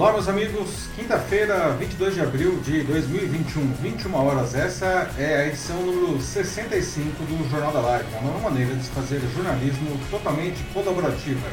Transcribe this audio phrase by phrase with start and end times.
[0.00, 0.88] Olá, meus amigos.
[0.96, 4.54] Quinta-feira, 22 de abril de 2021, 21 horas.
[4.54, 8.88] Essa é a edição número 65 do Jornal da Live, uma nova maneira de se
[8.92, 11.46] fazer jornalismo totalmente colaborativa.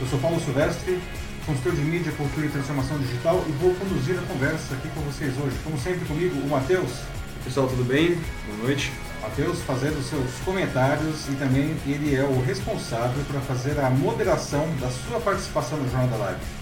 [0.00, 1.00] Eu sou Paulo Silvestre,
[1.46, 5.32] consultor de mídia, cultura e transformação digital e vou conduzir a conversa aqui com vocês
[5.38, 5.54] hoje.
[5.62, 6.90] Como sempre comigo, o Matheus.
[7.44, 8.18] Pessoal, tudo bem?
[8.48, 8.92] Boa noite.
[9.22, 14.90] Matheus fazendo seus comentários e também ele é o responsável para fazer a moderação da
[14.90, 16.55] sua participação no Jornal da Live.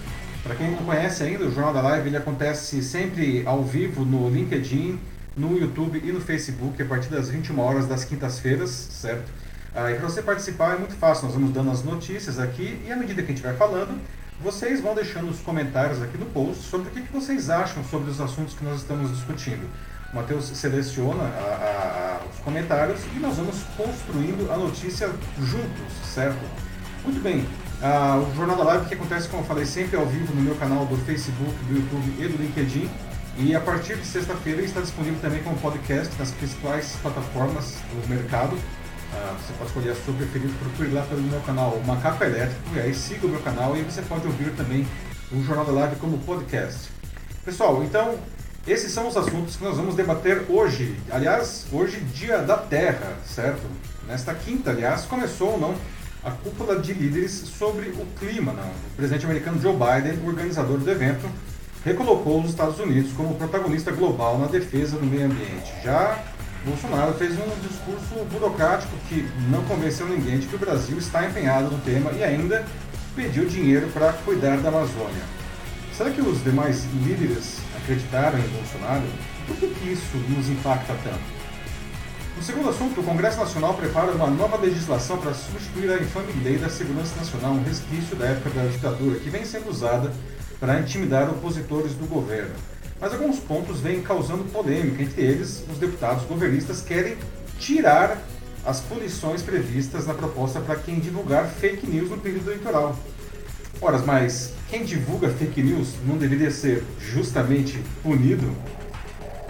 [0.44, 4.28] Para quem não conhece ainda, o Jornal da Live ele acontece sempre ao vivo no
[4.28, 5.00] LinkedIn,
[5.34, 9.32] no YouTube e no Facebook a partir das 21 horas das quintas-feiras, certo?
[9.74, 12.92] Ah, e para você participar é muito fácil, nós vamos dando as notícias aqui e
[12.92, 13.98] à medida que a gente vai falando,
[14.42, 18.10] vocês vão deixando os comentários aqui no post sobre o que, que vocês acham sobre
[18.10, 19.66] os assuntos que nós estamos discutindo.
[20.12, 25.08] O Matheus seleciona a, a, os comentários e nós vamos construindo a notícia
[25.40, 26.44] juntos, certo?
[27.02, 27.46] Muito bem.
[27.82, 30.54] Ah, o Jornal da Live que acontece, como eu falei, sempre ao vivo no meu
[30.54, 32.90] canal do Facebook, do YouTube e do LinkedIn.
[33.36, 38.56] E a partir de sexta-feira está disponível também como podcast nas principais plataformas do mercado.
[39.12, 42.80] Ah, você pode escolher a sua preferida, procure lá pelo meu canal Macaco Elétrico e
[42.80, 44.86] aí siga o meu canal e você pode ouvir também
[45.32, 46.90] o Jornal da Live como podcast.
[47.44, 48.18] Pessoal, então
[48.66, 50.98] esses são os assuntos que nós vamos debater hoje.
[51.10, 53.62] Aliás, hoje, dia da Terra, certo?
[54.08, 55.74] Nesta quinta, aliás, começou ou não
[56.24, 58.52] a cúpula de líderes sobre o clima.
[58.52, 58.66] Não?
[58.66, 61.28] O presidente americano Joe Biden, organizador do evento,
[61.84, 65.72] recolocou os Estados Unidos como protagonista global na defesa do meio ambiente.
[65.82, 66.24] Já
[66.64, 71.70] Bolsonaro fez um discurso burocrático que não convenceu ninguém de que o Brasil está empenhado
[71.70, 72.64] no tema e ainda
[73.14, 75.22] pediu dinheiro para cuidar da Amazônia.
[75.94, 79.04] Será que os demais líderes acreditaram em Bolsonaro?
[79.46, 81.33] Por que isso nos impacta tanto?
[82.36, 86.58] No segundo assunto, o Congresso Nacional prepara uma nova legislação para substituir a infame Lei
[86.58, 90.12] da Segurança Nacional, um resquício da época da ditadura, que vem sendo usada
[90.58, 92.54] para intimidar opositores do governo.
[93.00, 97.16] Mas alguns pontos vêm causando polêmica, entre eles, os deputados governistas querem
[97.58, 98.20] tirar
[98.66, 102.98] as punições previstas na proposta para quem divulgar fake news no período eleitoral.
[103.80, 108.50] Ora, mas quem divulga fake news não deveria ser justamente punido?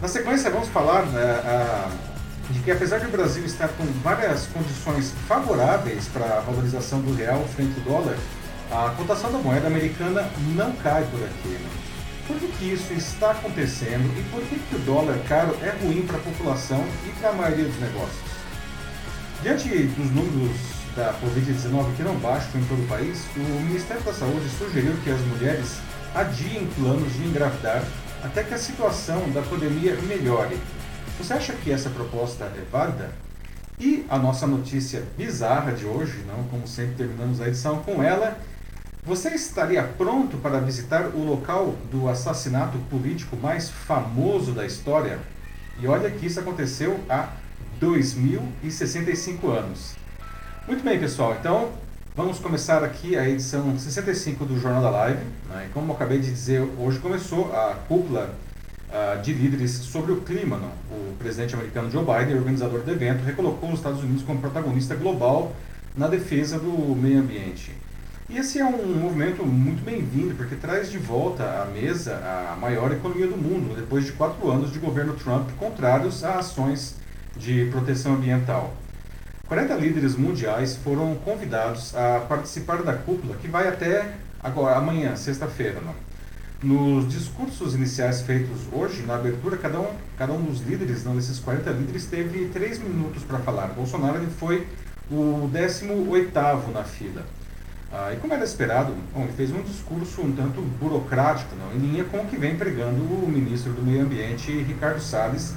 [0.03, 2.13] Na sequência, vamos falar a,
[2.50, 7.15] de que, apesar de o Brasil estar com várias condições favoráveis para a valorização do
[7.15, 8.16] real frente ao dólar,
[8.71, 11.59] a cotação da moeda americana não cai por aqui.
[12.27, 16.03] Por que, que isso está acontecendo e por que, que o dólar caro é ruim
[16.06, 18.25] para a população e para a maioria dos negócios?
[19.43, 20.56] Diante dos números
[20.97, 25.11] da Covid-19 que não baixam em todo o país, o Ministério da Saúde sugeriu que
[25.11, 25.78] as mulheres
[26.15, 27.82] adiem planos de engravidar
[28.22, 30.56] até que a situação da pandemia melhore.
[31.19, 33.12] Você acha que essa proposta é válida?
[33.78, 38.36] E a nossa notícia bizarra de hoje, não como sempre terminamos a edição com ela,
[39.04, 45.19] você estaria pronto para visitar o local do assassinato político mais famoso da história?
[45.78, 47.28] E olha que isso aconteceu há
[47.78, 49.94] 2065 anos.
[50.66, 51.36] Muito bem, pessoal.
[51.38, 51.72] Então,
[52.14, 55.25] vamos começar aqui a edição 65 do Jornal da Live.
[55.48, 55.69] Né?
[55.72, 58.34] Como eu acabei de dizer, hoje começou a cúpula
[58.94, 60.56] uh, de líderes sobre o clima.
[60.56, 60.71] Não?
[60.97, 65.55] O presidente americano Joe Biden, organizador do evento, recolocou os Estados Unidos como protagonista global
[65.97, 67.72] na defesa do meio ambiente.
[68.28, 72.16] E esse é um movimento muito bem-vindo, porque traz de volta à mesa
[72.50, 76.97] a maior economia do mundo, depois de quatro anos de governo Trump contrários a ações
[77.37, 78.75] de proteção ambiental.
[79.47, 85.81] 40 líderes mundiais foram convidados a participar da cúpula, que vai até agora, amanhã, sexta-feira.
[86.64, 91.38] Nos discursos iniciais feitos hoje, na abertura, cada um, cada um dos líderes, não, desses
[91.38, 93.66] 40 líderes, teve três minutos para falar.
[93.66, 94.66] Bolsonaro ele foi
[95.10, 97.22] o 18º na fila.
[97.92, 101.91] Ah, e como era esperado, bom, ele fez um discurso um tanto burocrático, não, em
[101.91, 105.52] linha com o que vem pregando o ministro do Meio Ambiente, Ricardo Salles,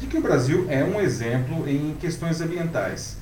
[0.00, 3.17] de que o Brasil é um exemplo em questões ambientais.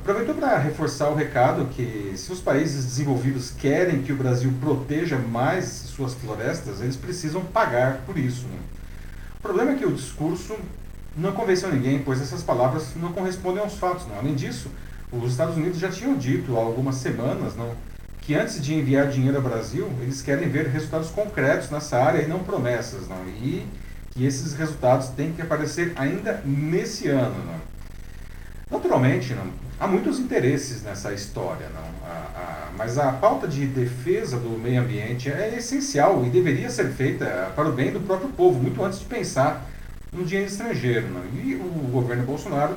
[0.00, 5.18] Aproveitou para reforçar o recado que se os países desenvolvidos querem que o Brasil proteja
[5.18, 8.46] mais suas florestas, eles precisam pagar por isso.
[8.46, 8.58] Né?
[9.38, 10.56] O problema é que o discurso
[11.14, 14.06] não convenceu ninguém, pois essas palavras não correspondem aos fatos.
[14.08, 14.16] Não.
[14.16, 14.70] Além disso,
[15.12, 17.74] os Estados Unidos já tinham dito há algumas semanas não,
[18.22, 22.26] que antes de enviar dinheiro ao Brasil, eles querem ver resultados concretos nessa área e
[22.26, 23.06] não promessas.
[23.06, 23.22] Não.
[23.28, 23.66] E
[24.12, 27.36] que esses resultados têm que aparecer ainda nesse ano.
[27.44, 28.78] Não.
[28.78, 29.44] Naturalmente, não,
[29.80, 32.08] há muitos interesses nessa história, não?
[32.08, 36.90] A, a, mas a pauta de defesa do meio ambiente é essencial e deveria ser
[36.90, 39.66] feita para o bem do próprio povo, muito antes de pensar
[40.12, 41.08] no dinheiro estrangeiro.
[41.08, 41.24] Não?
[41.34, 42.76] E o governo Bolsonaro,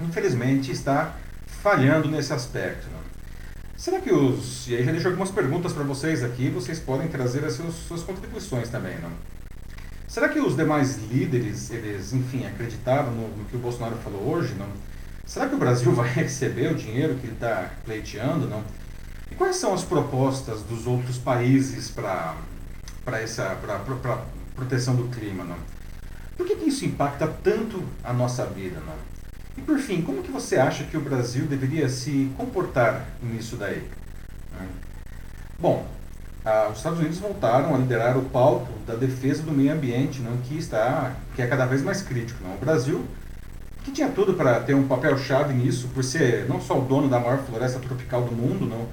[0.00, 1.16] infelizmente, está
[1.46, 2.86] falhando nesse aspecto.
[2.92, 3.00] Não?
[3.76, 4.68] Será que os.
[4.68, 8.68] E aí já deixo algumas perguntas para vocês aqui, vocês podem trazer as suas, contribuições
[8.68, 9.10] também, não?
[10.06, 14.54] Será que os demais líderes, eles, enfim, acreditaram no, no que o Bolsonaro falou hoje,
[14.54, 14.66] não?
[15.30, 18.64] Será que o Brasil vai receber o dinheiro que ele está pleiteando, não?
[19.30, 22.34] E quais são as propostas dos outros países para
[23.12, 24.24] essa pra, pra
[24.56, 25.56] proteção do clima, não?
[26.36, 28.96] Por que, que isso impacta tanto a nossa vida, não?
[29.56, 33.88] E por fim, como que você acha que o Brasil deveria se comportar nisso daí?
[35.60, 35.86] Bom,
[36.44, 40.38] ah, os Estados Unidos voltaram a liderar o palco da defesa do meio ambiente, não,
[40.38, 42.42] que está, que é cada vez mais crítico.
[42.42, 42.56] Não?
[42.56, 43.06] O Brasil,
[43.90, 47.08] que tinha tudo para ter um papel chave nisso, por ser não só o dono
[47.08, 48.86] da maior floresta tropical do mundo, não,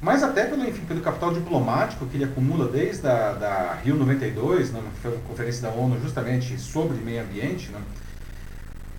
[0.00, 4.72] mas até pelo, enfim, pelo capital diplomático que ele acumula desde a da Rio 92,
[4.72, 7.80] não, que foi uma conferência da ONU justamente sobre meio ambiente, não,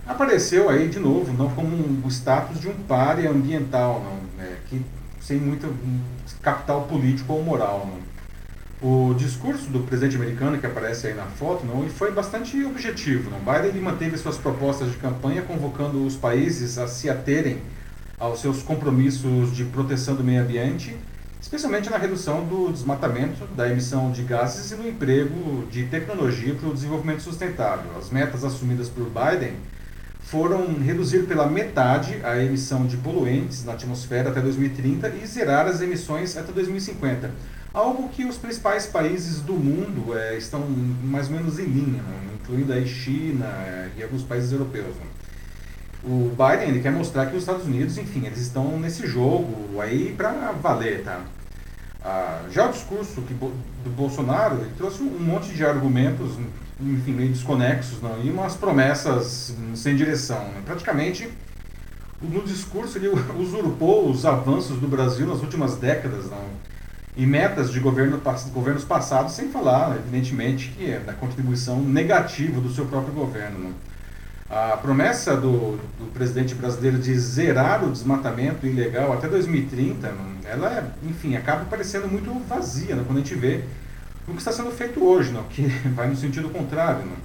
[0.08, 4.58] apareceu aí de novo não como um, o status de um páreo ambiental, não, é,
[4.68, 4.82] que
[5.20, 5.74] sem muito
[6.42, 7.88] capital político ou moral.
[7.88, 8.11] Não.
[8.84, 13.30] O discurso do presidente americano que aparece aí na foto não, foi bastante objetivo.
[13.30, 13.38] Não.
[13.38, 17.60] Biden ele manteve suas propostas de campanha convocando os países a se aterem
[18.18, 20.98] aos seus compromissos de proteção do meio ambiente,
[21.40, 26.70] especialmente na redução do desmatamento, da emissão de gases e no emprego de tecnologia para
[26.70, 27.92] o desenvolvimento sustentável.
[28.00, 29.54] As metas assumidas por Biden
[30.24, 35.82] foram reduzir pela metade a emissão de poluentes na atmosfera até 2030 e zerar as
[35.82, 37.30] emissões até 2050.
[37.74, 40.60] Algo que os principais países do mundo é, estão
[41.04, 42.32] mais ou menos em linha, né?
[42.36, 44.96] incluindo a China é, e alguns países europeus.
[44.96, 45.06] Né?
[46.04, 50.14] O Biden ele quer mostrar que os Estados Unidos, enfim, eles estão nesse jogo aí
[50.18, 51.22] para valer, tá?
[52.04, 56.36] Ah, já o discurso que, do Bolsonaro ele trouxe um monte de argumentos
[56.82, 60.44] enfim, meio desconexos, não, e umas promessas sem direção.
[60.46, 60.62] Né?
[60.66, 61.30] Praticamente,
[62.22, 66.46] no discurso, ele usurpou os avanços do Brasil nas últimas décadas não,
[67.16, 68.22] e metas de governo,
[68.54, 73.60] governos passados, sem falar, evidentemente, que é da contribuição negativa do seu próprio governo.
[73.60, 73.92] Não.
[74.50, 80.14] A promessa do, do, presidente brasileiro de zerar o desmatamento ilegal até 2030,
[80.44, 83.64] ela, é, enfim, acaba parecendo muito vazia né, quando a gente vê
[84.28, 85.44] o que está sendo feito hoje, não?
[85.44, 85.64] que
[85.96, 87.06] vai no sentido contrário.
[87.06, 87.16] Não?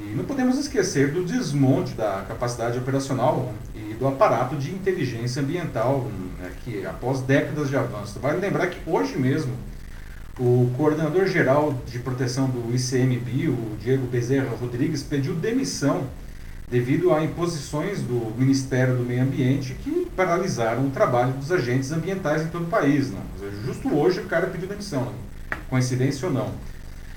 [0.00, 6.10] E não podemos esquecer do desmonte da capacidade operacional e do aparato de inteligência ambiental,
[6.38, 8.18] né, que após décadas de avanço.
[8.18, 9.52] Vale lembrar que hoje mesmo
[10.38, 16.06] o coordenador geral de proteção do ICMBio, o Diego Bezerra Rodrigues, pediu demissão
[16.70, 22.42] devido a imposições do Ministério do Meio Ambiente que paralisaram o trabalho dos agentes ambientais
[22.42, 23.10] em todo o país.
[23.10, 23.20] Não?
[23.66, 25.04] Justo hoje o cara pediu demissão.
[25.04, 25.30] Não?
[25.70, 26.50] coincidência ou não.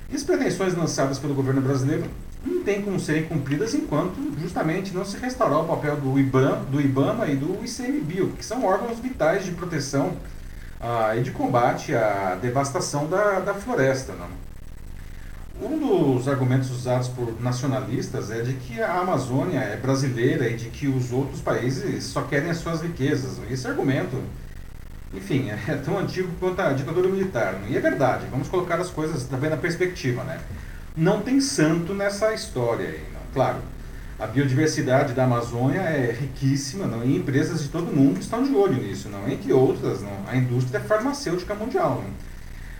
[0.09, 2.05] E as pretensões lançadas pelo governo brasileiro
[2.45, 6.81] não têm como serem cumpridas enquanto justamente não se restaurar o papel do IBAMA, do
[6.81, 10.17] IBAMA e do ICMBio, que são órgãos vitais de proteção
[10.79, 14.13] ah, e de combate à devastação da, da floresta.
[14.13, 14.43] Não?
[15.61, 15.77] Um
[16.15, 20.87] dos argumentos usados por nacionalistas é de que a Amazônia é brasileira e de que
[20.87, 23.39] os outros países só querem as suas riquezas.
[23.49, 24.21] Esse argumento
[25.13, 27.53] enfim, é tão antigo quanto a ditadura militar.
[27.53, 27.67] Né?
[27.71, 30.39] E é verdade, vamos colocar as coisas também na perspectiva, né?
[30.95, 33.21] Não tem santo nessa história aí, não.
[33.33, 33.59] Claro,
[34.19, 37.03] a biodiversidade da Amazônia é riquíssima, não?
[37.03, 39.27] e empresas de todo mundo estão de olho nisso, não?
[39.27, 40.27] entre outras, não?
[40.27, 42.03] a indústria farmacêutica mundial.
[42.03, 42.13] Não?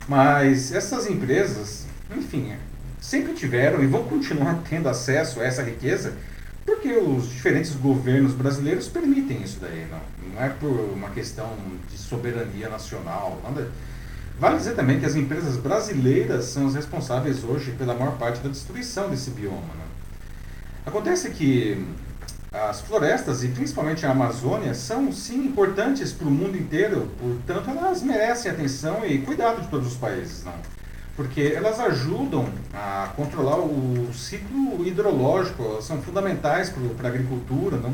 [0.07, 2.54] Mas essas empresas, enfim,
[3.02, 6.14] sempre tiveram e vão continuar tendo acesso a essa riqueza
[6.66, 9.99] porque os diferentes governos brasileiros permitem isso daí, não,
[10.33, 11.49] não é por uma questão
[11.90, 13.40] de soberania nacional.
[13.44, 13.69] Nada.
[14.40, 18.49] Vale dizer também que as empresas brasileiras são as responsáveis hoje pela maior parte da
[18.49, 19.57] destruição desse bioma.
[19.57, 19.85] Né?
[20.85, 21.85] Acontece que
[22.52, 28.04] as florestas, e principalmente a Amazônia, são sim importantes para o mundo inteiro, portanto elas
[28.04, 30.44] merecem atenção e cuidado de todos os países.
[30.44, 30.54] Não?
[31.16, 37.94] porque elas ajudam a controlar o ciclo hidrológico, são fundamentais para a agricultura, não?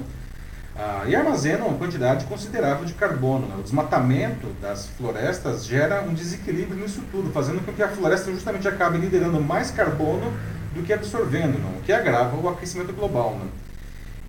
[0.82, 3.46] Ah, e armazenam uma quantidade considerável de carbono.
[3.48, 3.56] Né?
[3.60, 8.66] O desmatamento das florestas gera um desequilíbrio nisso tudo, fazendo com que a floresta justamente
[8.66, 10.32] acabe liderando mais carbono
[10.74, 11.80] do que absorvendo, não?
[11.80, 13.38] o que agrava o aquecimento global.
[13.38, 13.48] Não?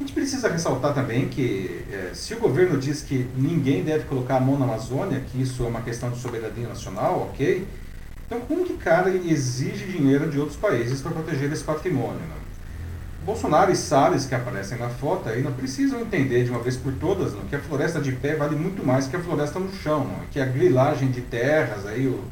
[0.00, 4.38] A gente precisa ressaltar também que, eh, se o governo diz que ninguém deve colocar
[4.38, 7.64] a mão na Amazônia, que isso é uma questão de soberania nacional, ok,
[8.26, 12.21] então, como que cara exige dinheiro de outros países para proteger esse patrimônio?
[12.21, 12.39] Né?
[13.25, 16.93] Bolsonaro e Salles, que aparecem na foto, aí não precisam entender de uma vez por
[16.95, 20.05] todas não, que a floresta de pé vale muito mais que a floresta no chão,
[20.05, 22.25] não, que a grilagem de terras, aí, o,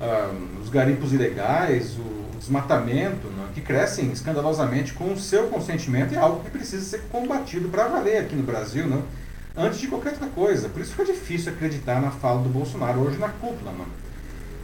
[0.00, 6.18] ah, os garimpos ilegais, o desmatamento, não, que crescem escandalosamente com o seu consentimento, é
[6.18, 8.86] algo que precisa ser combatido para valer aqui no Brasil.
[8.86, 9.02] Não?
[9.56, 10.68] antes de qualquer outra coisa.
[10.68, 13.72] Por isso fica difícil acreditar na fala do Bolsonaro hoje na cúpula.
[13.72, 13.86] Não?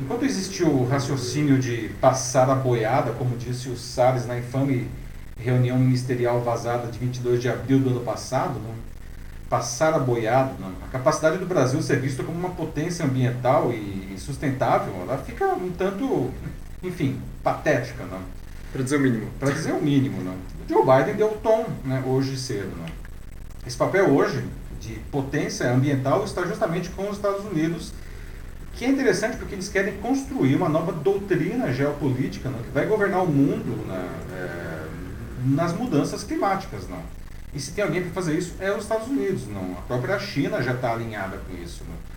[0.01, 4.89] Enquanto existiu o raciocínio de passar a boiada, como disse o Salles na infame
[5.43, 8.75] reunião ministerial vazada de 22 de abril do ano passado, não?
[9.49, 10.69] passar a boiada, não?
[10.87, 15.71] a capacidade do Brasil ser visto como uma potência ambiental e sustentável, ela fica um
[15.71, 16.31] tanto,
[16.83, 18.05] enfim, patética.
[18.05, 18.21] Não?
[18.73, 19.27] Para dizer o mínimo.
[19.41, 20.23] Para dizer o mínimo.
[20.23, 20.33] Não?
[20.33, 22.71] O Joe Biden deu o tom né, hoje cedo.
[22.77, 22.87] Não?
[23.67, 24.45] Esse papel hoje
[24.81, 27.93] de potência ambiental está justamente com os Estados Unidos,
[28.75, 33.23] que é interessante porque eles querem construir uma nova doutrina geopolítica né, que vai governar
[33.23, 34.70] o mundo né, é,
[35.45, 36.89] nas mudanças climáticas.
[36.89, 37.03] Não.
[37.53, 39.47] E se tem alguém para fazer isso, é os Estados Unidos.
[39.49, 39.73] Não.
[39.73, 41.83] A própria China já está alinhada com isso.
[41.89, 42.11] Não.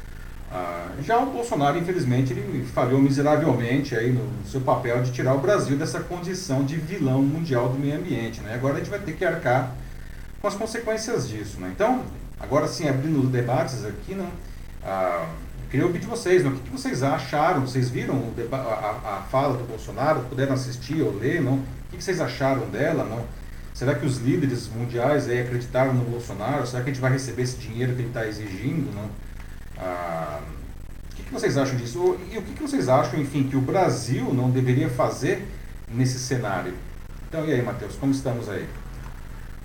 [0.55, 5.39] Ah, já o Bolsonaro, infelizmente, ele falhou miseravelmente aí no seu papel de tirar o
[5.39, 8.39] Brasil dessa condição de vilão mundial do meio ambiente.
[8.41, 8.53] Né?
[8.53, 9.73] Agora a gente vai ter que arcar
[10.39, 11.59] com as consequências disso.
[11.59, 11.71] Né?
[11.73, 12.03] Então,
[12.39, 14.29] agora sim, abrindo debates aqui, né?
[14.85, 15.25] Ah,
[15.73, 16.51] queria ouvir de vocês, né?
[16.51, 17.61] o que, vocês acharam?
[17.61, 20.21] Vocês viram a, a, a, fala do Bolsonaro?
[20.29, 21.41] Puderam assistir ou ler?
[21.41, 21.55] Não?
[21.55, 23.03] O que, que vocês acharam dela?
[23.03, 23.25] Não?
[23.73, 26.67] Será que os líderes mundiais aí acreditaram no Bolsonaro?
[26.67, 28.93] Será que a gente vai receber esse dinheiro que ele está exigindo?
[28.93, 29.09] Não?
[29.79, 30.41] Ah,
[31.11, 32.19] o que, que, vocês acham disso?
[32.31, 35.43] E o que, que, vocês acham, enfim, que o Brasil não deveria fazer
[35.87, 36.75] nesse cenário?
[37.27, 38.67] Então, e aí, Matheus, como estamos aí?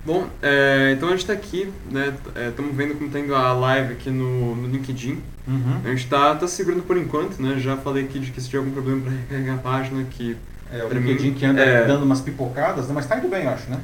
[0.09, 2.11] Bom, é, então a gente está aqui, né?
[2.49, 5.21] Estamos é, vendo como está indo a live aqui no, no LinkedIn.
[5.47, 5.81] Uhum.
[5.85, 7.59] A gente está tá segurando por enquanto, né?
[7.59, 10.35] Já falei aqui de que se tiver algum problema para recarregar a página, que.
[10.73, 11.85] É, o LinkedIn mim, que anda é...
[11.85, 12.93] dando umas pipocadas, né?
[12.95, 13.79] mas está indo bem, eu acho, né?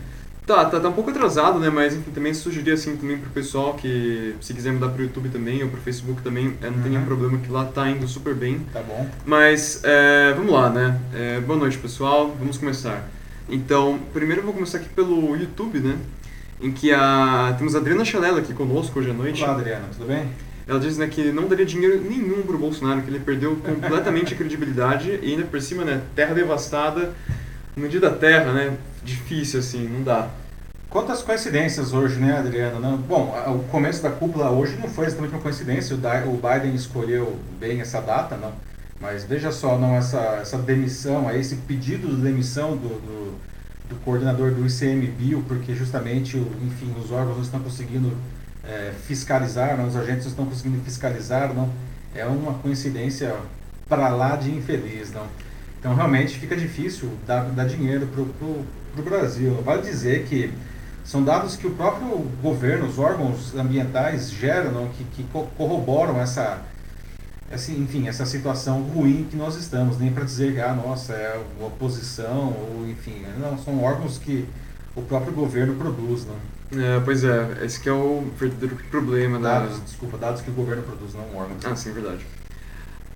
[0.47, 1.69] Tá, tá, tá um pouco atrasado, né?
[1.69, 5.61] Mas enfim, também sugerir assim também pro pessoal que se quiser mudar pro YouTube também
[5.61, 6.81] ou pro Facebook também, é, não uhum.
[6.81, 8.65] tem nenhum problema que lá tá indo super bem.
[8.73, 9.07] Tá bom.
[9.23, 10.99] Mas é, vamos lá, né?
[11.13, 12.35] É, boa noite, pessoal.
[12.39, 13.07] Vamos começar.
[13.47, 15.97] Então, primeiro eu vou começar aqui pelo YouTube, né?
[16.59, 19.43] Em que a, temos a Adriana Chalela aqui conosco hoje à noite.
[19.43, 20.27] Olá, Adriana, tudo bem?
[20.67, 24.37] Ela diz né, que não daria dinheiro nenhum pro Bolsonaro, que ele perdeu completamente a
[24.37, 26.01] credibilidade e ainda por cima, né?
[26.15, 27.13] Terra devastada,
[27.75, 28.75] no dia da terra, né?
[29.03, 30.27] Difícil assim, não dá.
[30.89, 32.79] Quantas coincidências hoje, né, Adriano?
[32.79, 32.97] Né?
[33.07, 35.99] Bom, o começo da cúpula hoje não foi exatamente uma coincidência, o
[36.37, 38.53] Biden escolheu bem essa data, não.
[38.99, 43.39] Mas veja só, não essa, essa demissão, esse pedido de demissão do, do,
[43.89, 48.15] do coordenador do ICMBio, porque justamente, enfim, os órgãos não estão conseguindo
[48.63, 51.69] é, fiscalizar, não, os agentes não estão conseguindo fiscalizar, não.
[52.13, 53.35] É uma coincidência
[53.87, 55.27] para lá de infeliz, não.
[55.79, 59.61] Então realmente fica difícil dar, dar dinheiro para o Brasil.
[59.61, 60.51] Vale dizer que
[61.03, 65.23] são dados que o próprio governo, os órgãos ambientais geram, que, que
[65.55, 66.61] corroboram essa,
[67.49, 69.97] essa, enfim, essa situação ruim que nós estamos.
[69.97, 74.45] Nem para dizer que, ah, nossa, é oposição, ou enfim, não, são órgãos que
[74.95, 76.25] o próprio governo produz.
[76.25, 76.35] Né?
[76.77, 79.39] É, pois é, esse que é o verdadeiro problema.
[79.39, 79.85] Dados, da...
[79.85, 81.63] desculpa, dados que o governo produz, não órgãos.
[81.65, 82.25] Ah, sim, verdade.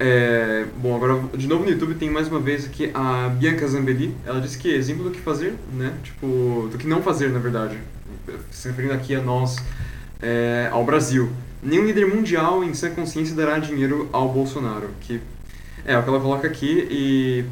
[0.01, 4.15] É, bom, agora de novo no YouTube tem mais uma vez aqui a Bianca Zambelli.
[4.25, 5.93] Ela disse que exemplo do que fazer, né?
[6.03, 7.77] Tipo, do que não fazer, na verdade.
[8.51, 9.57] Se referindo aqui a nós,
[10.21, 11.29] é, ao Brasil.
[11.61, 14.89] Nenhum líder mundial em sua consciência dará dinheiro ao Bolsonaro.
[15.01, 15.21] Que
[15.85, 17.45] é o que ela coloca aqui e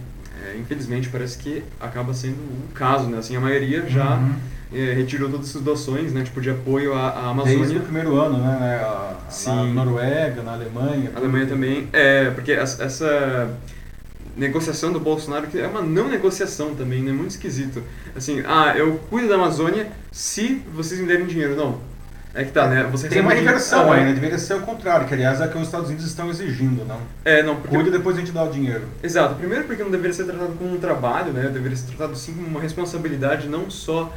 [0.46, 3.18] é, infelizmente parece que acaba sendo o caso, né?
[3.18, 4.36] Assim, a maioria já uhum.
[4.74, 6.24] é, retirou todas essas doações, né?
[6.24, 7.60] Tipo, de apoio à, à Amazônia.
[7.60, 8.58] Desde o primeiro ano, né?
[8.60, 9.74] né a, Sim.
[9.74, 11.12] Na Noruega, na Alemanha.
[11.16, 11.90] A Alemanha também.
[11.92, 13.50] É, porque essa
[14.38, 17.12] negociação do Bolsonaro, que é uma não negociação também, né?
[17.12, 17.84] Muito esquisito.
[18.16, 21.56] Assim, ah, eu cuido da Amazônia se vocês me derem dinheiro.
[21.56, 21.80] Não,
[22.34, 22.88] é que tá, né?
[22.92, 24.14] Você tem uma inversão aí, né?
[24.14, 27.00] Deveria ser o contrário, que aliás é o que os Estados Unidos estão exigindo, não?
[27.26, 27.76] É, não, porque...
[27.76, 28.84] Cuida depois a gente dá o dinheiro.
[29.02, 29.36] Exato.
[29.36, 31.50] Primeiro porque não deveria ser tratado como um trabalho, né?
[31.52, 34.14] Deveria ser tratado sim como uma responsabilidade não só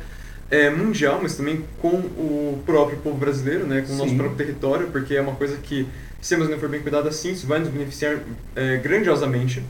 [0.50, 3.82] é, mundial, mas também com o próprio povo brasileiro, né?
[3.86, 5.88] Com o nosso próprio território, porque é uma coisa que,
[6.20, 8.18] se a Amazônia for bem cuidada assim, isso vai nos beneficiar
[8.54, 9.62] é, grandiosamente.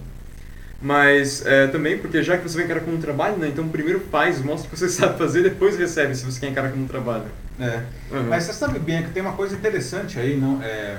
[0.81, 3.49] Mas é, também porque já que você vai encarar como um trabalho, né?
[3.49, 6.71] Então primeiro faz, mostra o que você sabe fazer, depois recebe se você quer encarar
[6.71, 7.27] como um trabalho.
[7.59, 7.83] É.
[8.11, 8.29] Uhum.
[8.29, 10.63] Mas você sabe bem que tem uma coisa interessante aí, não?
[10.63, 10.97] É,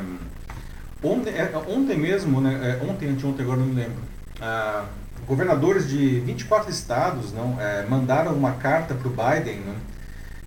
[1.01, 2.77] ontem, é, ontem mesmo, né?
[2.79, 4.03] É, ontem, anteontem, agora não me lembro.
[4.39, 4.85] Ah,
[5.27, 9.75] governadores de 24 estados não é, mandaram uma carta para o Biden, não,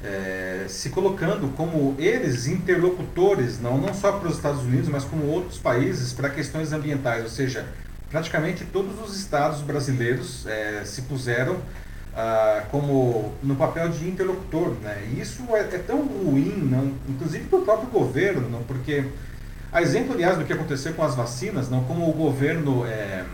[0.04, 5.24] é, se colocando como eles interlocutores, não, não só para os Estados Unidos, mas como
[5.26, 7.66] outros países para questões ambientais, ou seja,
[8.14, 11.56] praticamente todos os estados brasileiros é, se puseram
[12.16, 15.02] ah, como no papel de interlocutor, né?
[15.12, 19.04] E isso é, é tão ruim, não, inclusive para o próprio governo, não, porque
[19.72, 23.24] a exemplo, aliás, do que aconteceu com as vacinas, não, como o governo, é,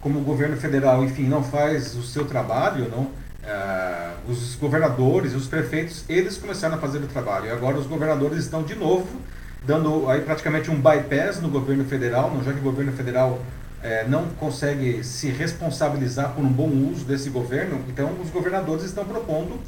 [0.00, 3.10] como o governo federal, enfim, não faz o seu trabalho, não,
[3.44, 7.44] ah, os governadores, os prefeitos, eles começaram a fazer o trabalho.
[7.44, 9.20] E agora os governadores estão de novo
[9.66, 13.38] dando aí praticamente um bypass no governo federal, não, já que o governo federal
[13.82, 19.04] é, não consegue se responsabilizar por um bom uso desse governo, então os governadores estão
[19.04, 19.58] propondo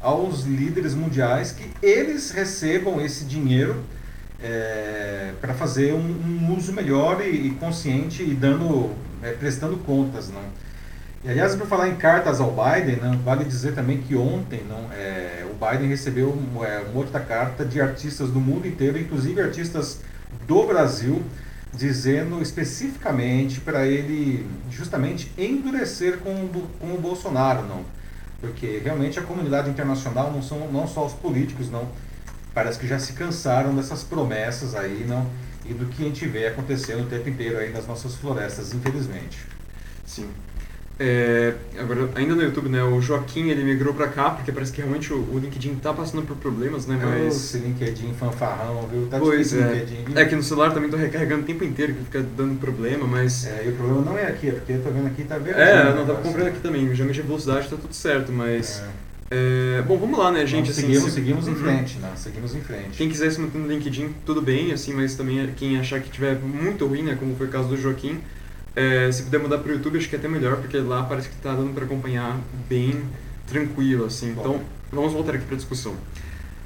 [0.00, 3.82] aos líderes mundiais que eles recebam esse dinheiro
[4.42, 10.28] é, para fazer um, um, uso melhor e, e consciente e dando, é, prestando contas,
[10.30, 10.42] não?
[11.24, 14.92] E, aliás, para falar em cartas ao Biden, não, vale dizer também que ontem não,
[14.92, 16.28] é, o Biden recebeu
[16.62, 20.00] é, uma outra carta de artistas do mundo inteiro, inclusive artistas
[20.46, 21.20] do Brasil,
[21.74, 26.48] dizendo especificamente para ele justamente endurecer com,
[26.80, 27.84] com o Bolsonaro, não.
[28.40, 31.88] Porque realmente a comunidade internacional não são não só os políticos, não.
[32.54, 35.26] Parece que já se cansaram dessas promessas aí, não,
[35.64, 39.38] e do que a gente vê acontecendo o tempo inteiro aí nas nossas florestas, infelizmente.
[40.06, 40.28] Sim.
[41.00, 44.80] É, agora, ainda no YouTube, né, o Joaquim ele migrou pra cá, porque parece que
[44.80, 47.36] realmente o, o LinkedIn tá passando por problemas, né, mas...
[47.36, 49.06] Esse LinkedIn fanfarrão, viu?
[49.06, 49.74] Tá pois é.
[49.74, 50.18] LinkedIn?
[50.18, 53.46] É que no celular também tô recarregando o tempo inteiro, que fica dando problema, mas...
[53.46, 55.56] É, e o problema não é aqui, é porque eu tô vendo aqui, tá vendo?
[55.56, 58.82] É, não, tá comprando aqui também, já mexi velocidade, tá tudo certo, mas...
[59.04, 59.08] É.
[59.30, 60.70] É, bom, vamos lá, né, gente?
[60.70, 61.10] Assim, seguimos, se...
[61.10, 61.56] seguimos em uhum.
[61.56, 62.10] frente, né?
[62.16, 62.96] Seguimos em frente.
[62.96, 66.38] Quem quiser se manter no LinkedIn, tudo bem, assim, mas também quem achar que tiver
[66.40, 68.20] muito ruim, né, como foi o caso do Joaquim,
[68.76, 71.28] é, se puder mudar para o YouTube, acho que é até melhor, porque lá parece
[71.28, 73.02] que está dando para acompanhar bem
[73.46, 74.32] tranquilo, assim.
[74.32, 74.40] Bom.
[74.40, 74.60] Então,
[74.92, 75.94] vamos voltar aqui para a discussão.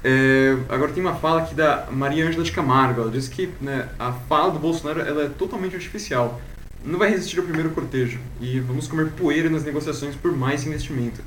[0.03, 3.01] É, agora tem uma fala aqui da Maria Ângela de Camargo.
[3.01, 6.41] Ela diz que né, a fala do Bolsonaro ela é totalmente artificial.
[6.83, 8.19] Não vai resistir ao primeiro cortejo.
[8.41, 11.21] E vamos comer poeira nas negociações por mais investimento.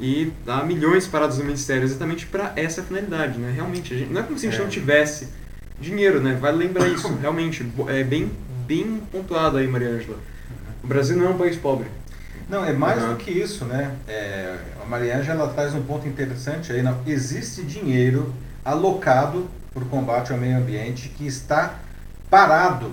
[0.00, 3.38] E há milhões parados no Ministério exatamente para essa finalidade.
[3.38, 3.52] Né?
[3.54, 4.64] Realmente, gente, não é como se a gente é.
[4.64, 5.28] não tivesse
[5.78, 6.38] dinheiro, né?
[6.40, 7.08] Vale lembrar isso.
[7.20, 8.30] Realmente, é bem
[8.66, 10.18] bem pontuado aí, Maria Ângela.
[10.82, 11.88] O Brasil não é um país pobre.
[12.48, 13.10] Não, é mais uhum.
[13.10, 13.96] do que isso, né?
[14.06, 16.82] É, a Maria Ângela traz um ponto interessante aí.
[16.82, 18.32] Não, existe dinheiro
[18.64, 21.78] alocado para o combate ao meio ambiente que está
[22.30, 22.92] parado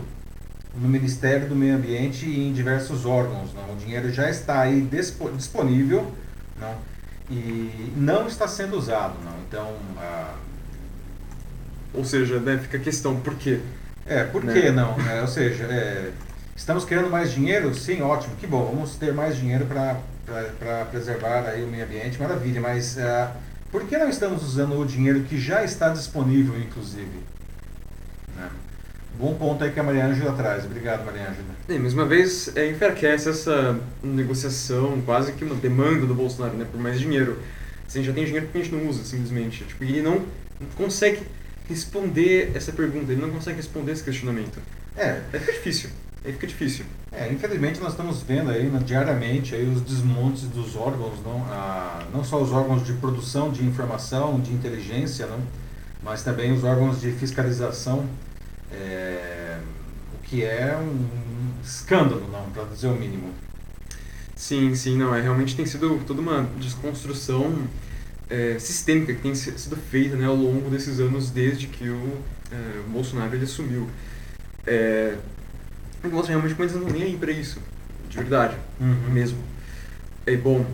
[0.75, 3.53] no Ministério do Meio Ambiente e em diversos órgãos.
[3.53, 3.73] Não?
[3.73, 6.11] O dinheiro já está aí disponível
[6.59, 6.75] não?
[7.29, 9.13] e não está sendo usado.
[9.23, 9.33] Não?
[9.47, 10.33] Então, a...
[11.93, 13.61] Ou seja, né, fica a questão, por quê?
[14.05, 14.53] É, por né?
[14.53, 14.95] que não?
[15.09, 16.11] É, ou seja, é,
[16.55, 17.73] estamos querendo mais dinheiro?
[17.73, 22.59] Sim, ótimo, que bom, vamos ter mais dinheiro para preservar aí o meio ambiente, maravilha,
[22.59, 23.31] mas uh,
[23.71, 27.23] por que não estamos usando o dinheiro que já está disponível, inclusive?
[28.35, 28.49] Né?
[29.17, 30.65] Bom ponto aí que a Maria Ângela traz.
[30.65, 31.53] Obrigado, Maria Ângela.
[31.69, 36.65] E, mais uma vez, é, enfraquece essa negociação, quase que uma demanda do Bolsonaro né,
[36.69, 37.39] por mais dinheiro.
[37.87, 39.63] Assim, já tem dinheiro que a gente não usa, simplesmente.
[39.65, 40.23] Tipo, ele não
[40.75, 41.21] consegue
[41.67, 44.59] responder essa pergunta, ele não consegue responder esse questionamento.
[44.95, 45.21] É.
[45.31, 45.89] Aí fica difícil.
[46.25, 46.85] Aí fica difícil.
[47.11, 52.03] É, infelizmente nós estamos vendo aí né, diariamente aí os desmontes dos órgãos, não, ah,
[52.13, 55.39] não só os órgãos de produção de informação, de inteligência, não,
[56.01, 58.07] mas também os órgãos de fiscalização,
[58.71, 59.59] é,
[60.15, 61.07] o que é um
[61.63, 63.31] escândalo, não, para dizer o mínimo.
[64.35, 67.67] Sim, sim, não, é realmente tem sido toda uma desconstrução
[68.33, 72.17] é, sistêmica que tem sido feita né, ao longo desses anos desde que o
[72.51, 73.87] é, Bolsonaro ele assumiu.
[74.65, 75.15] É,
[76.05, 77.59] mostra realmente como eles não nem aí para isso,
[78.09, 79.11] de verdade, uhum.
[79.11, 79.37] mesmo.
[80.25, 80.65] É bom.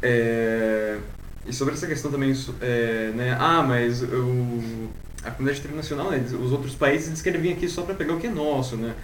[0.00, 0.98] É,
[1.46, 4.88] e sobre essa questão também, é, né, ah, mas o,
[5.24, 8.20] a comunidade internacional, né, os outros países eles querem vir aqui só para pegar o
[8.20, 8.94] que é nosso, né?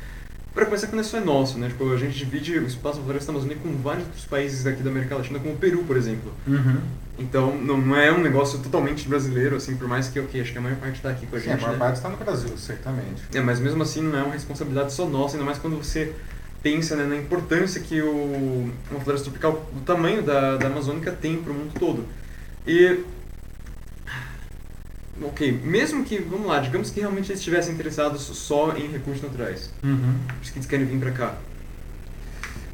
[0.55, 1.69] Para começar, que não é só nosso, né?
[1.69, 5.15] Tipo, a gente divide o espaço floresta amazônica com vários outros países daqui da América
[5.15, 6.33] Latina, como o Peru, por exemplo.
[6.47, 6.81] Uhum.
[7.19, 10.61] Então, não é um negócio totalmente brasileiro, assim, por mais que, ok, acho que a
[10.61, 11.79] maior parte está aqui com a gente, Sim, a maior né?
[11.79, 13.23] parte está no Brasil, certamente.
[13.33, 16.15] É, mas mesmo assim não é uma responsabilidade só nossa, ainda mais quando você
[16.63, 21.37] pensa né, na importância que o, uma floresta tropical, o tamanho da, da Amazônica tem
[21.37, 22.05] para o mundo todo.
[22.67, 23.01] E
[25.23, 29.71] ok, mesmo que, vamos lá, digamos que realmente eles estivessem interessados só em recursos naturais,
[29.83, 30.15] uhum.
[30.27, 31.35] por isso que eles querem vir para cá.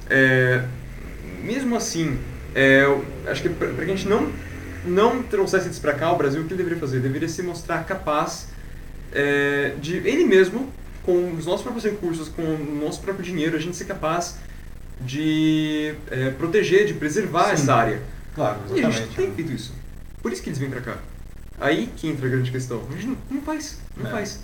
[0.09, 0.65] É,
[1.43, 2.19] mesmo assim,
[2.55, 2.85] é,
[3.27, 4.33] acho que para que a gente não,
[4.85, 7.01] não trouxesse isso para cá, o Brasil, o que ele deveria fazer?
[7.01, 8.49] Deveria se mostrar capaz
[9.13, 13.61] é, de ele mesmo, com os nossos próprios recursos, com o nosso próprio dinheiro, a
[13.61, 14.39] gente ser capaz
[15.01, 17.53] de é, proteger, de preservar Sim.
[17.53, 18.03] essa área.
[18.35, 18.83] Claro, exatamente.
[18.83, 19.75] E a gente tem feito isso.
[20.23, 20.99] Por isso que eles vêm para cá.
[21.59, 22.83] Aí que entra a grande questão.
[22.89, 24.11] A gente não, não faz, não é.
[24.11, 24.41] faz.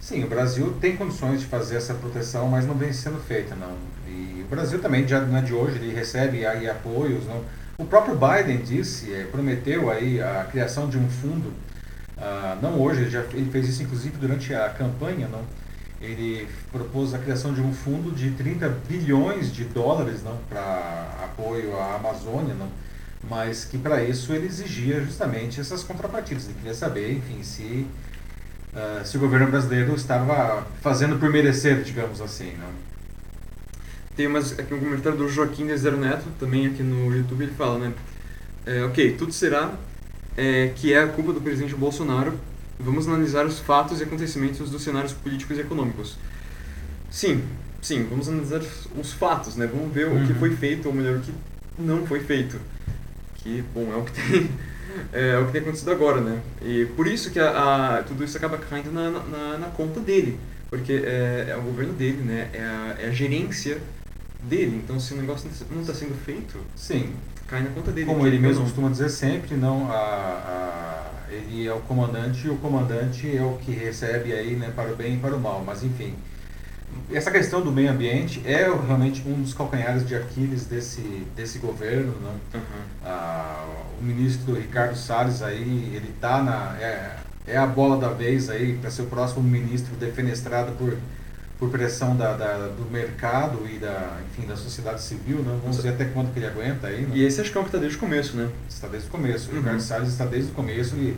[0.00, 3.76] Sim, o Brasil tem condições de fazer essa proteção, mas não vem sendo feita, não.
[4.08, 7.44] E o Brasil também, já não é de hoje, ele recebe aí apoios, não.
[7.76, 11.52] O próprio Biden disse, é, prometeu aí a criação de um fundo,
[12.16, 15.42] ah, não hoje, ele, já, ele fez isso inclusive durante a campanha, não.
[16.00, 21.78] Ele propôs a criação de um fundo de 30 bilhões de dólares, não, para apoio
[21.78, 22.68] à Amazônia, não
[23.28, 26.44] mas que para isso ele exigia justamente essas contrapartidas.
[26.44, 27.86] Ele queria saber, enfim, se,
[28.72, 32.52] uh, se o governo brasileiro estava fazendo por merecer, digamos assim.
[32.58, 32.70] Não?
[34.16, 37.78] Tem umas, aqui um comentário do Joaquim Dezer Neto, também aqui no YouTube, ele fala,
[37.78, 37.92] né?
[38.66, 39.72] É, ok, tudo será
[40.36, 42.34] é, que é a culpa do presidente Bolsonaro.
[42.78, 46.16] Vamos analisar os fatos e acontecimentos dos cenários políticos e econômicos.
[47.10, 47.42] Sim,
[47.82, 48.62] sim, vamos analisar
[48.98, 49.66] os fatos, né?
[49.66, 50.22] Vamos ver uhum.
[50.22, 50.38] o que uhum.
[50.38, 51.32] foi feito, ou melhor, o que
[51.78, 52.58] não foi feito.
[53.42, 54.50] Que, bom, é o que tem,
[55.12, 56.40] é, o que tem acontecido agora, né?
[56.62, 60.38] E por isso que a, a tudo isso acaba caindo na, na, na conta dele,
[60.68, 62.50] porque é, é, o governo dele, né?
[62.52, 63.78] É a, é a gerência
[64.42, 64.80] dele.
[64.84, 67.14] Então, se o negócio não está sendo feito, sim,
[67.46, 68.06] cai na conta dele.
[68.06, 72.56] Como ele mesmo costuma dizer sempre, não a, a, ele é o comandante e o
[72.56, 75.62] comandante é o que recebe aí, né, para o bem e para o mal.
[75.64, 76.14] Mas enfim,
[77.12, 81.00] essa questão do meio ambiente é realmente um dos calcanhares de Aquiles desse,
[81.34, 82.14] desse governo.
[82.22, 82.60] Não?
[82.60, 82.84] Uhum.
[83.04, 83.66] Ah,
[84.00, 88.74] o ministro Ricardo Salles aí, ele tá na é, é a bola da vez aí
[88.74, 90.96] para ser o próximo ministro defenestrado por
[91.60, 95.60] por pressão da, da, do mercado e da, enfim, da sociedade civil, né?
[95.62, 97.02] vamos ver até quando que ele aguenta aí.
[97.02, 97.10] Né?
[97.12, 98.48] E esse acho que é um que está desde o começo, né?
[98.66, 99.50] Está desde o começo.
[99.50, 99.60] O uhum.
[99.60, 101.14] Ricardo Salles está desde o começo e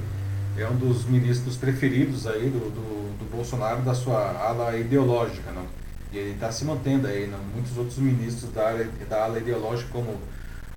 [0.58, 5.66] é um dos ministros preferidos aí do, do, do Bolsonaro da sua ala ideológica, não?
[6.12, 7.38] E ele está se mantendo aí, não?
[7.38, 8.72] Muitos outros ministros da,
[9.08, 10.18] da ala ideológica, como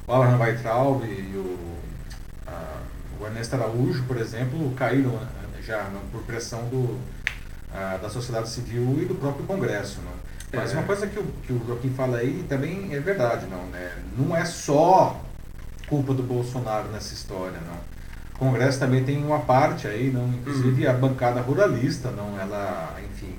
[0.07, 1.57] o Abraham Weitraub e o,
[2.47, 2.81] a,
[3.19, 5.27] o Ernesto Araújo, por exemplo, caíram né,
[5.61, 6.01] já não?
[6.11, 6.99] por pressão do
[8.01, 9.99] da sociedade civil e do próprio Congresso.
[10.01, 10.11] Né?
[10.53, 10.77] Mas é.
[10.77, 13.91] uma coisa que o, que o Joaquim fala aí também é verdade, não, né?
[14.17, 15.21] não é só
[15.87, 17.94] culpa do Bolsonaro nessa história, não.
[18.35, 20.91] O Congresso também tem uma parte aí, não, inclusive uhum.
[20.91, 23.33] a bancada ruralista, não, ela, enfim,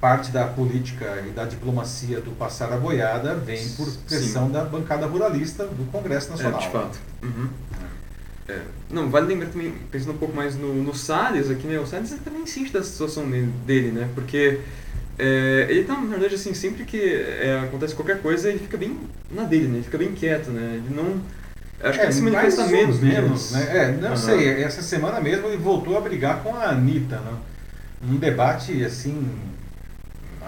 [0.00, 4.52] parte da política e da diplomacia do passar a boiada vem por pressão Sim.
[4.52, 6.60] da bancada ruralista do Congresso Nacional.
[6.60, 6.98] É, de fato.
[7.22, 7.48] Uhum.
[8.48, 8.62] É.
[8.90, 11.78] Não, vale lembrar também, pensando um pouco mais no, no Salles aqui, né?
[11.78, 13.24] O Salles também sente da situação
[13.66, 14.08] dele, né?
[14.14, 14.60] Porque
[15.18, 18.98] é, ele tá, na verdade, assim, sempre que é, acontece qualquer coisa, ele fica bem
[19.30, 19.74] na dele, né?
[19.76, 20.82] Ele fica bem quieto, né?
[20.84, 21.20] Ele não...
[21.82, 23.68] Acho que é, ele se manifesta menos, menos, né?
[23.70, 24.16] É, não uhum.
[24.16, 27.32] sei, essa semana mesmo ele voltou a brigar com a Anitta, né?
[28.02, 29.30] Um debate, assim,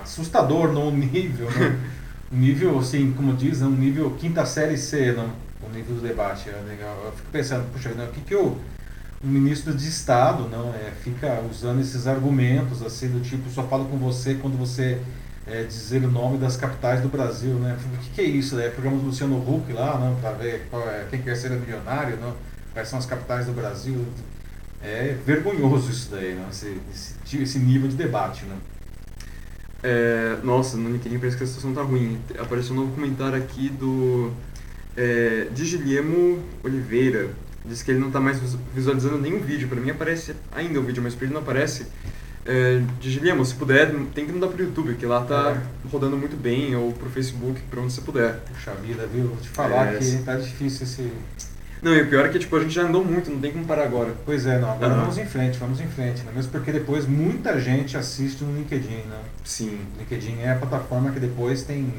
[0.03, 1.79] assustador no nível, né?
[2.31, 5.31] um nível, assim, como diz, um nível quinta série C, não?
[5.63, 6.51] o nível do debate.
[6.51, 7.01] É legal.
[7.05, 8.57] Eu fico pensando, puxa, não, o que, que o,
[9.23, 13.87] o ministro de Estado não é, fica usando esses argumentos, assim, do tipo, só falo
[13.87, 15.01] com você quando você
[15.47, 17.77] é, dizer o nome das capitais do Brasil, né?
[17.95, 18.59] O que, que é isso?
[18.59, 22.35] É programa do Luciano Huck lá, não, para ver é, quem quer ser milionário, não?
[22.73, 24.05] quais são as capitais do Brasil.
[24.83, 26.49] É vergonhoso isso daí, não?
[26.49, 28.57] Esse, esse, esse nível de debate, né?
[29.83, 32.19] É, nossa, no LinkedIn parece que a situação tá ruim.
[32.39, 34.33] Apareceu um novo comentário aqui do
[34.97, 37.31] é, de Guilhermo Oliveira.
[37.65, 38.41] Diz que ele não está mais
[38.75, 39.69] visualizando nenhum vídeo.
[39.69, 41.87] Para mim aparece ainda o vídeo, mas para ele não aparece.
[42.45, 42.83] É,
[43.45, 45.89] se puder, tem que mudar para o YouTube, que lá tá é.
[45.89, 48.35] rodando muito bem, ou para o Facebook, para onde você puder.
[48.53, 49.29] Puxa vida, viu?
[49.29, 51.13] Vou te falar é, que tá difícil esse...
[51.81, 53.65] Não, e o pior é que tipo, a gente já andou muito, não tem como
[53.65, 54.15] parar agora.
[54.25, 55.01] Pois é, não, agora uhum.
[55.01, 56.23] vamos em frente, vamos em frente.
[56.23, 56.31] Né?
[56.33, 59.19] Mesmo porque depois muita gente assiste no LinkedIn, né?
[59.45, 59.81] Sim.
[59.97, 61.93] O LinkedIn é a plataforma que depois tem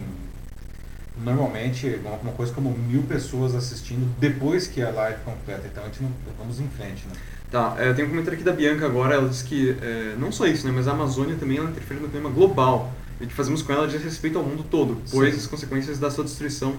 [1.17, 5.67] normalmente alguma coisa como mil pessoas assistindo depois que a live completa.
[5.71, 7.13] Então a gente não, vamos em frente, né?
[7.51, 10.47] Tá, é, tem um comentário aqui da Bianca agora, ela diz que é, não só
[10.47, 12.91] isso, né, mas a Amazônia também ela interfere no clima global.
[13.21, 15.39] E o que fazemos com ela diz respeito ao mundo todo, pois Sim.
[15.39, 16.75] as consequências da sua destruição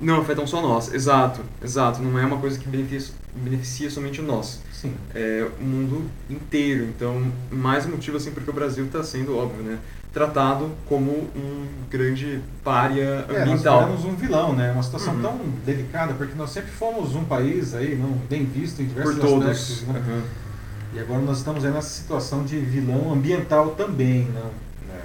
[0.00, 0.92] não afetam só nós.
[0.92, 2.00] Exato, exato.
[2.00, 4.60] Não é uma coisa que beneficia, beneficia somente nós.
[4.72, 4.94] Sim.
[5.14, 6.84] É o mundo inteiro.
[6.84, 9.78] Então, mais motivo assim porque o Brasil está sendo, óbvio, né?
[10.14, 13.82] Tratado como um grande pária ambiental.
[13.82, 14.70] É, nós tivemos um vilão, né?
[14.70, 15.22] Uma situação uhum.
[15.22, 19.20] tão delicada, porque nós sempre fomos um país aí, não bem visto em diversos Por
[19.20, 19.48] todos.
[19.48, 19.82] aspectos.
[19.88, 20.02] Né?
[20.06, 20.22] Uhum.
[20.94, 24.50] E agora nós estamos aí nessa situação de vilão ambiental também, não?
[24.94, 25.00] É,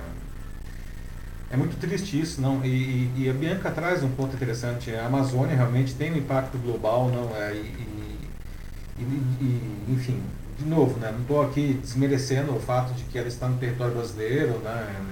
[1.55, 2.63] é muito triste isso, não?
[2.63, 4.93] E, e, e, a Bianca traz um ponto interessante.
[4.93, 7.35] A Amazônia realmente tem um impacto global, não?
[7.35, 7.99] É, e,
[8.99, 10.21] e enfim,
[10.59, 13.95] de novo, né, não estou aqui desmerecendo o fato de que ela está no território
[13.95, 15.05] brasileiro, né,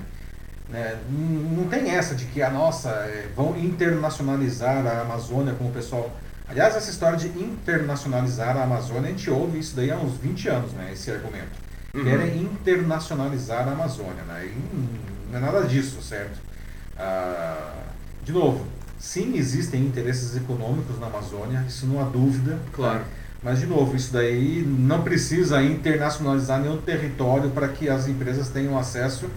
[0.69, 5.73] né, não tem essa de que a nossa é, vão internacionalizar a Amazônia como o
[5.73, 6.13] pessoal.
[6.49, 10.49] Aliás, essa história de internacionalizar a Amazônia, a gente ouve isso daí há uns 20
[10.49, 11.67] anos, né, esse argumento.
[11.93, 12.03] Uhum.
[12.03, 16.39] Querem internacionalizar a Amazônia, né, e não é nada disso, certo?
[16.97, 17.83] Ah,
[18.23, 18.65] de novo,
[18.99, 22.59] sim, existem interesses econômicos na Amazônia, isso não há dúvida.
[22.73, 22.99] Claro.
[22.99, 23.05] Né?
[23.43, 28.77] Mas, de novo, isso daí não precisa internacionalizar nenhum território para que as empresas tenham
[28.77, 29.29] acesso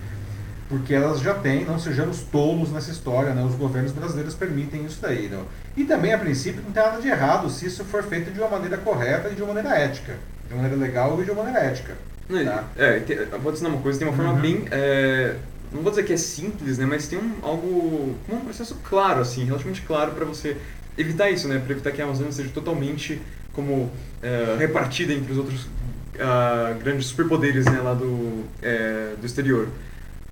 [0.70, 3.42] porque elas já têm, não sejamos tolos nessa história, né?
[3.42, 5.28] os governos brasileiros permitem isso daí.
[5.28, 5.44] Não?
[5.76, 8.48] E também, a princípio, não tem nada de errado se isso for feito de uma
[8.48, 10.14] maneira correta e de uma maneira ética.
[10.46, 11.96] De uma maneira legal e de uma maneira ética.
[12.44, 12.64] Tá?
[12.76, 13.00] É,
[13.42, 14.40] vou dizer uma coisa, tem uma forma uhum.
[14.40, 14.64] bem.
[14.70, 15.34] É,
[15.72, 16.86] não vou dizer que é simples, né?
[16.86, 18.14] Mas tem um, algo.
[18.28, 20.56] um processo claro, assim, relativamente claro para você
[20.96, 21.58] evitar isso, né?
[21.58, 23.20] Para evitar que a Amazônia seja totalmente
[23.52, 23.90] como
[24.22, 25.68] é, repartida entre os outros
[26.20, 29.68] uh, grandes superpoderes né, lá do, é, do exterior.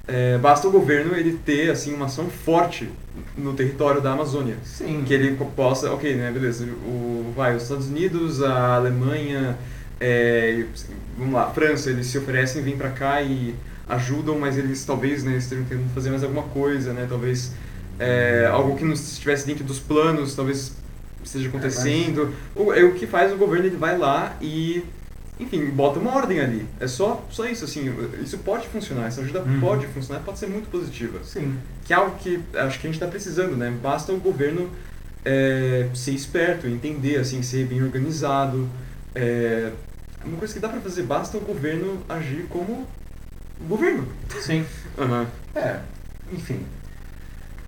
[0.06, 2.88] É, basta o governo ele ter assim uma ação forte
[3.36, 5.04] no território da Amazônia Sim.
[5.06, 9.58] que ele possa ok né beleza o vai os Estados Unidos a Alemanha
[10.00, 10.64] é,
[11.14, 13.54] vamos lá França eles se oferecem vêm para cá e
[13.86, 17.52] ajudam mas eles talvez né estejam tentando fazer mais alguma coisa né talvez
[17.98, 20.72] é, algo que não estivesse dentro dos planos talvez
[21.24, 22.82] esteja acontecendo é, mas...
[22.82, 24.84] o, o que faz o governo ele vai lá e
[25.40, 26.66] enfim, bota uma ordem ali.
[26.80, 29.60] É só, só isso, assim, isso pode funcionar, essa ajuda uhum.
[29.60, 31.20] pode funcionar, pode ser muito positiva.
[31.22, 31.56] Sim.
[31.84, 33.72] Que é algo que acho que a gente está precisando, né?
[33.80, 34.68] Basta o governo
[35.24, 38.68] é, ser esperto, entender, assim, ser bem organizado.
[39.14, 39.70] É
[40.24, 42.86] uma coisa que dá para fazer, basta o governo agir como
[43.68, 44.06] governo.
[44.40, 44.64] Sim.
[44.98, 45.24] Uhum.
[45.54, 45.78] É,
[46.32, 46.58] enfim,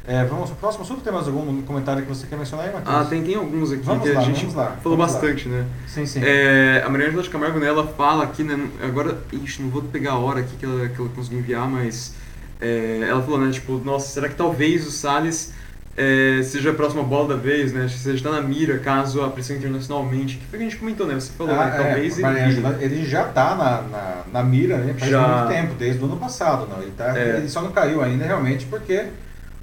[0.06, 1.02] é, vamos pro próximo assunto?
[1.02, 2.96] Tem mais algum comentário que você quer mencionar aí, Matheus?
[2.96, 5.58] Ah, tem, tem alguns aqui vamos que lá, a gente lá, falou bastante, lá.
[5.58, 5.66] né?
[5.86, 6.20] Sim, sim.
[6.22, 10.12] É, a Mariana de Camargo, né, ela fala aqui, né, agora, ixi, não vou pegar
[10.12, 12.14] a hora aqui que ela, que ela conseguiu enviar, mas
[12.60, 15.52] é, ela falou, né, tipo, nossa, será que talvez o Salles
[15.96, 17.86] é, seja a próxima bola da vez, né?
[17.88, 20.38] Seja está na mira caso a pressão internacionalmente.
[20.38, 21.14] Que foi que a gente comentou, né?
[21.14, 21.76] Você falou, ah, né?
[21.76, 24.94] Talvez é, ele, ele já está na, na, na, mira, né?
[24.96, 25.26] Faz já.
[25.26, 26.80] muito tempo, desde o ano passado, não.
[26.80, 27.36] Ele, tá, é.
[27.38, 29.06] ele só não caiu ainda realmente porque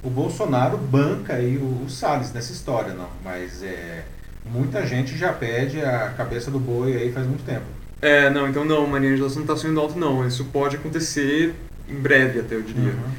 [0.03, 3.09] o Bolsonaro banca aí o, o Salles nessa história, não.
[3.23, 4.03] Mas é,
[4.45, 7.65] muita gente já pede a cabeça do boi aí faz muito tempo.
[8.01, 10.25] É, não, então não, Maria Angela, você não está sonhando alto não.
[10.25, 11.53] Isso pode acontecer
[11.89, 12.91] em breve até, eu diria.
[12.91, 13.11] Uhum.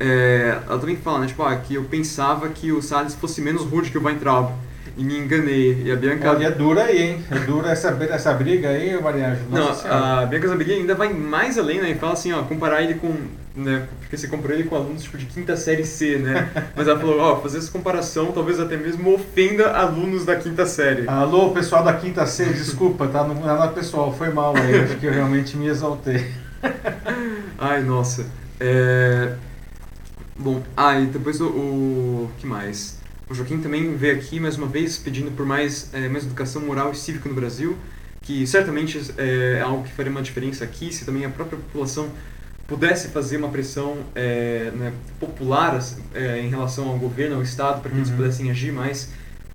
[0.00, 3.62] É, ela também fala, né, tipo, ah, que eu pensava que o Salles fosse menos
[3.62, 4.52] rude que o Weintraub
[4.98, 5.82] e me enganei.
[5.84, 6.30] E a Bianca.
[6.30, 7.24] Olha, é dura aí, hein?
[7.30, 9.38] É dura essa, essa briga aí, Mariana.
[9.50, 11.90] Não, a Bianca Zambelli ainda vai mais além, né?
[11.90, 13.14] E fala assim, ó, comparar ele com.
[13.58, 16.48] Né, porque você comprou ele com alunos tipo de quinta série C, né?
[16.76, 21.08] Mas ela falou, ó, fazer essa comparação talvez até mesmo ofenda alunos da quinta série.
[21.08, 23.26] Alô, pessoal da quinta C, desculpa, tá?
[23.26, 26.24] Não, não é pessoal, foi mal aí, acho que eu realmente me exaltei.
[27.58, 28.26] Ai, nossa.
[28.60, 29.34] É...
[30.38, 32.30] Bom, ah, e depois o, o.
[32.38, 33.00] que mais?
[33.28, 36.92] O Joaquim também veio aqui mais uma vez pedindo por mais, é, mais educação moral
[36.92, 37.76] e cívica no Brasil,
[38.22, 42.08] que certamente é algo que faria uma diferença aqui se também a própria população
[42.68, 45.82] pudesse fazer uma pressão é, né, popular
[46.14, 48.02] é, em relação ao governo, ao Estado, para que uhum.
[48.02, 49.08] eles pudessem agir mais.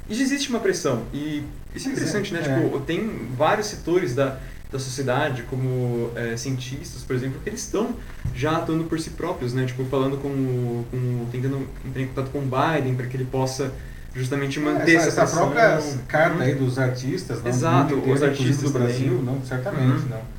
[0.10, 1.04] E existe uma pressão.
[1.14, 1.44] E
[1.76, 2.42] isso é interessante, né?
[2.42, 4.40] Tipo, tem vários setores da,
[4.72, 7.96] da sociedade, como é, cientistas, por exemplo, que eles estão
[8.36, 9.66] já atuando por si próprios, né?
[9.66, 13.72] Tipo, falando com, com tentando entrar em contato com o Biden para que ele possa
[14.16, 18.12] justamente é, manter é, essa, essa, essa própria carta aí dos artistas, não, Exato, inteiro,
[18.12, 20.10] os artistas do Brasil, não, certamente, uhum.
[20.10, 20.33] não.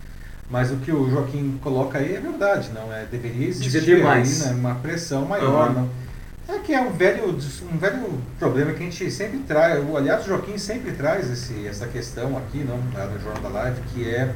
[0.50, 3.06] Mas o que o Joaquim coloca aí é verdade, não é?
[3.06, 4.46] Deveria existir mais.
[4.46, 5.74] Aí, né, uma pressão maior, uhum.
[5.74, 6.04] não.
[6.46, 7.30] É que é um velho,
[7.72, 9.82] um velho problema que a gente sempre traz.
[9.96, 14.08] Aliás, o Joaquim sempre traz esse, essa questão aqui, não, no Jornal da Live, que
[14.08, 14.30] é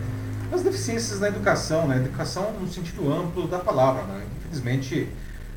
[0.50, 1.96] as deficiências na educação, né?
[1.96, 4.22] Educação no sentido amplo da palavra, né?
[4.38, 5.06] Infelizmente,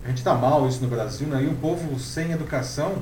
[0.03, 1.41] a gente está mal isso no Brasil, né?
[1.43, 2.95] E o povo sem educação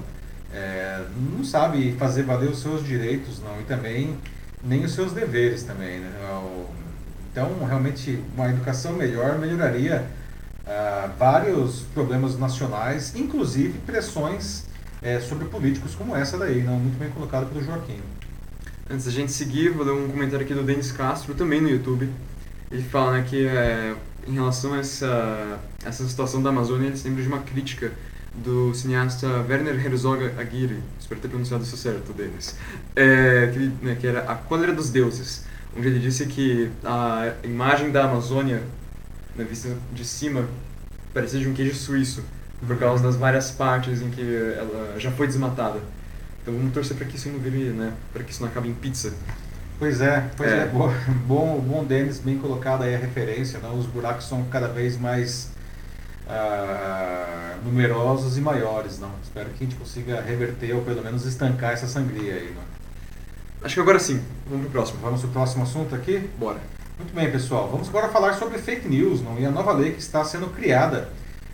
[0.53, 1.01] é,
[1.35, 4.15] não sabe fazer valer os seus direitos, não, e também
[4.63, 6.11] nem os seus deveres também, né?
[7.39, 10.05] Então, realmente, uma educação melhor melhoraria
[10.65, 14.65] uh, vários problemas nacionais, inclusive pressões
[15.01, 18.01] é, sobre políticos como essa daí, não muito bem colocado pelo Joaquim.
[18.89, 22.09] Antes da gente seguir, vou ler um comentário aqui do Denis Castro, também no YouTube.
[22.69, 23.95] Ele fala né, que é,
[24.27, 27.93] em relação a essa, essa situação da Amazônia, ele se lembra de uma crítica
[28.35, 32.57] do cineasta Werner Herzog Aguirre, espero ter pronunciado isso certo, Denis,
[32.97, 35.47] é, que, né, que era A Cólera dos Deuses,
[35.77, 38.61] onde ele disse que a imagem da Amazônia
[39.39, 40.47] na vista de cima,
[41.13, 42.23] parecia de um queijo suíço,
[42.65, 45.79] por causa das várias partes em que ela já foi desmatada.
[46.41, 48.73] Então vamos torcer para que isso não vire, né, para que isso não acabe em
[48.73, 49.13] pizza.
[49.77, 50.93] Pois é, pois é, é bom,
[51.25, 53.69] bom, bom Denis, bem colocada aí a referência, né?
[53.73, 55.51] os buracos são cada vez mais
[56.27, 59.11] uh, numerosos e maiores, não?
[59.23, 62.68] Espero que a gente consiga reverter ou pelo menos estancar essa sangria aí, não?
[63.61, 64.99] Acho que agora sim, vamos pro próximo.
[65.01, 66.29] Vamos pro próximo assunto aqui?
[66.37, 66.59] Bora.
[66.97, 67.67] Muito bem, pessoal.
[67.69, 69.37] Vamos agora falar sobre fake news não?
[69.37, 71.09] e a nova lei que está sendo criada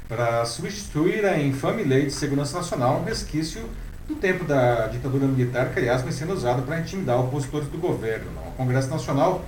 [0.07, 3.63] para substituir a infame Lei de Segurança Nacional, um resquício
[4.07, 8.31] do tempo da ditadura militar, que aliás vem sendo usado para intimidar opositores do governo.
[8.35, 8.49] Não?
[8.49, 9.43] O Congresso Nacional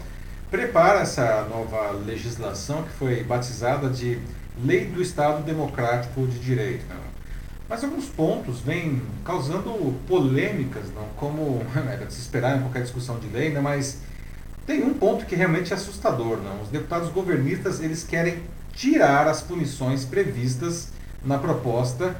[0.50, 4.20] prepara essa nova legislação que foi batizada de
[4.64, 6.86] lei do Estado Democrático de Direito.
[6.90, 7.07] Não?
[7.70, 11.06] Mas alguns pontos vêm causando polêmicas, não?
[11.18, 13.60] como era de se esperar em qualquer discussão de lei, né?
[13.60, 14.00] mas
[14.66, 16.38] tem um ponto que realmente é assustador.
[16.38, 16.62] Não?
[16.62, 18.40] Os deputados governistas eles querem
[18.74, 20.90] tirar as punições previstas
[21.26, 22.16] na proposta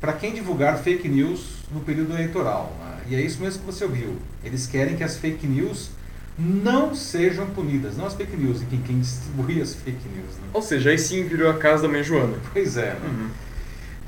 [0.00, 2.76] para quem divulgar fake news no período eleitoral.
[2.80, 2.92] Né?
[3.08, 4.16] E é isso mesmo que você ouviu.
[4.44, 5.90] Eles querem que as fake news
[6.38, 10.36] não sejam punidas, não as fake news, em quem distribui as fake news.
[10.36, 10.48] Né?
[10.52, 12.36] Ou seja, aí sim virou a casa da mãe Joana.
[12.52, 12.94] Pois é.
[12.94, 13.00] Né?
[13.04, 13.30] Uhum.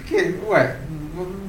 [0.05, 0.77] Porque, ué,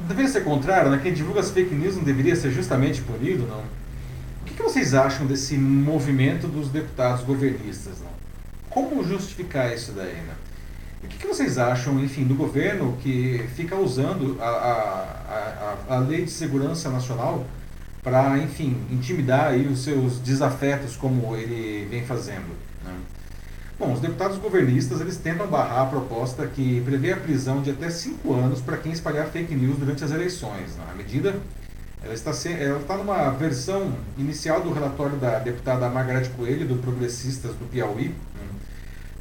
[0.07, 0.99] deveria ser contrário, né?
[1.03, 3.59] Quem divulga as fake news não deveria ser justamente punido, não?
[3.59, 8.15] O que, que vocês acham desse movimento dos deputados governistas, não?
[8.69, 10.33] Como justificar isso daí, né?
[11.03, 15.99] O que, que vocês acham, enfim, do governo que fica usando a, a, a, a
[15.99, 17.45] lei de segurança nacional
[18.01, 22.55] para, enfim, intimidar aí os seus desafetos como ele vem fazendo?
[22.83, 22.93] Né?
[23.77, 27.89] Bom, os deputados governistas eles tentam barrar a proposta que prevê a prisão de até
[27.89, 30.77] cinco anos para quem espalhar fake news durante as eleições.
[30.77, 30.85] Né?
[30.89, 31.35] A medida
[32.01, 37.51] ela está, ela está numa versão inicial do relatório da deputada Margarete Coelho, do Progressistas
[37.55, 38.47] do Piauí, né?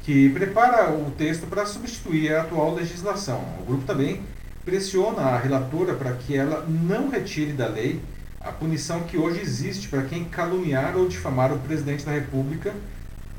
[0.03, 3.43] que prepara o texto para substituir a atual legislação.
[3.59, 4.21] O grupo também
[4.63, 7.99] pressiona a relatora para que ela não retire da lei
[8.39, 12.73] a punição que hoje existe para quem caluniar ou difamar o presidente da República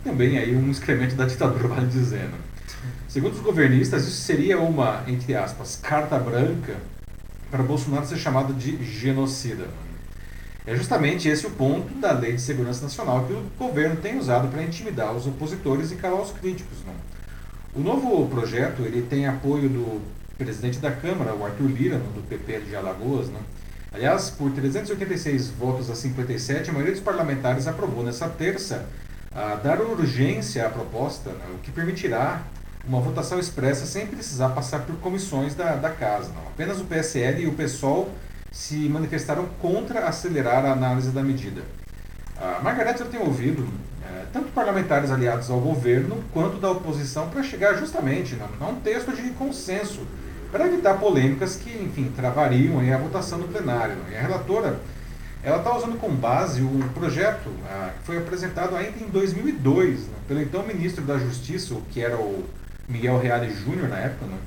[0.07, 2.35] também aí um excremento da ditadura, vale dizendo.
[3.09, 6.77] Segundo os governistas, isso seria uma, entre aspas, carta branca
[7.51, 9.67] para Bolsonaro ser chamado de genocida.
[10.65, 14.49] É justamente esse o ponto da Lei de Segurança Nacional que o governo tem usado
[14.49, 16.79] para intimidar os opositores e calar os críticos.
[16.85, 16.95] Não?
[17.81, 20.03] O novo projeto ele tem apoio do
[20.37, 23.29] presidente da Câmara, o Arthur Lira, do PP de Alagoas.
[23.29, 23.41] Não?
[23.93, 28.87] Aliás, por 386 votos a 57, a maioria dos parlamentares aprovou nessa terça
[29.63, 32.43] dar urgência à proposta, né, o que permitirá
[32.87, 36.31] uma votação expressa sem precisar passar por comissões da, da casa.
[36.35, 36.43] Não.
[36.49, 38.11] Apenas o PSL e o PSOL
[38.53, 41.63] se manifestaram contra acelerar a análise da medida.
[42.41, 43.67] A Margarete eu tenho ouvido
[44.03, 49.13] é, tanto parlamentares aliados ao governo quanto da oposição para chegar justamente a um texto
[49.13, 50.01] de consenso
[50.51, 53.97] para evitar polêmicas que, enfim, travariam a votação no plenário.
[54.11, 54.79] E a relatora
[55.47, 60.15] ela está usando como base um projeto ah, que foi apresentado ainda em 2002 né,
[60.27, 62.45] pelo então ministro da Justiça, que era o
[62.89, 64.39] Miguel Reale Júnior na época, né,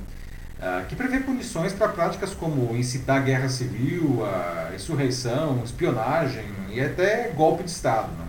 [0.60, 7.32] ah, que prevê punições para práticas como incitar guerra civil, a insurreição, espionagem e até
[7.34, 8.12] golpe de Estado.
[8.18, 8.26] Né.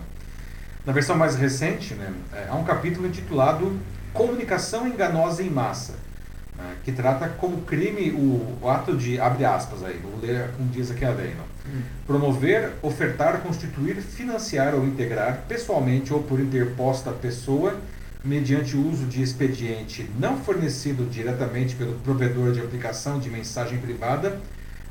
[0.86, 3.78] Na versão mais recente, né, é, há um capítulo intitulado
[4.14, 5.92] Comunicação Enganosa em Massa,
[6.56, 10.70] né, que trata como crime o, o, ato de, abre aspas aí, vou ler como
[10.70, 11.36] diz aqui a lei?
[12.06, 17.76] Promover, ofertar, constituir, financiar ou integrar, pessoalmente ou por interposta pessoa,
[18.24, 24.40] mediante o uso de expediente não fornecido diretamente pelo provedor de aplicação de mensagem privada,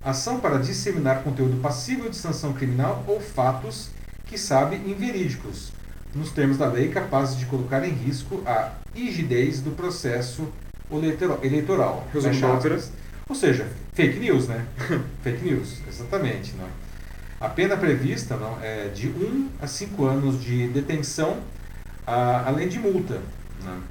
[0.04, 3.90] ação para disseminar conteúdo passível de sanção criminal ou fatos
[4.26, 5.72] que sabe inverídicos,
[6.16, 10.48] nos termos da lei capazes de colocar em risco a rigidez do processo
[11.44, 12.06] eleitoral.
[12.58, 12.92] Óperas.
[13.30, 14.66] Ou seja, fake news, né?
[15.24, 16.54] fake news, exatamente.
[16.56, 16.68] Não?
[17.40, 21.40] A pena prevista não, é de 1 um a 5 anos de detenção,
[22.06, 23.20] a, além de multa.
[23.64, 23.82] Não?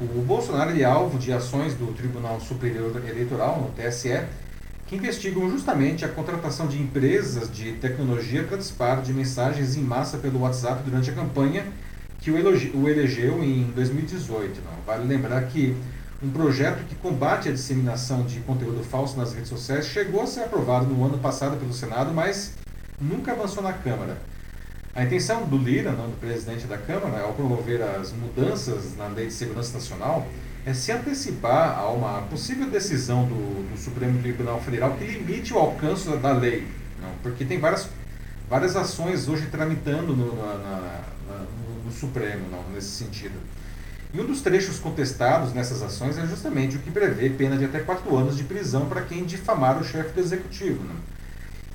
[0.00, 4.22] O Bolsonaro é alvo de ações do Tribunal Superior Eleitoral, no TSE,
[4.86, 10.16] que investigam justamente a contratação de empresas de tecnologia para disparo de mensagens em massa
[10.18, 11.66] pelo WhatsApp durante a campanha
[12.20, 14.60] que o elegeu em 2018.
[14.64, 14.84] Não?
[14.86, 15.76] Vale lembrar que
[16.22, 20.40] um projeto que combate a disseminação de conteúdo falso nas redes sociais chegou a ser
[20.40, 22.54] aprovado no ano passado pelo Senado, mas
[23.00, 24.18] nunca avançou na Câmara.
[24.94, 29.26] A intenção do Lira, não, do presidente da Câmara, ao promover as mudanças na Lei
[29.26, 30.26] de Segurança Nacional,
[30.66, 35.58] é se antecipar a uma possível decisão do, do Supremo Tribunal Federal que limite o
[35.58, 36.66] alcance da lei.
[37.00, 37.88] Não, porque tem várias,
[38.50, 41.46] várias ações hoje tramitando no, na, na,
[41.84, 43.38] no, Supremo não, nesse sentido.
[44.12, 47.80] E um dos trechos contestados nessas ações é justamente o que prevê pena de até
[47.80, 50.82] quatro anos de prisão para quem difamar o chefe do executivo.
[50.82, 50.94] Né?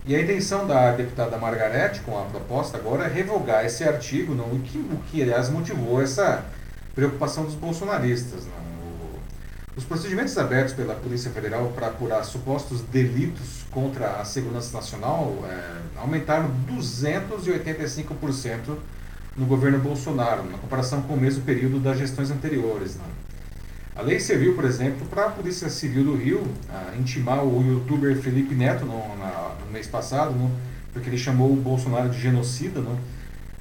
[0.06, 4.46] E a intenção da deputada Margarete, com a proposta agora, é revogar esse artigo, não?
[4.46, 6.44] O, que, o que, aliás, motivou essa
[6.94, 8.46] preocupação dos bolsonaristas.
[8.46, 8.64] Não?
[9.76, 16.00] Os procedimentos abertos pela Polícia Federal para apurar supostos delitos contra a segurança nacional é,
[16.00, 18.78] aumentaram 285%
[19.36, 22.96] no governo Bolsonaro, na comparação com o mesmo período das gestões anteriores.
[22.96, 23.04] Né?
[23.96, 26.44] A lei serviu, por exemplo, para a Polícia Civil do Rio
[27.00, 30.34] intimar o youtuber Felipe Neto no, na, no mês passado,
[30.92, 32.82] porque ele chamou o Bolsonaro de genocida,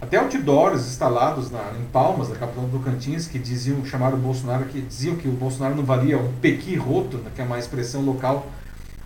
[0.01, 4.64] até outdoors instalados na, em Palmas, na capital do Tocantins, que diziam, chamaram o Bolsonaro,
[4.64, 8.03] que diziam que o Bolsonaro não valia um pequi roto, né, que é uma expressão
[8.03, 8.51] local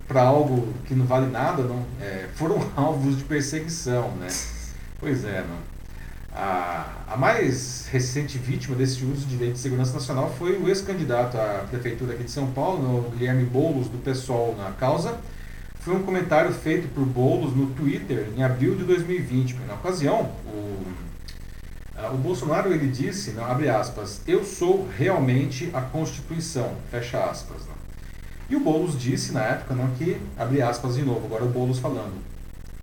[0.08, 1.64] para algo que não vale nada,
[2.00, 4.28] é, foram alvos de perseguição, né?
[4.98, 5.75] Pois é, não.
[6.36, 11.38] A, a mais recente vítima desse uso de lei de segurança nacional foi o ex-candidato
[11.38, 15.18] à prefeitura aqui de São Paulo, Guilherme Boulos, do PSOL, na causa.
[15.80, 19.54] Foi um comentário feito por Boulos no Twitter em abril de 2020.
[19.66, 20.84] Na ocasião, o,
[22.12, 27.62] o Bolsonaro ele disse, não, abre aspas, eu sou realmente a Constituição, fecha aspas.
[27.66, 27.76] Não.
[28.50, 31.78] E o Boulos disse na época não, que, abre aspas de novo, agora o Boulos
[31.78, 32.14] falando,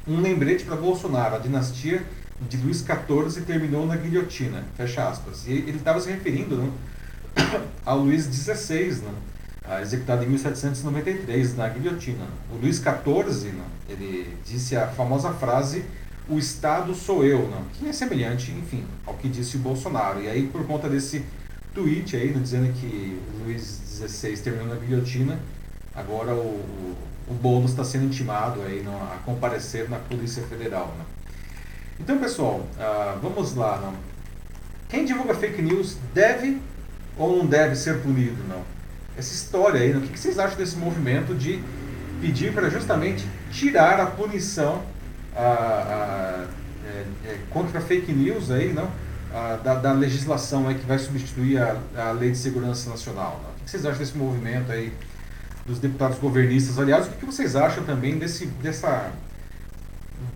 [0.08, 2.04] um lembrete para Bolsonaro, a dinastia
[2.42, 5.48] de Luís XIV terminou na guilhotina, fecha aspas.
[5.48, 6.74] E ele estava se referindo não,
[7.86, 12.26] ao Luís XVI, não, executado em 1793 na guilhotina.
[12.52, 15.86] O Luís XIV, não, ele disse a famosa frase
[16.28, 20.22] o Estado sou eu, não, que é semelhante, enfim, ao que disse o Bolsonaro.
[20.22, 21.26] E aí, por conta desse
[21.74, 25.38] tweet aí, não, dizendo que Luís XVI terminou na guilhotina,
[25.94, 26.96] agora o,
[27.28, 30.96] o, o está sendo intimado aí a comparecer na Polícia Federal.
[30.98, 31.06] Não.
[32.00, 33.78] Então, pessoal, uh, vamos lá.
[33.78, 33.94] Não?
[34.90, 36.60] Quem divulga fake news deve
[37.18, 38.44] ou não deve ser punido?
[38.48, 38.62] Não?
[39.18, 40.00] Essa história aí, não?
[40.00, 41.64] o que vocês acham desse movimento de
[42.20, 44.82] pedir para justamente tirar a punição
[45.36, 46.46] a,
[46.86, 48.90] é, é, contra fake news aí, não?
[49.64, 53.42] Da, da, legislação aí que vai substituir a, a Lei de Segurança Nacional.
[53.44, 53.50] Não?
[53.50, 54.94] O que vocês acham desse movimento aí
[55.66, 56.78] dos deputados governistas?
[56.78, 59.12] Aliás, o que vocês acham também desse, dessa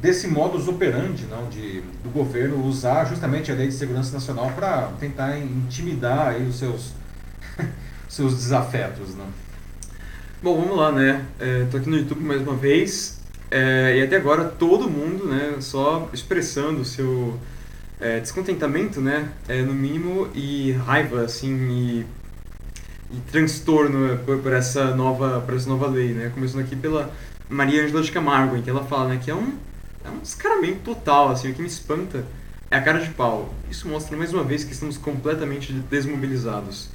[0.01, 4.91] desse modus operandi não, de, do governo usar justamente a Lei de Segurança Nacional para
[4.99, 6.93] tentar intimidar aí os seus,
[8.07, 9.15] seus desafetos.
[9.15, 9.27] Não?
[10.41, 11.25] Bom, vamos lá, né?
[11.63, 13.17] Estou é, aqui no YouTube mais uma vez
[13.49, 17.39] é, e até agora todo mundo né, só expressando o seu
[17.99, 22.05] é, descontentamento, né, é, no mínimo, e raiva, assim, e,
[23.11, 26.29] e transtorno por, por, essa nova, por essa nova lei, né?
[26.33, 27.11] Começando aqui pela
[27.49, 29.53] Maria Ângela de Camargo, em que ela fala né, que é um
[30.07, 32.23] é um descaramento total, assim, o que me espanta
[32.71, 33.53] é a cara de pau.
[33.69, 36.89] Isso mostra mais uma vez que estamos completamente desmobilizados.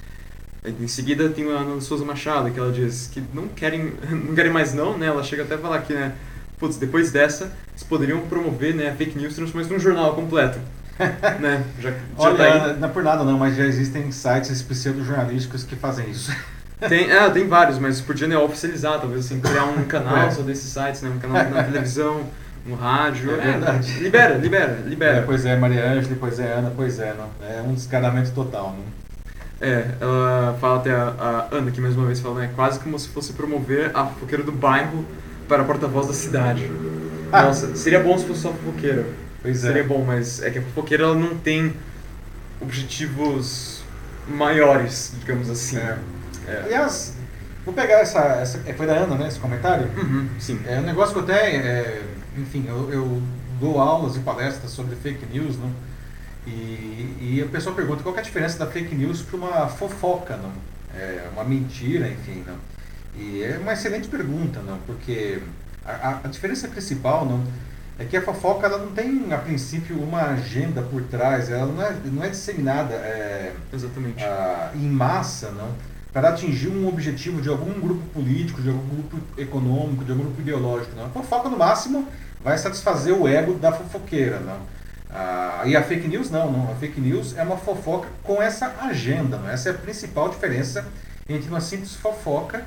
[0.65, 4.53] Em seguida tem a Ana Souza Machado, que ela diz que não querem, não querem
[4.53, 5.07] mais não, né?
[5.07, 6.15] Ela chega até a falar que, né,
[6.59, 10.59] putz, depois dessa, eles poderiam promover, né, a fake news transformando num jornal completo.
[11.41, 11.65] né?
[11.81, 15.75] Já, já Olha, tá não é por nada não, mas já existem sites pseudo-jornalísticos que
[15.75, 16.33] fazem isso.
[16.89, 20.31] Tem, é, tem vários, mas podia né, oficializar, talvez assim, criar um canal é.
[20.33, 22.27] só desses sites, né, um canal na televisão,
[22.65, 23.33] no rádio.
[23.33, 23.97] É verdade.
[23.97, 25.19] É, libera, libera, libera.
[25.19, 27.15] É, pois é, Maria Ângela, pois é, Ana, pois é.
[27.15, 27.31] Não.
[27.47, 28.77] É um descaramento total.
[28.77, 29.03] Não?
[29.61, 31.15] É, ela fala até a,
[31.51, 34.43] a Ana, que mais uma vez fala, né, quase como se fosse promover a fofoqueira
[34.43, 35.05] do bairro
[35.49, 36.69] para porta-voz da cidade.
[37.31, 37.45] Ah.
[37.45, 39.07] Nossa, seria bom se fosse só fofoqueira.
[39.41, 39.85] Pois seria é.
[39.85, 41.75] bom, mas é que a fofoqueira ela não tem
[42.61, 43.83] objetivos
[44.29, 45.79] maiores, digamos assim.
[45.79, 45.99] É.
[46.49, 46.63] É.
[46.65, 47.15] Aliás,
[47.65, 48.61] vou pegar essa, essa.
[48.67, 49.29] É, foi da Ana, né?
[49.29, 49.89] Esse comentário?
[49.97, 50.61] Uhum, sim.
[50.67, 51.57] É um negócio que eu até.
[51.57, 52.03] É,
[52.37, 53.23] enfim, eu, eu,
[53.61, 55.71] dou aulas e palestras sobre fake news, não?
[56.47, 60.37] E, e a pessoa pergunta qual é a diferença da fake news para uma fofoca,
[60.37, 60.53] não?
[60.95, 62.57] É uma mentira, enfim, não?
[63.15, 64.79] E é uma excelente pergunta, não?
[64.79, 65.41] Porque
[65.85, 67.45] a, a diferença principal, não?
[67.99, 71.83] É que a fofoca ela não tem, a princípio, uma agenda por trás, ela não
[71.83, 74.25] é, não é disseminada é, Exatamente.
[74.25, 75.71] A, em massa, não?
[76.13, 80.41] Para atingir um objetivo de algum grupo político, de algum grupo econômico, de algum grupo
[80.41, 80.95] ideológico.
[80.95, 81.07] Não.
[81.07, 82.07] A fofoca, no máximo,
[82.43, 84.39] vai satisfazer o ego da fofoqueira.
[84.41, 84.59] Não.
[85.11, 86.71] Ah, e a fake news, não, não.
[86.71, 89.39] A fake news é uma fofoca com essa agenda.
[89.39, 89.49] Não.
[89.49, 90.87] Essa é a principal diferença
[91.29, 92.65] entre uma simples fofoca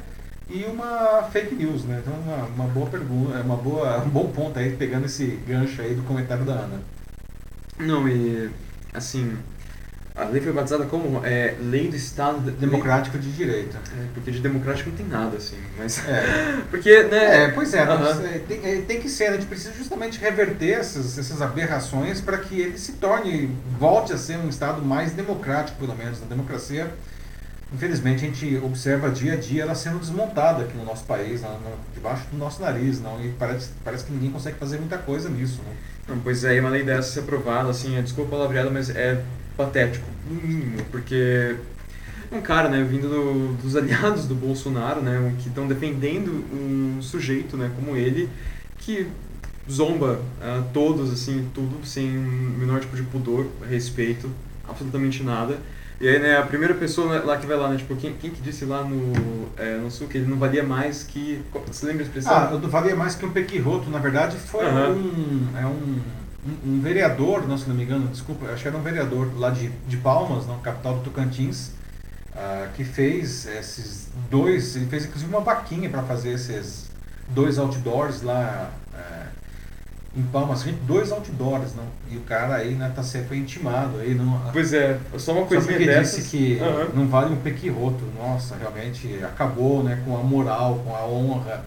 [0.49, 1.83] e uma fake news.
[1.83, 2.01] Né?
[2.01, 5.93] Então, uma, uma boa pergunta, uma boa, um bom ponto aí, pegando esse gancho aí
[5.93, 6.81] do comentário da Ana.
[7.77, 8.49] Não, e
[8.93, 9.37] assim,
[10.15, 13.25] a lei foi batizada como é, Lei do Estado Democrático lei...
[13.25, 13.75] de Direito.
[13.75, 15.57] É, porque de democrático não tem nada, assim.
[15.77, 16.07] Mas.
[16.07, 16.61] É.
[16.71, 17.43] porque, né?
[17.43, 18.39] É, pois é, uh -huh.
[18.47, 22.61] tem, é, tem, que ser, a gente precisa justamente reverter essas, essas aberrações para que
[22.61, 26.23] ele se torne, volte a ser um Estado mais democrático, pelo menos.
[26.23, 26.89] A democracia,
[27.73, 31.49] infelizmente, a gente observa dia a dia ela sendo desmontada aqui no nosso país, no,
[31.49, 33.21] no, debaixo do nosso nariz, não?
[33.21, 35.59] E parece, parece que ninguém consegue fazer muita coisa nisso?
[36.07, 39.21] Não, pois é, uma lei dessa ser aprovada, assim, desculpa a palavreada, mas é
[39.55, 41.55] patético, no mínimo, porque
[42.31, 47.55] um cara, né, vindo do, dos aliados do Bolsonaro, né, que estão defendendo um sujeito,
[47.55, 48.29] né, como ele,
[48.77, 49.07] que
[49.69, 54.29] zomba uh, todos, assim, tudo, sem o menor tipo de pudor, respeito,
[54.67, 55.57] absolutamente nada.
[55.99, 58.41] E aí, né, a primeira pessoa lá que vai lá, né, tipo, quem, quem que
[58.41, 61.41] disse lá no, é, no Sul que ele não valia mais que...
[61.67, 62.33] Você lembra a expressão?
[62.35, 65.47] Ah, não valia mais que um pequiroto, na verdade, foi um...
[65.57, 65.99] É um
[66.45, 69.49] um, um vereador, não, se não me engano, desculpa, acho que era um vereador lá
[69.49, 71.71] de, de Palmas, não, capital do Tocantins,
[72.35, 76.89] uh, que fez esses dois, ele fez inclusive uma vaquinha para fazer esses
[77.29, 81.83] dois outdoors lá uh, em Palmas, dois outdoors, não?
[82.09, 84.39] E o cara aí né, tá sendo intimado aí, não.
[84.53, 86.15] Pois é, só uma coisinha só dessas.
[86.15, 87.01] disse que uhum.
[87.01, 88.01] não vale um pequiroto.
[88.17, 91.65] Nossa, realmente acabou, né, com a moral, com a honra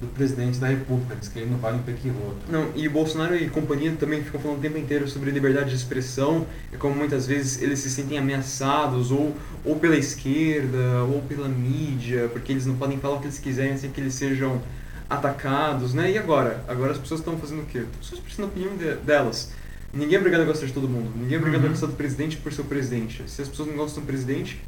[0.00, 2.36] do presidente da República, diz que ele não vale um pequiroto.
[2.48, 6.46] Não, e Bolsonaro e companhia também ficam falando o tempo inteiro sobre liberdade de expressão,
[6.72, 9.34] e como muitas vezes eles se sentem ameaçados, ou,
[9.64, 13.76] ou pela esquerda, ou pela mídia, porque eles não podem falar o que eles quiserem
[13.76, 14.60] sem que eles sejam
[15.08, 16.10] atacados, né?
[16.10, 16.64] E agora?
[16.66, 17.78] Agora as pessoas estão fazendo o quê?
[17.78, 19.52] As pessoas precisam da opinião de, delas.
[19.92, 21.12] Ninguém é obrigado a gostar de todo mundo.
[21.14, 21.68] Ninguém é obrigado uhum.
[21.68, 23.22] a gostar do presidente por ser o presidente.
[23.28, 24.60] Se as pessoas não gostam do presidente,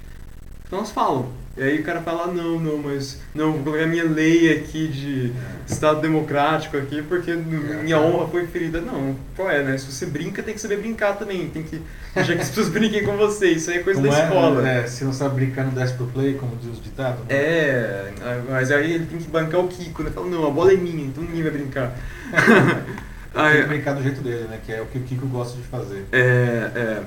[0.66, 1.28] então elas falam.
[1.56, 5.32] E aí o cara fala, não, não, mas não, vou colocar minha lei aqui de.
[5.66, 8.80] Estado democrático aqui, porque minha honra foi ferida.
[8.80, 9.78] Não, qual é, né?
[9.78, 11.48] Se você brinca, tem que saber brincar também.
[11.48, 11.80] Tem que
[12.14, 13.52] deixar que as pessoas brinquem com você.
[13.52, 14.68] Isso aí é coisa como da é, escola.
[14.68, 17.20] É, se não sabe brincar, não desce pro play, como diz o ditado.
[17.20, 17.26] Né?
[17.30, 18.12] É,
[18.50, 20.10] mas aí ele tem que bancar o Kiko, né?
[20.10, 21.96] Fala, não, a bola é minha, então ninguém vai brincar.
[23.32, 24.60] tem que brincar do jeito dele, né?
[24.64, 26.04] Que é o que o Kiko gosta de fazer.
[26.12, 27.02] É, é.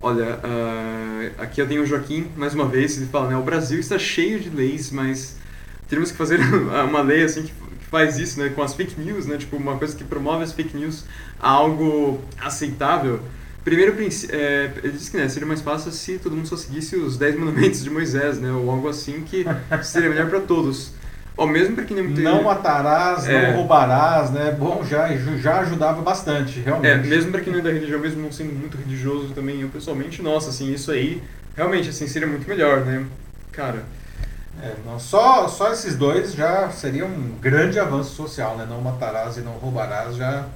[0.00, 3.80] Olha, uh, aqui eu tenho o Joaquim, mais uma vez, ele fala, né, o Brasil
[3.80, 5.36] está cheio de leis, mas
[5.88, 6.38] teríamos que fazer
[6.88, 7.52] uma lei assim que,
[7.90, 10.76] faz isso, né, com as fake news, né, tipo, uma coisa que promove as fake
[10.76, 11.04] news
[11.40, 13.20] a algo aceitável.
[13.64, 13.96] Primeiro,
[14.30, 17.38] é, ele disse que né, seria mais fácil se todo mundo só seguisse os 10
[17.38, 19.44] mandamentos de Moisés, né, ou algo assim que
[19.82, 20.92] seria melhor para todos.
[21.38, 22.24] Ó, mesmo para quem não tem...
[22.24, 23.48] Não matarás, é.
[23.48, 24.50] não roubarás, né?
[24.50, 26.90] Bom, já, já ajudava bastante, realmente.
[26.90, 29.68] É, mesmo para quem não é da religião, mesmo não sendo muito religioso também, eu
[29.68, 31.22] pessoalmente, nossa, assim, isso aí,
[31.56, 33.06] realmente, assim, seria muito melhor, né?
[33.52, 33.84] Cara...
[34.60, 38.66] É, não, só, só esses dois já seria um grande avanço social, né?
[38.68, 40.46] Não matarás e não roubarás já,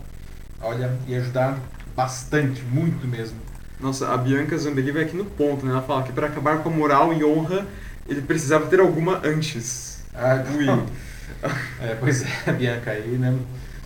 [0.60, 1.56] olha, ia ajudar
[1.94, 3.38] bastante, muito mesmo.
[3.78, 5.70] Nossa, a Bianca Zambelli vai aqui no ponto, né?
[5.70, 7.64] Ela fala que para acabar com a moral e honra,
[8.08, 9.91] ele precisava ter alguma antes.
[10.14, 10.66] Ah, ui.
[11.80, 13.36] é, pois é, Bianca aí, né?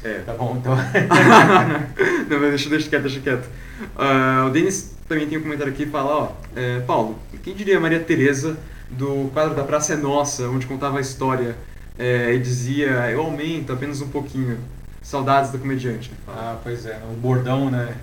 [0.03, 0.21] É.
[0.21, 0.77] Tá bom, então.
[2.29, 3.49] Não, mas deixa, deixa quieto, deixa quieto.
[3.97, 7.79] Uh, o Denis também tem um comentário aqui e fala, ó, é, Paulo, quem diria
[7.81, 8.57] Maria Tereza
[8.91, 11.57] do quadro da Praça é Nossa, onde contava a história
[11.99, 14.59] é, e dizia, eu aumento apenas um pouquinho.
[15.03, 16.11] Saudades da comediante.
[16.27, 17.95] Ah, pois é, o bordão, né?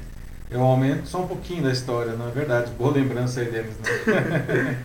[0.49, 2.71] Eu aumento só um pouquinho da história, não é verdade?
[2.77, 4.77] Boa lembrança aí, Denis, né?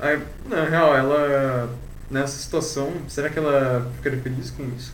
[0.48, 1.68] na real, ela
[2.10, 4.92] nessa situação, será que ela ficaria feliz com isso?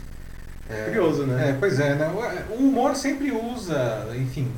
[0.69, 1.49] É, Curioso, né?
[1.49, 2.07] É, pois é, né?
[2.49, 4.51] O humor sempre usa, enfim,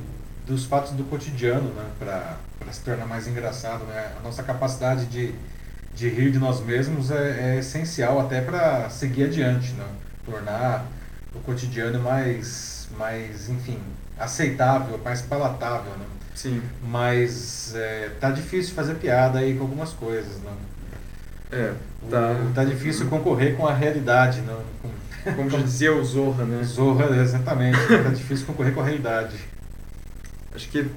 [0.46, 2.36] dos fatos do cotidiano, né, para
[2.72, 4.12] se tornar mais engraçado, né?
[4.18, 5.34] A nossa capacidade de,
[5.94, 9.84] de rir de nós mesmos é, é essencial até para seguir adiante, né?
[10.24, 10.86] Tornar
[11.34, 13.78] o cotidiano mais, mais, enfim,
[14.18, 16.06] aceitável, mais palatável, né?
[16.34, 16.62] Sim.
[16.82, 20.52] Mas é, tá difícil fazer piada aí com algumas coisas, né?
[21.50, 21.72] É,
[22.10, 22.34] tá.
[22.54, 24.60] tá difícil concorrer com a realidade, não.
[24.82, 26.62] Com, como dizia o Zorra, né?
[26.64, 27.78] Zorra, exatamente.
[27.88, 29.36] tá difícil concorrer com a realidade.
[30.54, 30.88] Acho que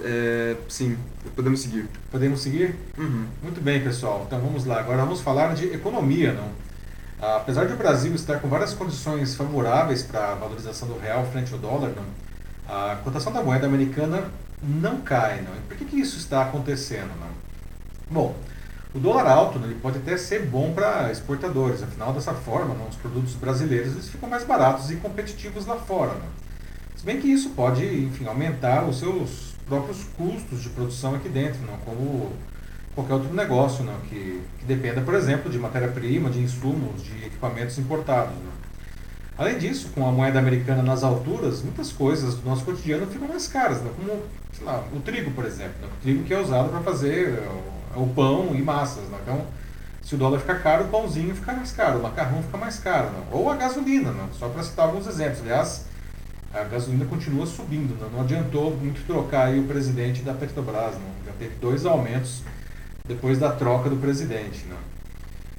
[0.00, 0.96] é, sim,
[1.34, 1.88] podemos seguir.
[2.10, 2.74] Podemos seguir?
[2.98, 3.26] Uhum.
[3.42, 4.24] Muito bem, pessoal.
[4.26, 4.80] Então vamos lá.
[4.80, 6.50] Agora vamos falar de economia, não?
[7.36, 11.52] Apesar de o Brasil estar com várias condições favoráveis para a valorização do real frente
[11.52, 12.04] ao dólar, não?
[12.68, 14.24] a cotação da moeda americana
[14.60, 15.42] não cai.
[15.42, 15.54] Não?
[15.54, 17.10] E por que, que isso está acontecendo?
[17.20, 17.30] Não?
[18.10, 18.36] Bom,
[18.94, 22.86] o dólar alto né, ele pode até ser bom para exportadores, afinal, dessa forma, né,
[22.88, 26.12] os produtos brasileiros eles ficam mais baratos e competitivos lá fora.
[26.12, 26.26] Né?
[26.96, 31.58] Se bem que isso pode, enfim, aumentar os seus próprios custos de produção aqui dentro,
[31.84, 32.32] como
[32.94, 33.84] qualquer outro negócio?
[34.08, 38.34] Que, que dependa, por exemplo, de matéria-prima, de insumos, de equipamentos importados.
[38.34, 38.52] Não?
[39.38, 43.48] Além disso, com a moeda americana nas alturas, muitas coisas do nosso cotidiano ficam mais
[43.48, 43.90] caras, né?
[43.96, 44.22] como
[44.60, 45.74] lá, o trigo, por exemplo.
[45.80, 45.88] Né?
[45.88, 47.42] O trigo que é usado para fazer
[47.96, 49.04] o pão e massas.
[49.08, 49.18] Né?
[49.22, 49.46] Então,
[50.02, 53.10] se o dólar ficar caro, o pãozinho fica mais caro, o macarrão fica mais caro.
[53.10, 53.22] Né?
[53.30, 54.28] Ou a gasolina, né?
[54.32, 55.40] só para citar alguns exemplos.
[55.40, 55.86] Aliás,
[56.52, 57.98] a gasolina continua subindo.
[58.00, 58.08] Né?
[58.12, 60.94] Não adiantou muito trocar aí o presidente da Petrobras.
[60.94, 61.12] Né?
[61.26, 62.42] Já teve dois aumentos
[63.06, 64.64] depois da troca do presidente.
[64.66, 64.76] Né?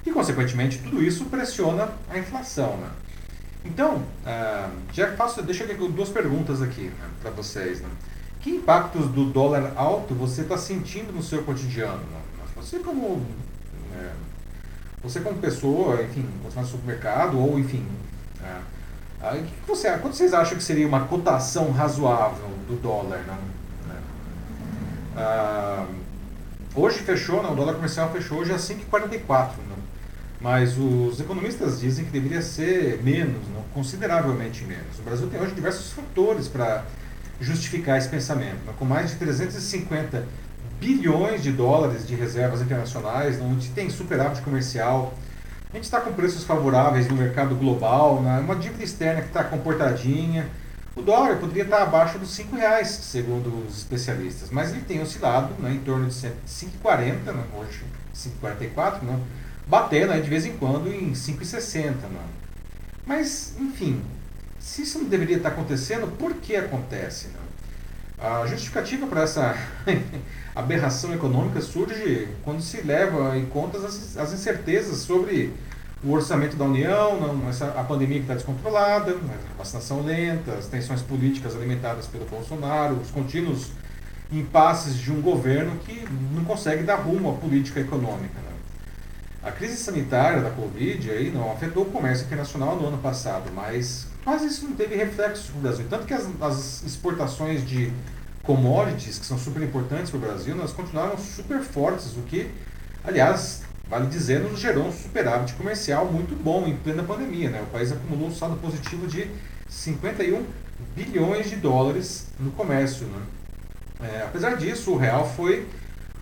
[0.06, 2.78] E, consequentemente, tudo isso pressiona a inflação.
[2.78, 2.90] Né?
[3.66, 7.82] Então, uh, já faço, deixa eu duas perguntas aqui né, para vocês.
[7.82, 7.90] Né?
[8.44, 12.02] Que impactos do dólar alto você está sentindo no seu cotidiano?
[12.58, 13.26] Você como
[13.96, 14.12] é,
[15.02, 17.86] você como pessoa, enfim, você no supermercado ou enfim,
[18.44, 23.20] é, que você, quanto vocês acham que seria uma cotação razoável do dólar?
[23.20, 23.38] Né?
[25.16, 25.86] Ah,
[26.76, 29.76] hoje fechou, não, o dólar comercial fechou hoje a 5,44, né?
[30.42, 35.00] mas os economistas dizem que deveria ser menos, não, consideravelmente menos.
[35.00, 36.84] O Brasil tem hoje diversos fatores para
[37.44, 38.58] justificar esse pensamento.
[38.80, 40.26] Com mais de 350
[40.80, 45.14] bilhões de dólares de reservas internacionais, onde tem superávit comercial,
[45.72, 48.40] a gente está com preços favoráveis no mercado global, né?
[48.40, 50.48] uma dívida externa que está comportadinha.
[50.96, 55.54] O dólar poderia estar abaixo dos 5 reais, segundo os especialistas, mas ele tem oscilado
[55.60, 57.82] né, em torno de 5,40, né, hoje
[58.16, 59.20] 5,44, né,
[59.66, 61.86] batendo né, de vez em quando em 5,60.
[61.86, 62.20] Né.
[63.08, 64.04] Mas, enfim,
[64.64, 67.28] se isso não deveria estar acontecendo, por que acontece?
[67.28, 67.40] Né?
[68.18, 69.58] A justificativa para essa
[70.56, 75.52] aberração econômica surge quando se leva em conta as, as incertezas sobre
[76.02, 80.68] o orçamento da União, não, essa, a pandemia que está descontrolada, a vacinação lenta, as
[80.68, 83.68] tensões políticas alimentadas pelo Bolsonaro, os contínuos
[84.32, 88.40] impasses de um governo que não consegue dar rumo à política econômica.
[88.40, 88.54] Né?
[89.44, 94.13] A crise sanitária da Covid aí não afetou o comércio internacional no ano passado, mas
[94.24, 95.86] quase isso não teve reflexo no Brasil.
[95.90, 97.92] Tanto que as, as exportações de
[98.44, 102.50] commodities, que são super importantes para o Brasil, elas continuaram super fortes, o que,
[103.04, 107.50] aliás, vale dizer, nos gerou um superávit comercial muito bom em plena pandemia.
[107.50, 107.62] Né?
[107.62, 109.30] O país acumulou um saldo positivo de
[109.70, 110.46] 51
[110.96, 113.08] bilhões de dólares no comércio.
[113.08, 113.22] Né?
[114.02, 115.68] É, apesar disso, o real foi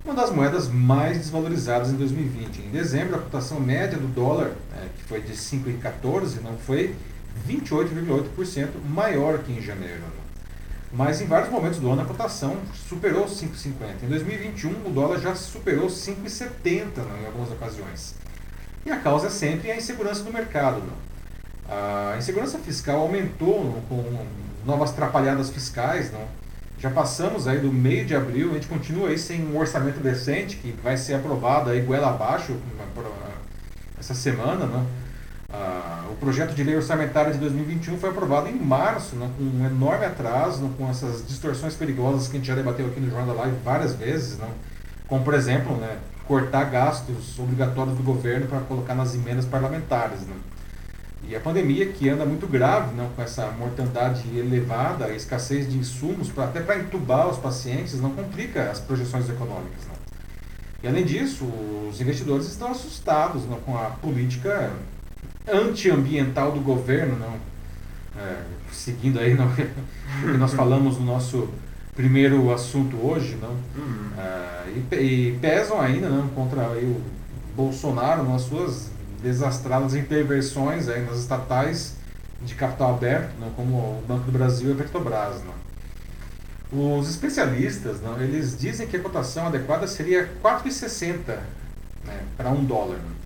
[0.04, 2.60] uma das moedas mais desvalorizadas em 2020.
[2.60, 6.96] Em dezembro, a cotação média do dólar, é, que foi de 5,14, não foi
[7.48, 10.00] 28,8% maior que em janeiro.
[10.00, 10.22] Né?
[10.94, 14.04] Mas em vários momentos do ano a cotação superou 5,50.
[14.04, 18.16] Em 2021 o dólar já superou 5,70 né, em algumas ocasiões.
[18.86, 20.82] E a causa é sempre a insegurança do mercado.
[20.82, 20.94] Né?
[21.70, 24.26] A insegurança fiscal aumentou com
[24.66, 26.12] novas trapalhadas fiscais.
[26.12, 26.26] Não?
[26.78, 30.58] Já passamos aí do meio de abril, a gente continua aí sem um orçamento decente,
[30.58, 32.56] que vai ser aprovado aí goela abaixo
[34.00, 34.66] essa semana.
[34.66, 34.86] Não?
[35.54, 39.66] Ah, o projeto de lei orçamentária de 2021 foi aprovado em março, né, com um
[39.66, 43.36] enorme atraso, né, com essas distorções perigosas que a gente já debateu aqui no Jornal
[43.36, 44.48] da Live várias vezes, né,
[45.08, 50.22] como, por exemplo, né, cortar gastos obrigatórios do governo para colocar nas emendas parlamentares.
[50.22, 50.36] Né.
[51.28, 55.78] E a pandemia, que anda muito grave, né, com essa mortandade elevada, a escassez de
[55.78, 59.84] insumos, pra, até para entubar os pacientes, não complica as projeções econômicas.
[59.86, 59.94] Né.
[60.84, 61.46] E além disso,
[61.90, 64.72] os investidores estão assustados né, com a política
[65.48, 67.36] antiambiental do governo, não,
[68.22, 69.36] é, seguindo aí
[70.22, 71.50] que nós falamos no nosso
[71.96, 74.12] primeiro assunto hoje, não, uhum.
[74.18, 77.02] é, e, e, pesam ainda não, contra aí, o
[77.56, 78.90] Bolsonaro nas suas
[79.22, 81.96] desastradas intervenções aí nas estatais
[82.44, 85.42] de capital aberto, não, como o Banco do Brasil e a Petrobras.
[85.44, 87.00] Não.
[87.00, 91.38] Os especialistas, não, eles dizem que a cotação adequada seria 4,60
[92.06, 92.98] né, para um dólar.
[92.98, 93.21] Não.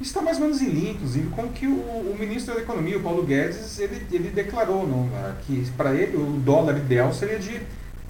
[0.00, 2.96] Está mais ou menos em linha, inclusive, com o que o, o, ministro da Economia,
[2.96, 5.08] o Paulo Guedes, ele, ele declarou não,
[5.42, 7.60] que para ele o dólar ideal seria de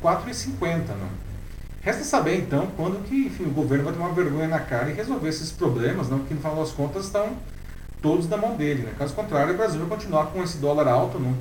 [0.00, 0.82] 4,50.
[1.82, 5.28] Resta saber então quando que enfim, o governo vai tomar vergonha na cara e resolver
[5.28, 7.36] esses problemas, não, que no final das contas estão
[8.00, 8.82] todos na mão dele.
[8.82, 8.92] Né?
[8.98, 11.34] Caso contrário, o Brasil vai continuar com esse dólar alto, não,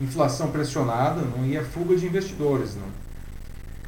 [0.00, 2.74] inflação pressionada não, e a fuga de investidores.
[2.74, 2.88] Não.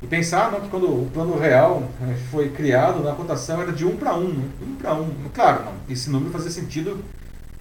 [0.04, 3.86] E pensar não, que quando o plano real né, foi criado, na cotação era de
[3.86, 4.22] 1 para 1.
[4.22, 5.10] 1 para 1.
[5.32, 7.02] Claro, não, esse número fazia sentido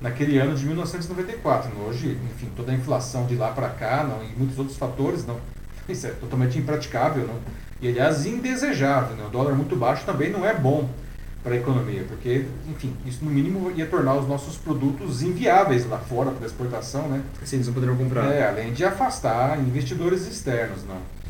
[0.01, 1.71] naquele ano de 1994.
[1.73, 5.25] Não, hoje, enfim, toda a inflação de lá para cá não, e muitos outros fatores,
[5.25, 5.37] não,
[5.87, 7.35] isso é totalmente impraticável não,
[7.81, 9.15] e, aliás, indesejável.
[9.15, 10.89] Não, o dólar muito baixo também não é bom
[11.41, 15.97] para a economia, porque, enfim, isso no mínimo ia tornar os nossos produtos inviáveis lá
[15.97, 17.23] fora para exportação, né?
[17.41, 18.25] Assim, eles não poderiam comprar.
[18.33, 21.22] É, além de afastar investidores externos, não.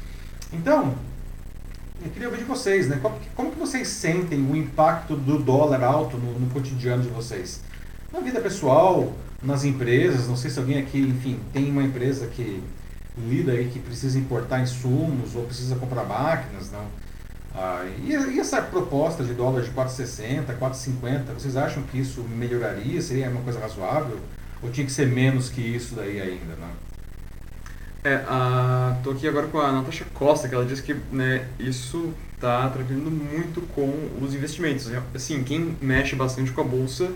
[0.54, 0.94] Então,
[2.04, 3.00] eu queria ouvir de vocês, né?
[3.02, 7.62] Como, como que vocês sentem o impacto do dólar alto no, no, cotidiano de vocês?
[8.12, 12.62] Na vida pessoal, nas empresas, não sei se alguém aqui, enfim, tem uma empresa que
[13.18, 16.86] lida aí, que precisa importar insumos ou precisa comprar máquinas, não?
[17.56, 23.02] Ah, e, e, essa proposta de dólar de 4,60, 4,50, vocês acham que isso melhoraria?
[23.02, 24.20] Seria uma coisa razoável?
[24.62, 26.93] Ou tinha que ser menos que isso daí ainda, não?
[28.04, 32.14] É, a, tô aqui agora com a Natasha Costa, que ela disse que né, isso
[32.36, 34.92] está atrapalhando muito com os investimentos.
[35.16, 37.10] Assim, quem mexe bastante com a bolsa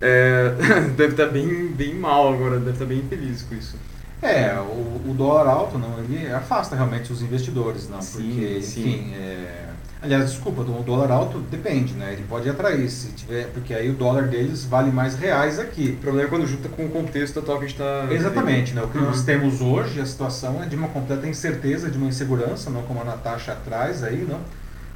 [0.00, 0.54] é,
[0.96, 3.76] deve estar tá bem, bem mal agora, deve estar tá bem feliz com isso.
[4.22, 8.80] É, o, o dólar alto não, ele afasta realmente os investidores, não, sim, porque, sim.
[8.80, 9.67] enfim, é,
[10.00, 12.12] Aliás, desculpa, o dólar alto depende, né?
[12.12, 15.96] Ele pode atrair, se tiver, porque aí o dólar deles vale mais reais aqui.
[15.98, 18.06] O problema é quando junta com o contexto atual que a gente está.
[18.14, 18.82] Exatamente, né?
[18.82, 19.06] O que uhum.
[19.06, 23.00] nós temos hoje, a situação é de uma completa incerteza, de uma insegurança, não como
[23.00, 24.40] a Natasha atrás aí, não?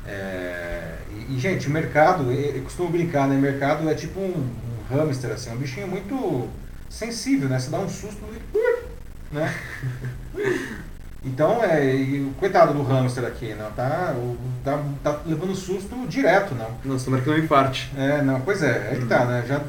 [0.06, 0.98] É,
[1.28, 3.36] e, gente, o mercado, eu costumo brincar, né?
[3.36, 6.48] O mercado é tipo um, um hamster, assim, um bichinho muito
[6.88, 7.58] sensível, né?
[7.58, 8.20] Você dá um susto
[8.54, 9.34] e.
[9.34, 9.52] Né?
[11.24, 16.52] Então, é, e, coitado do hamster aqui, não, tá, o, tá, tá levando susto direto,
[16.54, 16.68] não.
[16.84, 17.92] Nossa, tomara que não infarte.
[17.96, 19.44] É, não, pois é, é que tá, né?
[19.46, 19.60] Já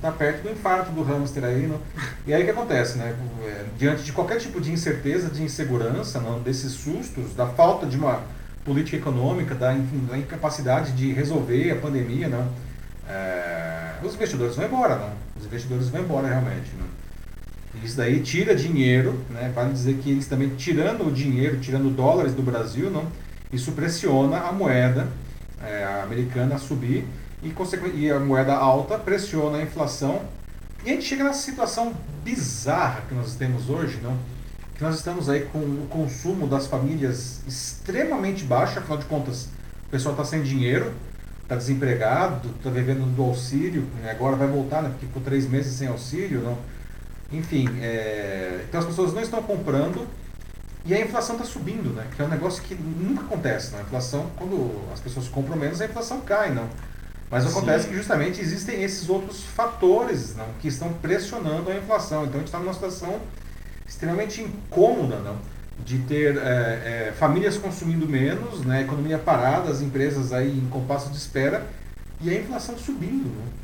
[0.00, 1.78] tá perto do infarto do hamster aí, não.
[2.26, 3.14] E aí o que acontece, né?
[3.42, 7.98] É, diante de qualquer tipo de incerteza, de insegurança, não, desses sustos, da falta de
[7.98, 8.22] uma
[8.64, 12.48] política econômica, da, enfim, da incapacidade de resolver a pandemia, não,
[13.06, 15.10] é, os investidores vão embora, não.
[15.38, 16.93] Os investidores vão embora realmente, não.
[17.82, 19.52] Isso daí tira dinheiro, né?
[19.54, 23.06] vale dizer que eles também tirando o dinheiro, tirando dólares do Brasil, não?
[23.52, 25.08] isso pressiona a moeda
[25.62, 27.04] é, americana a subir
[27.42, 27.52] e,
[27.96, 30.22] e a moeda alta pressiona a inflação.
[30.84, 34.16] E a gente chega nessa situação bizarra que nós temos hoje, não?
[34.74, 39.48] que nós estamos aí com o consumo das famílias extremamente baixo, afinal de contas,
[39.86, 40.92] o pessoal está sem dinheiro,
[41.42, 44.10] está desempregado, está vivendo do auxílio, né?
[44.10, 44.88] agora vai voltar, né?
[44.88, 46.58] porque ficou três meses sem auxílio, não?
[47.36, 50.06] Enfim, é, então as pessoas não estão comprando
[50.86, 52.06] e a inflação está subindo, né?
[52.14, 53.72] Que é um negócio que nunca acontece.
[53.72, 53.78] Né?
[53.78, 56.68] A inflação, quando as pessoas compram menos, a inflação cai, não.
[57.30, 57.90] Mas acontece Sim.
[57.90, 62.24] que justamente existem esses outros fatores não, que estão pressionando a inflação.
[62.24, 63.18] Então a gente está numa situação
[63.86, 65.38] extremamente incômoda, não?
[65.84, 68.82] De ter é, é, famílias consumindo menos, né?
[68.82, 71.66] economia parada, as empresas aí em compasso de espera
[72.20, 73.24] e a inflação subindo.
[73.24, 73.63] Não?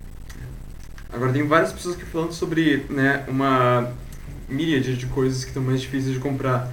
[1.12, 3.92] Agora tem várias pessoas que falando sobre né, uma
[4.48, 6.70] míriade de coisas que estão mais difíceis de comprar.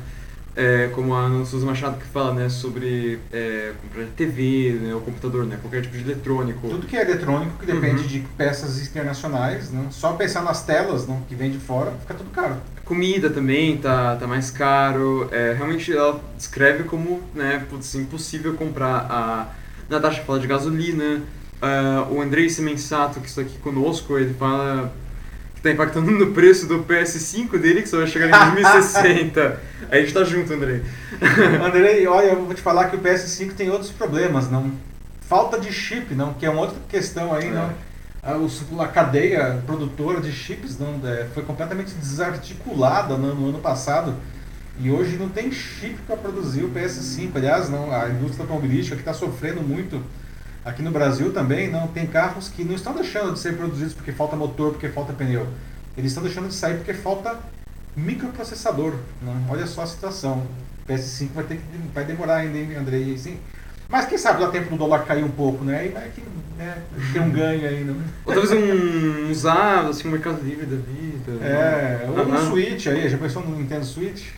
[0.60, 5.00] É, como a Ana Souza Machado que fala né, sobre é, comprar TV, né, o
[5.02, 6.68] computador, né, qualquer tipo de eletrônico.
[6.68, 8.08] Tudo que é eletrônico, que depende uhum.
[8.08, 12.32] de peças internacionais, né, só pensar nas telas né, que vem de fora, fica tudo
[12.32, 12.56] caro.
[12.84, 15.30] Comida também tá, tá mais caro.
[15.32, 19.06] É, realmente ela descreve como né, putz, impossível comprar.
[19.12, 19.50] A
[19.88, 21.22] Natasha fala de gasolina,
[21.62, 24.94] Uh, o Andrei Semensato, que está aqui conosco, ele fala
[25.54, 29.60] que está impactando no preço do PS5 dele, que só vai chegar em 2060.
[29.90, 30.84] Aí a gente tá junto, Andrei.
[31.66, 34.72] Andrei, olha, eu vou te falar que o PS5 tem outros problemas, não.
[35.22, 37.52] Falta de chip, não, que é uma outra questão aí, é.
[37.52, 37.74] não.
[38.22, 44.14] A, a, cadeia produtora de chips não, é, foi completamente desarticulada no, no ano passado.
[44.80, 47.32] E hoje não tem chip para produzir o PS5.
[47.36, 50.04] Aliás, não, a indústria automobilística que está sofrendo muito
[50.68, 54.12] Aqui no Brasil também não tem carros que não estão deixando de ser produzidos porque
[54.12, 55.48] falta motor, porque falta pneu.
[55.98, 57.40] Eles estão deixando de sair porque falta
[57.96, 58.96] microprocessador.
[59.22, 59.46] Né?
[59.50, 60.46] Olha só a situação.
[60.86, 61.64] O PS5 vai ter que
[61.94, 63.18] vai demorar ainda, hein, Andrei?
[63.88, 65.80] Mas quem sabe dá tempo do dólar cair um pouco, né?
[65.80, 66.22] Aí vai que
[66.58, 66.78] né,
[67.14, 67.94] ter um ganho ainda.
[67.94, 68.04] Né?
[68.26, 71.46] Ou talvez um usado, assim, um mercado livre da vida.
[71.46, 72.10] É, né?
[72.10, 74.32] ou um Switch aí, já pensou no Nintendo Switch?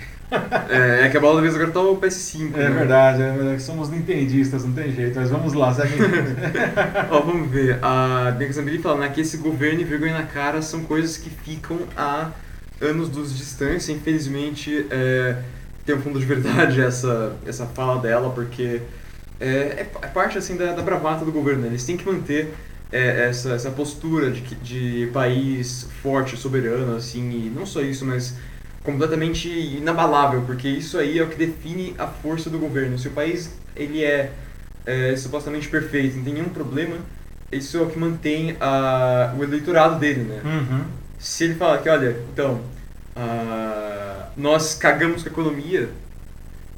[0.70, 2.54] É, é que a bola da vez agora tá o PS5.
[2.54, 2.70] É né?
[2.70, 5.96] verdade, é, somos nintendistas, não tem jeito, mas vamos lá, segue.
[7.10, 7.80] Ó, vamos ver.
[7.82, 11.30] A Bianca Zambelli fala né, que esse governo e vergonha na cara são coisas que
[11.30, 12.32] ficam a
[12.80, 13.92] anos de distância.
[13.92, 15.38] Infelizmente, é,
[15.86, 18.82] tem um fundo de verdade essa, essa fala dela, porque
[19.40, 21.64] é, é, é parte assim da, da bravata do governo.
[21.64, 21.68] Né?
[21.70, 22.54] Eles têm que manter
[22.92, 28.36] é, essa, essa postura de, de país forte, soberano, assim, e não só isso, mas
[28.92, 32.98] completamente inabalável, porque isso aí é o que define a força do governo.
[32.98, 34.32] Se o país ele é,
[34.86, 36.98] é supostamente perfeito, não tem nenhum problema,
[37.52, 40.42] isso é o que mantém a, o eleitorado dele, né?
[40.44, 40.84] Uhum.
[41.18, 42.62] Se ele falar que, olha, então,
[43.16, 45.90] uh, nós cagamos com a economia,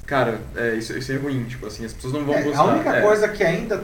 [0.06, 2.62] cara, é, isso, isso é ruim, tipo assim, as pessoas não vão é, gostar.
[2.62, 3.02] A única é.
[3.02, 3.84] coisa que ainda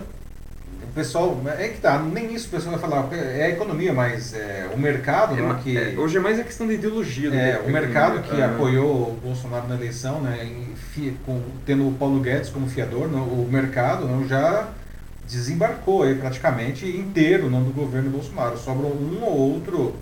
[0.97, 4.67] pessoal, é que tá, nem isso o pessoal vai falar, é a economia, mas é,
[4.73, 5.77] o mercado, é, né, que...
[5.77, 7.29] É, hoje é mais a questão da ideologia.
[7.33, 10.65] É, o mercado que apoiou o Bolsonaro na eleição, né,
[11.23, 14.67] com, tendo o Paulo Guedes como fiador, né, o mercado né, já
[15.27, 18.57] desembarcou aí praticamente inteiro né, do governo Bolsonaro.
[18.57, 19.95] Sobrou um ou outro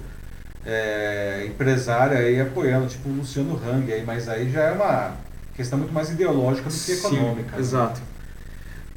[0.65, 5.13] é, empresário aí apoiando, tipo o Luciano Hang, aí, mas aí já é uma
[5.55, 7.49] questão muito mais ideológica do que econômica.
[7.49, 7.59] Sim, né?
[7.59, 8.14] Exato.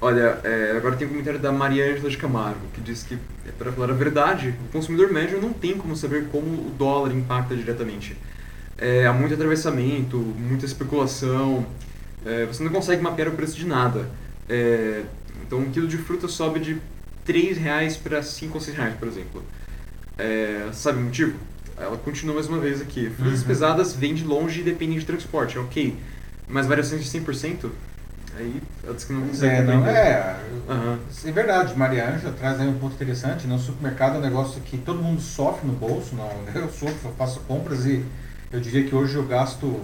[0.01, 3.51] Olha, é, agora tem um comentário da Maria Ângela de Camargo, que diz que, é,
[3.59, 7.57] para falar a verdade, o consumidor médio não tem como saber como o dólar impacta
[7.57, 8.17] diretamente.
[8.77, 11.67] É, há muito atravessamento, muita especulação,
[12.25, 14.09] é, você não consegue mapear o preço de nada.
[14.49, 15.03] É,
[15.45, 16.81] então, um quilo de fruta sobe de
[17.25, 19.43] 3 reais para 5 ou 6 reais, por exemplo.
[20.17, 21.37] É, sabe o motivo?
[21.77, 23.11] Ela continua mais uma vez aqui.
[23.11, 23.47] Frutas uhum.
[23.47, 25.97] pesadas vêm de longe e dependem de transporte, ok.
[26.49, 27.69] Mas variações de 100%?
[28.39, 29.55] Aí ela disse que não consegue.
[29.55, 30.37] É, não, é,
[30.69, 30.99] uhum.
[31.25, 33.47] é verdade, Maria Ângela traz aí um ponto interessante.
[33.47, 36.15] No supermercado é um negócio que todo mundo sofre no bolso.
[36.15, 38.05] Não, eu sofro, eu faço compras e
[38.53, 39.81] eu diria que hoje eu gasto,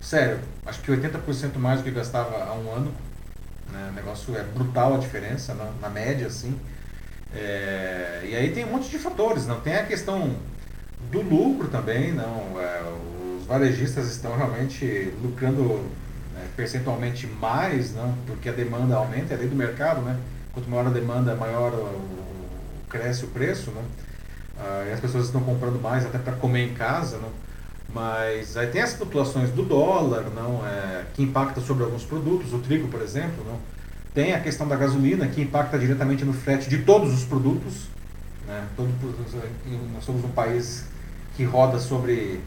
[0.00, 2.92] sério, acho que 80% mais do que gastava há um ano.
[3.72, 3.88] Né?
[3.90, 6.54] O negócio é brutal a diferença, na, na média, assim.
[7.34, 10.34] É, e aí tem um monte de fatores, não tem a questão
[11.10, 12.60] do lucro também, não.
[12.60, 12.82] É,
[13.46, 15.82] varejistas estão realmente lucrando né,
[16.56, 18.14] percentualmente mais, não?
[18.26, 20.18] porque a demanda aumenta, é lei do mercado, né?
[20.52, 22.20] Quanto maior a demanda, maior o,
[22.88, 23.82] cresce o preço, né?
[24.58, 27.30] Ah, e as pessoas estão comprando mais até para comer em casa, não?
[27.92, 32.58] Mas aí tem as flutuações do dólar, não, é, que impacta sobre alguns produtos, o
[32.58, 33.58] trigo, por exemplo, não.
[34.14, 37.88] Tem a questão da gasolina que impacta diretamente no frete de todos os produtos,
[38.46, 38.66] né?
[38.76, 38.88] Todo,
[39.94, 40.84] nós somos um país
[41.36, 42.40] que roda sobre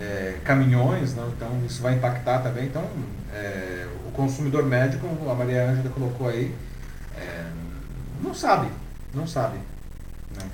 [0.00, 1.28] é, caminhões, não?
[1.28, 2.64] então isso vai impactar também.
[2.64, 2.84] Então,
[3.32, 6.54] é, o consumidor médio, como a Maria Ângela colocou aí,
[7.16, 7.44] é,
[8.22, 8.68] não sabe,
[9.14, 9.58] não sabe.
[10.36, 10.48] Né?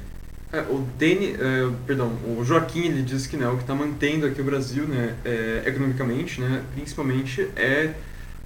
[0.52, 4.26] É, o Deni, é, perdão, o Joaquim ele diz que né, o que está mantendo
[4.26, 7.94] aqui o Brasil, né, é, economicamente, né, principalmente é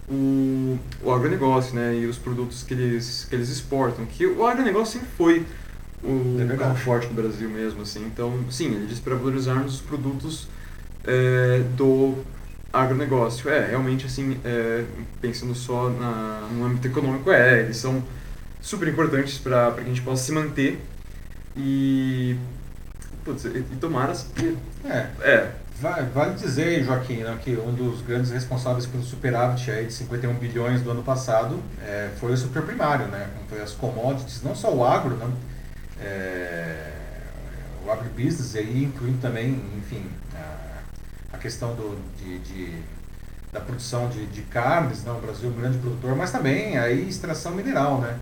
[0.08, 4.04] o, o agronegócio, né, e os produtos que eles que eles exportam.
[4.04, 5.46] Que o agronegócio sempre foi
[6.02, 8.04] o é forte do Brasil mesmo, assim.
[8.06, 10.48] Então, sim, ele diz para valorizarmos os produtos
[11.10, 12.24] é, do
[12.72, 13.50] agronegócio.
[13.50, 14.84] É, realmente, assim, é,
[15.20, 18.02] pensando só na, no âmbito econômico, é, eles são
[18.60, 20.80] super importantes para que a gente possa se manter
[21.56, 22.36] e.
[23.24, 24.56] Putz, e, e tomara que.
[24.84, 25.06] É.
[25.20, 25.52] é.
[25.80, 30.82] Vale dizer, Joaquim, né, que um dos grandes responsáveis pelo superávit aí de 51 bilhões
[30.82, 33.30] do ano passado é, foi o super primário, né?
[33.48, 35.26] Foi as commodities, não só o agro, né?
[35.98, 36.92] É,
[37.86, 40.04] o agribusiness, aí incluindo também, enfim,
[40.34, 40.69] a,
[41.32, 42.82] a questão do, de, de
[43.52, 45.10] da produção de, de carnes, né?
[45.10, 48.16] o Brasil é um grande produtor, mas também aí extração mineral, né?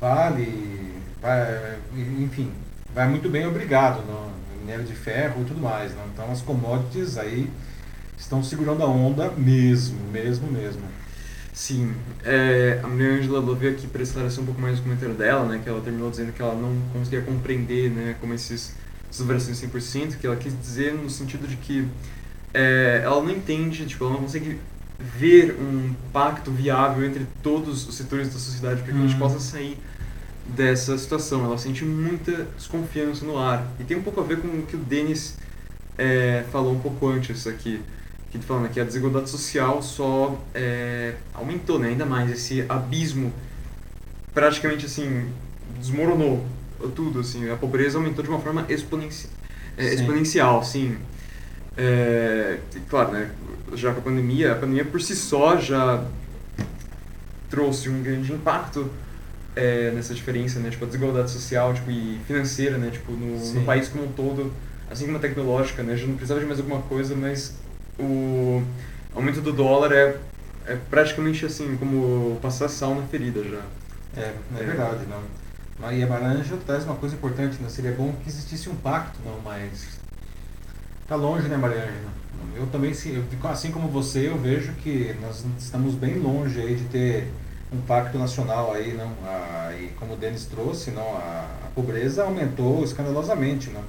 [0.00, 1.78] Vale, vai,
[2.18, 2.52] enfim,
[2.94, 4.30] vai muito bem, obrigado, no
[4.60, 5.92] minério de ferro e tudo mais.
[5.92, 6.02] Né?
[6.12, 7.50] Então as commodities aí
[8.16, 10.82] estão segurando a onda mesmo, mesmo, mesmo.
[11.52, 11.92] Sim,
[12.24, 15.60] é, a Maria Angela veio aqui para esclarecer um pouco mais o comentário dela, né,
[15.60, 18.76] que ela terminou dizendo que ela não conseguia compreender né, como esses,
[19.10, 21.88] essas variações 100%, que ela quis dizer no sentido de que
[22.52, 24.58] é, ela não entende, tipo, ela não consegue
[24.98, 29.04] ver um pacto viável entre todos os setores da sociedade para que uhum.
[29.04, 29.28] a gente uhum.
[29.28, 29.78] possa sair
[30.46, 31.44] dessa situação.
[31.44, 33.66] Ela sente muita desconfiança no ar.
[33.78, 35.36] E tem um pouco a ver com o que o Denis
[35.96, 37.80] é, falou um pouco antes aqui
[38.30, 43.32] que falando que a desigualdade social só é, aumentou, né, ainda mais esse abismo
[44.34, 45.30] praticamente assim
[45.78, 46.44] desmoronou
[46.94, 49.28] tudo assim a pobreza aumentou de uma forma exponenci
[49.76, 50.98] é, exponencial sim
[51.78, 52.58] é,
[52.88, 53.30] claro né
[53.74, 56.04] já com a pandemia a pandemia por si só já
[57.48, 58.90] trouxe um grande impacto
[59.56, 63.62] é, nessa diferença né tipo a desigualdade social tipo e financeira né tipo no, no
[63.62, 64.52] país como um todo
[64.90, 67.54] assim como a tecnológica né já não precisava de mais alguma coisa mas
[67.98, 68.62] o
[69.14, 70.16] aumento do dólar é,
[70.66, 73.62] é praticamente assim como passar sal na ferida já.
[74.16, 75.22] É, é, verdade, não.
[75.78, 77.68] Maria Maranja traz uma coisa importante, né?
[77.68, 79.97] Seria bom que existisse um pacto, não, mas
[81.08, 81.90] tá longe, né, Maria
[82.54, 87.32] Eu também, assim como você, eu vejo que nós estamos bem longe aí de ter
[87.72, 89.12] um pacto nacional aí, não?
[89.26, 93.82] A, e como o Denis trouxe, não, a, a pobreza aumentou escandalosamente, não?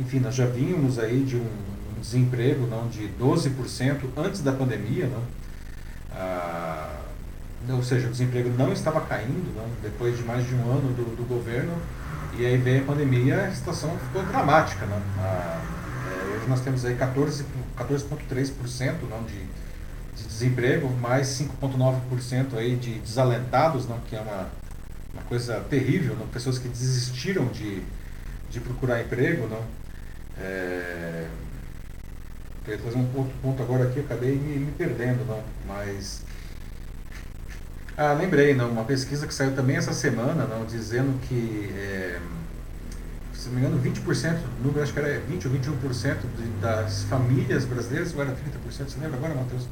[0.00, 1.46] Enfim, nós já vínhamos aí de um,
[2.00, 5.22] desemprego não, de 12% antes da pandemia, não?
[6.12, 6.98] Ah,
[7.70, 11.16] ou seja, o desemprego não estava caindo não, depois de mais de um ano do,
[11.16, 11.72] do governo,
[12.36, 14.84] e aí veio a pandemia a situação ficou dramática.
[14.84, 15.00] Não?
[15.18, 15.60] Ah,
[16.42, 18.06] hoje nós temos aí 14,3% 14
[19.08, 19.38] não, de,
[20.16, 24.50] de desemprego, mais 5,9% aí de desalentados, não, que é uma,
[25.14, 26.26] uma coisa terrível, não?
[26.26, 27.82] pessoas que desistiram de,
[28.50, 29.46] de procurar emprego.
[29.46, 29.62] Não?
[30.38, 31.28] É,
[32.66, 36.22] eu ia trazer um outro ponto agora aqui, acabei me, me perdendo, não, mas...
[37.96, 42.18] Ah, lembrei, não, uma pesquisa que saiu também essa semana, não, dizendo que, é,
[43.42, 47.64] se não me engano, 20%, número acho que era 20 ou 21% de, das famílias
[47.64, 48.36] brasileiras, ou era 30%,
[48.68, 49.66] você lembra agora, Matheus?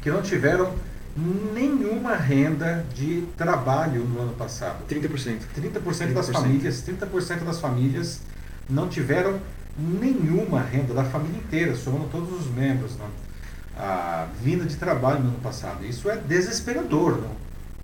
[0.00, 0.72] Que não tiveram
[1.52, 4.84] nenhuma renda de trabalho no ano passado.
[4.88, 5.40] 30%.
[5.58, 6.12] 30%, 30%.
[6.12, 8.20] das famílias, 30% das famílias
[8.70, 9.40] não tiveram
[9.76, 13.08] nenhuma renda da família inteira, somando todos os membros, não?
[13.76, 15.84] a vinda de trabalho no ano passado.
[15.84, 17.32] Isso é desesperador, não?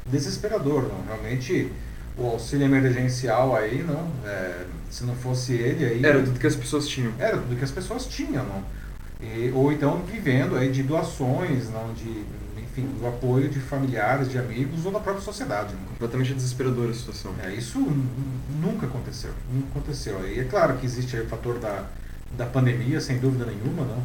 [0.06, 1.04] Desesperador, não?
[1.04, 1.70] Realmente
[2.16, 4.10] o auxílio emergencial aí, não?
[4.24, 6.04] É, se não fosse ele aí...
[6.04, 7.12] Era tudo que as pessoas tinham.
[7.18, 8.62] Era tudo que as pessoas tinham, não?
[9.20, 11.92] E, ou então vivendo aí de doações, não?
[11.94, 12.24] De
[12.72, 15.74] enfim, do apoio de familiares, de amigos ou da própria sociedade.
[15.74, 15.80] Né?
[15.90, 17.34] Completamente desesperadora a situação.
[17.44, 17.78] É, isso
[18.60, 20.26] nunca aconteceu, nunca aconteceu.
[20.26, 21.84] E é claro que existe o fator da,
[22.36, 24.02] da pandemia, sem dúvida nenhuma, não?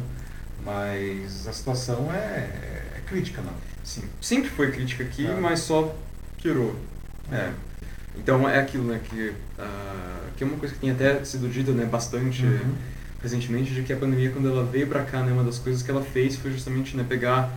[0.64, 3.40] mas a situação é, é crítica.
[3.40, 3.52] Não?
[3.82, 5.34] Sim, sempre foi crítica aqui, é.
[5.34, 5.96] mas só
[6.36, 6.76] piorou.
[7.32, 7.52] É.
[8.18, 11.72] Então é aquilo, né, que, uh, que é uma coisa que tem até sido dita
[11.72, 12.74] né, bastante uhum.
[13.22, 15.90] recentemente de que a pandemia, quando ela veio para cá, né, uma das coisas que
[15.90, 17.50] ela fez foi justamente né, pegar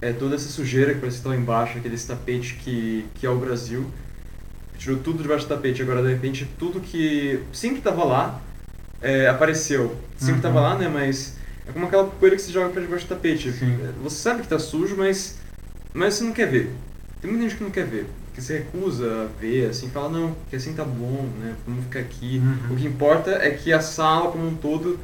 [0.00, 3.38] é, toda essa sujeira que parece estar lá embaixo, aquele tapete que, que é o
[3.38, 3.86] Brasil,
[4.78, 5.82] tirou tudo debaixo do tapete.
[5.82, 8.40] Agora, de repente, tudo que sempre estava lá
[9.00, 9.96] é, apareceu.
[10.16, 10.64] Sempre estava uhum.
[10.64, 10.88] lá, né?
[10.88, 11.36] Mas
[11.66, 13.52] é como aquela poeira que você joga para debaixo do tapete.
[13.52, 13.78] Sim.
[14.02, 15.38] Você sabe que está sujo, mas,
[15.92, 16.70] mas você não quer ver.
[17.20, 18.06] Tem muita gente que não quer ver.
[18.36, 21.54] Que você recusa a ver, assim, fala, não, que assim tá bom, né?
[21.66, 22.38] Vamos ficar aqui.
[22.44, 22.74] Uhum.
[22.74, 25.00] O que importa é que a sala como um todo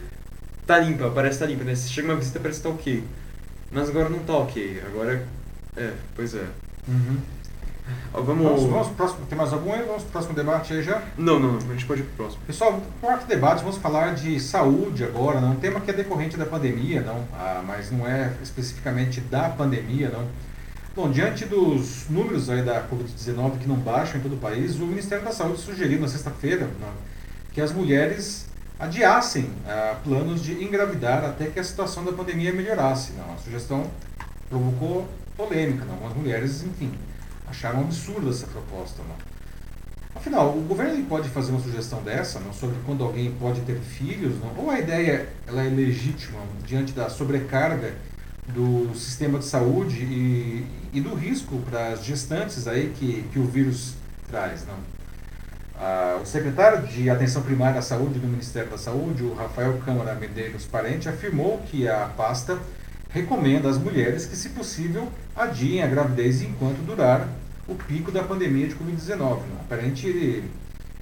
[0.66, 1.74] tá limpa, parece tá limpa, né?
[1.74, 3.02] Se chega uma visita parece que tá ok.
[3.70, 4.82] Mas agora não tá ok.
[4.84, 5.26] Agora.
[5.74, 6.44] É, pois é.
[6.86, 7.16] Uhum.
[8.12, 8.26] Vamos...
[8.26, 9.26] Vamos, vamos pro próximo.
[9.26, 9.82] Tem mais algum aí?
[9.82, 11.02] Vamos pro próximo debate aí já?
[11.16, 12.42] Não, não, a gente pode ir pro próximo.
[12.46, 15.52] Pessoal, quarto debate vamos falar de saúde agora, não?
[15.52, 20.10] um tema que é decorrente da pandemia, não, ah, mas não é especificamente da pandemia,
[20.10, 20.28] não.
[20.94, 24.84] Bom, diante dos números aí da Covid-19 que não baixam em todo o país, o
[24.84, 26.68] Ministério da Saúde sugeriu na sexta-feira
[27.50, 28.44] que as mulheres
[28.78, 33.12] adiassem ah, planos de engravidar até que a situação da pandemia melhorasse.
[33.12, 33.32] Não.
[33.32, 33.90] A sugestão
[34.50, 36.06] provocou polêmica, não.
[36.06, 36.92] As mulheres, enfim,
[37.46, 39.00] acharam absurda essa proposta.
[39.08, 39.16] Não?
[40.14, 44.38] Afinal, o governo pode fazer uma sugestão dessa não, sobre quando alguém pode ter filhos,
[44.40, 44.52] não?
[44.62, 47.94] ou a ideia ela é legítima diante da sobrecarga
[48.48, 53.44] do sistema de saúde e, e do risco para as gestantes aí que, que o
[53.44, 53.94] vírus
[54.28, 54.66] traz.
[54.66, 54.74] Não?
[55.76, 60.14] Ah, o secretário de Atenção Primária à Saúde do Ministério da Saúde, o Rafael Câmara
[60.14, 62.58] Medeiros Parente, afirmou que a pasta
[63.10, 67.28] recomenda às mulheres que, se possível, adiem a gravidez enquanto durar
[67.68, 69.40] o pico da pandemia de Covid-19.
[69.60, 70.50] Aparentemente, ele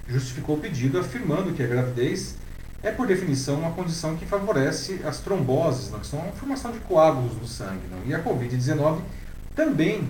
[0.07, 2.35] justificou o pedido afirmando que a gravidez
[2.83, 5.99] é, por definição, uma condição que favorece as tromboses, não?
[5.99, 7.81] que são a formação de coágulos no sangue.
[7.91, 7.99] Não?
[8.05, 8.99] E a Covid-19
[9.55, 10.07] também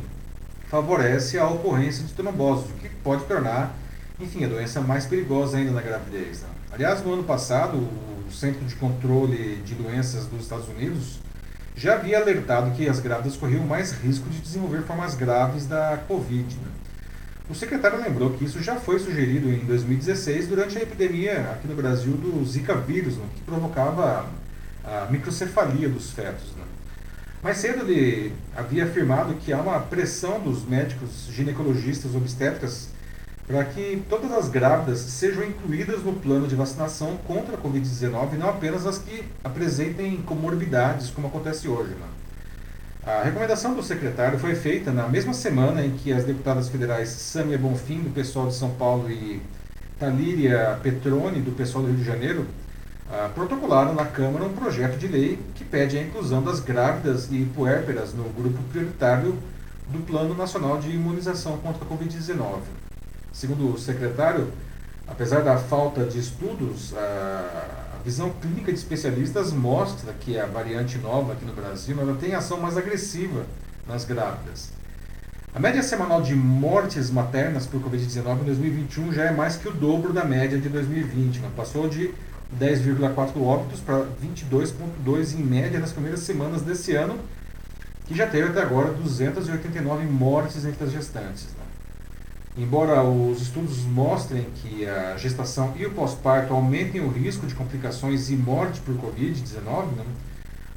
[0.69, 3.75] favorece a ocorrência de tromboses, o que pode tornar,
[4.19, 6.43] enfim, a doença mais perigosa ainda na gravidez.
[6.43, 6.49] Não?
[6.71, 11.19] Aliás, no ano passado, o Centro de Controle de Doenças dos Estados Unidos
[11.75, 16.55] já havia alertado que as grávidas corriam mais risco de desenvolver formas graves da Covid.
[16.55, 16.71] Né?
[17.51, 21.75] O secretário lembrou que isso já foi sugerido em 2016 durante a epidemia aqui no
[21.75, 24.25] Brasil do Zika vírus, né, que provocava
[24.85, 26.55] a microcefalia dos fetos.
[26.55, 26.63] Né?
[27.43, 32.87] Mais cedo ele havia afirmado que há uma pressão dos médicos ginecologistas obstétricas
[33.45, 38.49] para que todas as grávidas sejam incluídas no plano de vacinação contra a Covid-19, não
[38.49, 41.95] apenas as que apresentem comorbidades, como acontece hoje.
[41.95, 42.07] Né?
[43.03, 47.57] A recomendação do secretário foi feita na mesma semana em que as deputadas federais Sâmia
[47.57, 49.41] Bonfim, do pessoal de São Paulo, e
[49.99, 52.45] Talíria Petroni, do pessoal do Rio de Janeiro,
[53.11, 57.43] ah, protocolaram na Câmara um projeto de lei que pede a inclusão das grávidas e
[57.55, 59.35] puérperas no grupo prioritário
[59.87, 62.59] do Plano Nacional de Imunização contra a Covid-19.
[63.33, 64.51] Segundo o secretário,
[65.07, 71.33] apesar da falta de estudos, a visão clínica de especialistas mostra que a variante nova
[71.33, 73.45] aqui no Brasil ela tem ação mais agressiva
[73.87, 74.69] nas grávidas.
[75.53, 79.71] A média semanal de mortes maternas por Covid-19 em 2021 já é mais que o
[79.71, 81.39] dobro da média de 2020.
[81.39, 81.49] Né?
[81.55, 82.13] Passou de
[82.59, 87.19] 10,4 óbitos para 22,2 em média nas primeiras semanas desse ano,
[88.07, 91.43] que já teve até agora 289 mortes entre as gestantes.
[91.43, 91.60] Né?
[92.57, 98.29] Embora os estudos mostrem que a gestação e o pós-parto aumentem o risco de complicações
[98.29, 100.05] e morte por Covid-19, né,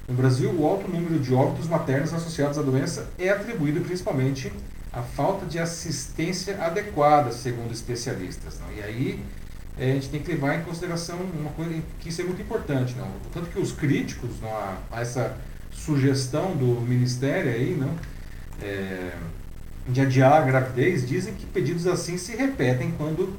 [0.07, 4.53] no Brasil o alto número de óbitos maternos associados à doença é atribuído principalmente
[4.93, 8.61] à falta de assistência adequada, segundo especialistas.
[8.61, 8.77] Não?
[8.77, 9.25] E aí
[9.77, 12.95] é, a gente tem que levar em consideração uma coisa que isso é muito importante.
[12.95, 13.11] Não?
[13.33, 15.37] Tanto que os críticos não, a, a essa
[15.73, 17.91] sugestão do Ministério aí, não,
[18.63, 19.13] é,
[19.89, 23.37] de adiar a gravidez, dizem que pedidos assim se repetem quando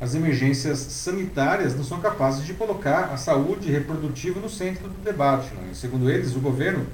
[0.00, 5.54] as emergências sanitárias não são capazes de colocar a saúde reprodutiva no centro do debate.
[5.54, 5.70] Né?
[5.72, 6.86] Segundo eles, o governo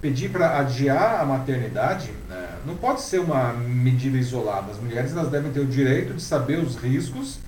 [0.00, 4.70] pedir para adiar a maternidade né, não pode ser uma medida isolada.
[4.70, 7.38] As mulheres elas devem ter o direito de saber os riscos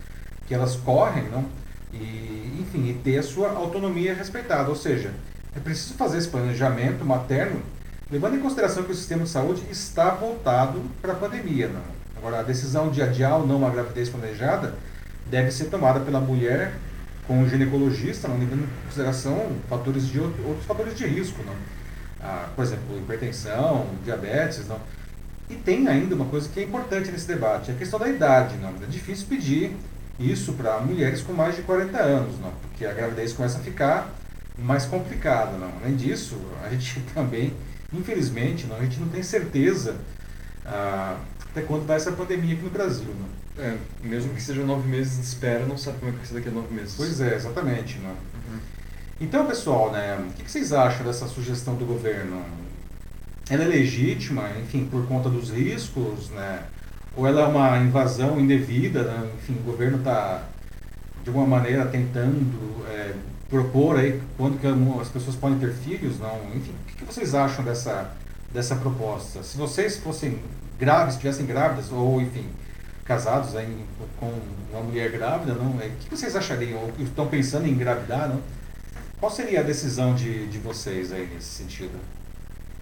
[0.47, 1.45] que elas correm, não?
[1.93, 4.69] E, enfim, e ter a sua autonomia respeitada.
[4.69, 5.13] Ou seja,
[5.55, 7.63] é preciso fazer esse planejamento materno
[8.11, 11.69] levando em consideração que o sistema de saúde está voltado para a pandemia.
[11.69, 11.83] Não?
[12.17, 14.75] Agora, a decisão de adiar ou não uma gravidez planejada
[15.29, 16.75] deve ser tomada pela mulher
[17.27, 21.55] com o ginecologista, não levando em consideração fatores de outros fatores de risco, não?
[22.21, 24.81] Ah, por exemplo, hipertensão, diabetes, não?
[25.51, 28.57] E tem ainda uma coisa que é importante nesse debate, é a questão da idade,
[28.59, 28.71] não?
[28.83, 29.77] É difícil pedir
[30.19, 32.53] isso para mulheres com mais de 40 anos, não?
[32.63, 34.15] Porque a gravidez começa a ficar
[34.57, 35.71] mais complicada, não?
[35.83, 37.53] Além disso, a gente também
[37.93, 39.97] Infelizmente, não, a gente não tem certeza
[40.64, 41.18] ah,
[41.51, 43.09] até quando vai essa pandemia aqui no Brasil.
[43.09, 43.26] Né?
[43.59, 43.76] É,
[44.07, 46.49] mesmo que seja nove meses de espera, não sabe como é que vai ser daqui
[46.49, 46.95] a nove meses.
[46.97, 47.99] Pois é, exatamente.
[47.99, 48.11] Né?
[48.11, 48.59] Uhum.
[49.20, 52.43] Então, pessoal, né, o que vocês acham dessa sugestão do governo?
[53.49, 56.64] Ela é legítima, enfim, por conta dos riscos, né?
[57.16, 59.30] Ou ela é uma invasão indevida, né?
[59.39, 60.43] enfim, o governo está,
[61.22, 63.14] de alguma maneira, tentando é,
[63.49, 64.66] propor aí quando que
[65.01, 66.36] as pessoas podem ter filhos, não?
[66.55, 68.11] Enfim, o que vocês acham dessa,
[68.53, 69.42] dessa proposta?
[69.42, 70.38] Se vocês fossem
[70.78, 72.47] grávidas, estivessem grávidas, ou, enfim,
[73.05, 73.84] casados aí
[74.18, 74.32] com
[74.70, 75.80] uma mulher grávida, não?
[75.80, 76.80] É, o que vocês achariam?
[76.80, 78.40] Ou estão pensando em engravidar, não?
[79.18, 81.99] Qual seria a decisão de, de vocês aí nesse sentido?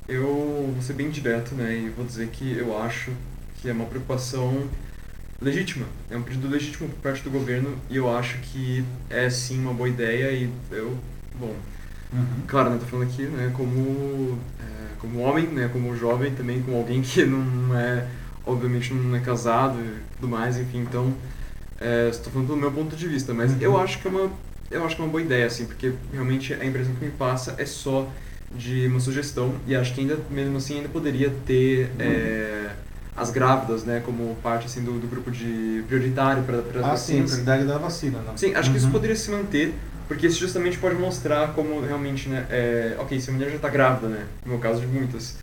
[0.09, 3.13] Eu vou ser bem direto, né, e vou dizer que eu acho
[3.57, 4.69] que é uma preocupação
[5.41, 9.61] legítima, é um pedido legítimo por parte do governo e eu acho que é sim
[9.61, 10.97] uma boa ideia e eu,
[11.39, 11.55] bom,
[12.13, 12.43] uhum.
[12.47, 16.77] claro, né, tô falando aqui, né, como, é, como homem, né, como jovem também, como
[16.77, 18.07] alguém que não é,
[18.47, 21.13] obviamente não é casado e tudo mais, enfim, então,
[21.81, 23.59] é, estou falando do meu ponto de vista, mas uhum.
[23.61, 24.31] eu acho que é uma
[24.71, 27.55] eu acho que é uma boa ideia, assim, porque realmente a impressão que me passa
[27.59, 28.11] é só
[28.55, 32.01] de uma sugestão e acho que ainda, mesmo assim, ainda poderia ter uhum.
[32.01, 32.71] é,
[33.17, 37.31] as grávidas, né, como parte, assim, do, do grupo de prioritário para as ah, vacinas.
[37.31, 38.33] sim, prioridade da vacina, né?
[38.37, 38.73] Sim, acho uhum.
[38.73, 38.93] que isso uhum.
[38.93, 39.75] poderia se manter,
[40.09, 43.69] porque isso justamente pode mostrar como realmente, né, é, ok, se a mulher já está
[43.69, 45.37] grávida, né, no meu caso de muitas,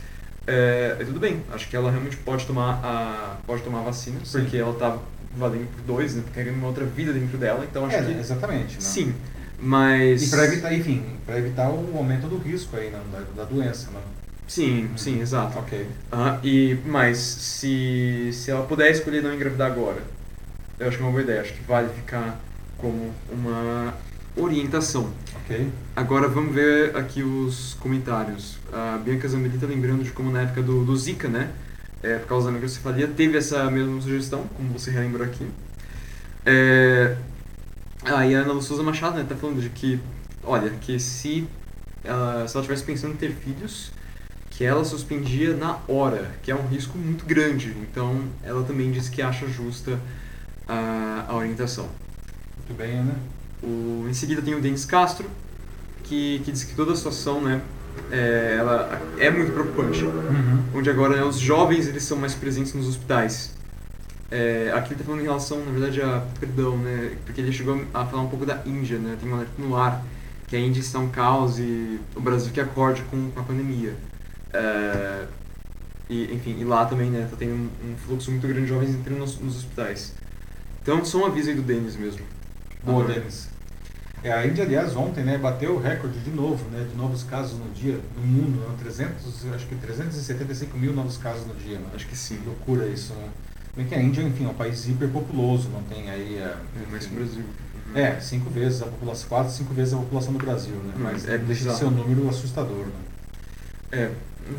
[0.46, 4.18] é, é, tudo bem, acho que ela realmente pode tomar a, pode tomar a vacina,
[4.24, 4.40] sim.
[4.40, 4.98] porque ela está
[5.36, 6.22] valendo por dois, né?
[6.24, 8.12] Porque uma outra vida dentro dela, então acho é, que...
[8.12, 8.74] exatamente.
[8.74, 8.80] Né?
[8.80, 9.14] Sim,
[9.58, 10.24] mas...
[10.24, 13.00] E para evitar, enfim, para evitar o aumento do risco aí, né?
[13.12, 14.00] da, da doença, né?
[14.46, 15.58] Sim, sim, exato.
[15.58, 15.80] Ok.
[15.80, 20.02] Uh, e, mas se, se ela puder escolher não engravidar agora,
[20.78, 21.40] eu acho que é uma boa ideia.
[21.40, 22.40] Acho que vale ficar
[22.76, 23.94] como uma
[24.36, 25.12] orientação.
[25.42, 25.68] Ok.
[25.96, 28.58] Agora vamos ver aqui os comentários.
[28.72, 31.50] A Bianca Zambelli tá lembrando de como na época do, do Zika, né?
[32.02, 35.46] é, por causa da microcefalia, teve essa mesma sugestão, como você relembrou aqui.
[36.44, 37.16] É,
[38.04, 40.00] ah, e a Ana Souza Machado né, tá falando de que,
[40.42, 41.46] olha, que se
[42.02, 43.92] ela, se ela tivesse pensando em ter filhos,
[44.62, 47.76] que ela suspendia na hora, que é um risco muito grande.
[47.80, 49.98] Então, ela também disse que acha justa
[50.68, 51.88] a, a orientação.
[52.58, 53.16] Muito bem, Ana.
[53.60, 55.28] O, em seguida tem o Denis Castro,
[56.04, 57.60] que, que diz que toda a situação, né,
[58.08, 60.04] é, ela é muito preocupante.
[60.04, 60.62] Uhum.
[60.76, 63.54] Onde agora né, os jovens eles são mais presentes nos hospitais.
[64.30, 67.16] É, aqui ele está falando em relação, na verdade, a perdão, né?
[67.26, 69.16] Porque ele chegou a falar um pouco da Índia, né?
[69.20, 70.04] Tem um alerta no ar
[70.46, 73.96] que a Índia está um caos e o Brasil que acorde com a pandemia.
[74.52, 75.26] É,
[76.08, 77.26] e, enfim, e lá também, né?
[77.30, 80.14] Tá tendo um, um fluxo muito grande de jovens entrando nos, nos hospitais.
[80.82, 82.24] Então, só um aviso aí do Denis mesmo.
[82.82, 83.48] Boa, Denis.
[84.24, 87.58] É, a Índia, aliás, ontem né, bateu o recorde de novo, né, de novos casos
[87.58, 91.78] no dia, no mundo, né, 300, acho que 375 mil novos casos no dia.
[91.78, 91.86] Né?
[91.94, 92.40] Acho que sim.
[92.44, 93.28] Loucura isso, né?
[93.76, 96.36] Bem que a Índia, enfim, é um país hiperpopuloso, não tem aí...
[96.36, 96.56] É,
[96.90, 97.44] mais que o Brasil.
[97.94, 100.94] É, cinco vezes a população, quase cinco vezes a população do Brasil, né?
[100.96, 102.92] Hum, Mas é deixa de ser um número assustador, né?
[103.90, 104.10] É,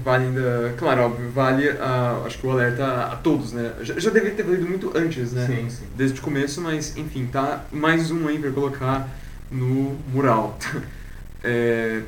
[0.04, 3.74] vale ainda, claro, óbvio, vale, a, acho que o alerta a, a todos, né?
[3.82, 5.46] Já, já deveria ter valido muito antes, né?
[5.46, 5.86] Sim, sim.
[5.96, 9.10] Desde o começo, mas enfim, tá mais um aí para colocar
[9.52, 10.58] no mural.
[11.44, 12.02] é,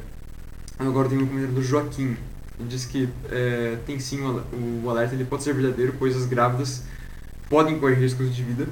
[0.79, 2.17] agora tem um comentário do Joaquim.
[2.57, 6.25] Ele diz que é, tem sim o, o alerta, ele pode ser verdadeiro, pois as
[6.25, 6.83] grávidas
[7.49, 8.67] podem correr riscos de vida.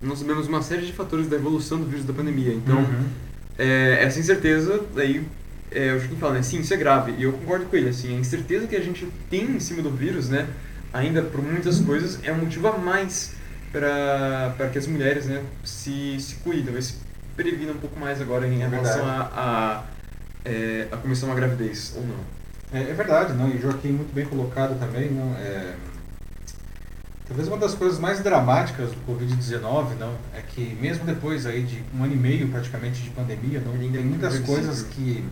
[0.00, 2.52] Nós sabemos uma série de fatores da evolução do vírus da pandemia.
[2.52, 3.06] Então, uhum.
[3.58, 5.26] é, essa incerteza, daí
[5.74, 6.42] é, o Joaquim fala, né?
[6.42, 7.14] Sim, isso é grave.
[7.18, 9.90] E eu concordo com ele, assim, a incerteza que a gente tem em cima do
[9.90, 10.46] vírus, né?
[10.92, 11.86] Ainda por muitas uhum.
[11.86, 13.34] coisas, é um motivo a mais
[13.72, 16.96] para que as mulheres, né, se, se cuidem, talvez
[17.34, 19.82] previna um pouco mais agora em é relação a, a,
[20.44, 22.34] é, a começar uma gravidez, ou não.
[22.72, 23.48] É, é, verdade, não?
[23.48, 25.10] e Joaquim muito bem colocado também.
[25.10, 25.34] Não?
[25.34, 25.74] É,
[27.26, 31.82] talvez uma das coisas mais dramáticas do Covid-19 não, é que mesmo depois aí de
[31.96, 35.24] um ano e meio praticamente de pandemia, não, tem muitas coisas que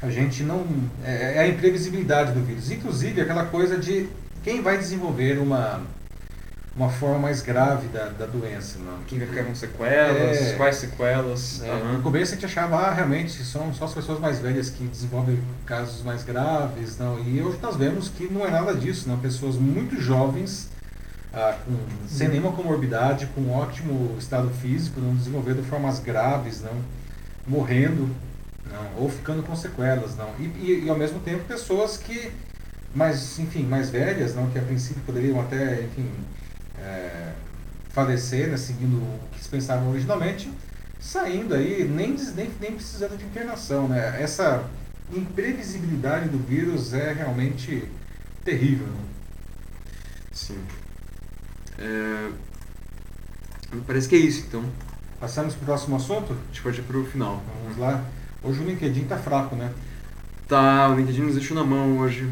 [0.00, 0.64] a gente não...
[1.04, 2.70] É, é a imprevisibilidade do vírus.
[2.70, 4.08] Inclusive aquela coisa de
[4.42, 5.82] quem vai desenvolver uma
[6.78, 8.78] uma forma mais grave da, da doença.
[8.78, 8.98] Não?
[9.08, 11.60] Quem vai ficar com sequelas, é, quais sequelas.
[11.60, 11.94] É, uhum.
[11.94, 15.40] No começo a gente achava, ah, realmente, são só as pessoas mais velhas que desenvolvem
[15.66, 16.96] casos mais graves.
[16.96, 17.18] Não?
[17.18, 19.08] E hoje nós vemos que não é nada disso.
[19.08, 19.18] Não?
[19.18, 20.68] Pessoas muito jovens,
[21.34, 21.74] ah, com,
[22.06, 26.98] sem nenhuma comorbidade, com ótimo estado físico, não desenvolvendo formas graves, não?
[27.44, 28.14] morrendo,
[28.70, 29.02] não?
[29.02, 30.16] ou ficando com sequelas.
[30.16, 30.32] Não?
[30.38, 32.32] E, e, e ao mesmo tempo pessoas que
[32.94, 36.10] mais, enfim, mais velhas, não, que a princípio poderiam até, enfim,
[36.78, 37.32] é,
[37.90, 40.50] falecer, né, seguindo o que se pensava originalmente,
[41.00, 43.88] saindo aí, nem, nem, nem precisando de internação.
[43.88, 44.22] Né?
[44.22, 44.64] Essa
[45.12, 47.88] imprevisibilidade do vírus é realmente
[48.44, 48.86] terrível.
[48.86, 49.04] Né?
[50.32, 50.58] Sim.
[51.78, 52.30] É...
[53.86, 54.64] Parece que é isso, então.
[55.20, 56.32] Passamos para o próximo assunto?
[56.32, 57.42] A gente pode ir para o final.
[57.64, 58.04] Vamos lá.
[58.42, 59.70] Hoje o LinkedIn tá fraco, né?
[60.46, 62.30] Tá, o LinkedIn nos deixou na mão hoje.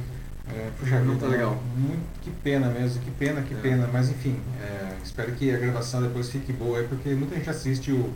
[0.48, 1.60] É, puxa Não tá legal.
[1.76, 3.58] Muito, que pena mesmo, que pena, que É.
[3.58, 3.88] pena.
[3.92, 7.90] Mas enfim, é, espero que a gravação depois fique boa aí, porque muita gente assiste
[7.90, 8.10] o,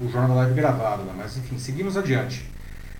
[0.00, 1.14] o Jornal Live gravado, né?
[1.16, 2.48] Mas enfim, seguimos adiante.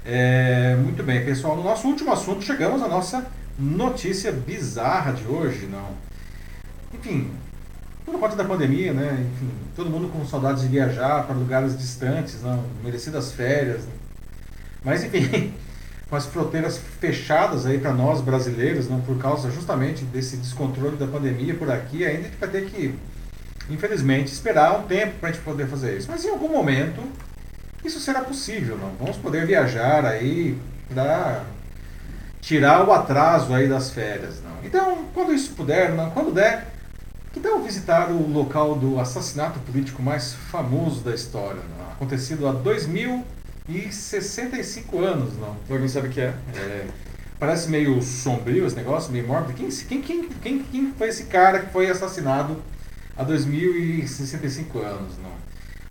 [0.05, 1.57] É, muito bem, pessoal.
[1.57, 3.27] No nosso último assunto, chegamos à nossa
[3.59, 5.91] notícia bizarra de hoje, não?
[6.93, 7.31] Enfim,
[8.05, 9.27] por conta da pandemia, né?
[9.35, 12.65] Enfim, todo mundo com saudades de viajar para lugares distantes, não?
[12.83, 13.83] Merecidas férias.
[13.83, 13.93] né?
[14.85, 15.55] Mas enfim,
[16.09, 21.07] com as fronteiras fechadas aí para nós brasileiros, não por causa justamente desse descontrole da
[21.07, 22.95] pandemia por aqui, ainda a gente vai ter que,
[23.71, 26.09] infelizmente, esperar um tempo para a gente poder fazer isso.
[26.11, 27.01] Mas em algum momento
[27.85, 28.93] isso será possível, não?
[28.99, 30.59] Vamos poder viajar aí
[30.89, 31.45] para
[32.41, 34.53] tirar o atraso aí das férias, não?
[34.65, 36.11] Então, quando isso puder, não?
[36.11, 36.69] Quando der,
[37.33, 41.93] que tal visitar o local do assassinato político mais famoso da história, não?
[41.93, 42.53] Acontecido há
[43.67, 45.57] 2065 anos, não?
[45.71, 46.35] Alguém sabe o que é?
[46.55, 46.87] É,
[47.39, 49.55] parece meio sombrio esse negócio, meio mórbido.
[49.55, 52.63] Quem, quem, quem, quem, quem foi esse cara que foi assassinado
[53.17, 55.17] há 2065 anos?
[55.17, 55.33] Não?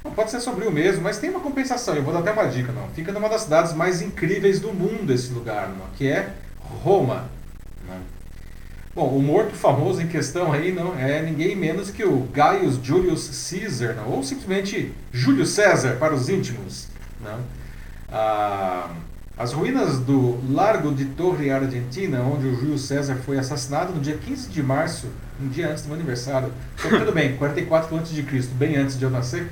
[0.03, 1.95] Não, pode ser sombrio mesmo, mas tem uma compensação.
[1.95, 2.87] Eu vou dar até uma dica, não.
[2.89, 5.87] Fica numa das cidades mais incríveis do mundo esse lugar, não?
[5.97, 7.27] que é Roma.
[7.87, 7.97] Não?
[8.93, 13.49] Bom, o morto famoso em questão aí não é ninguém menos que o Gaius Julius
[13.49, 14.09] Caesar, não?
[14.09, 16.87] ou simplesmente Júlio César para os íntimos.
[17.19, 17.62] Não?
[18.14, 18.90] Ah,
[19.35, 24.15] as ruínas do Largo de Torre Argentina, onde o Júlio César foi assassinado no dia
[24.15, 25.07] 15 de março,
[25.41, 28.23] um dia antes do meu aniversário, então, tudo bem, 44 a.C.,
[28.53, 29.48] bem antes de eu nascer,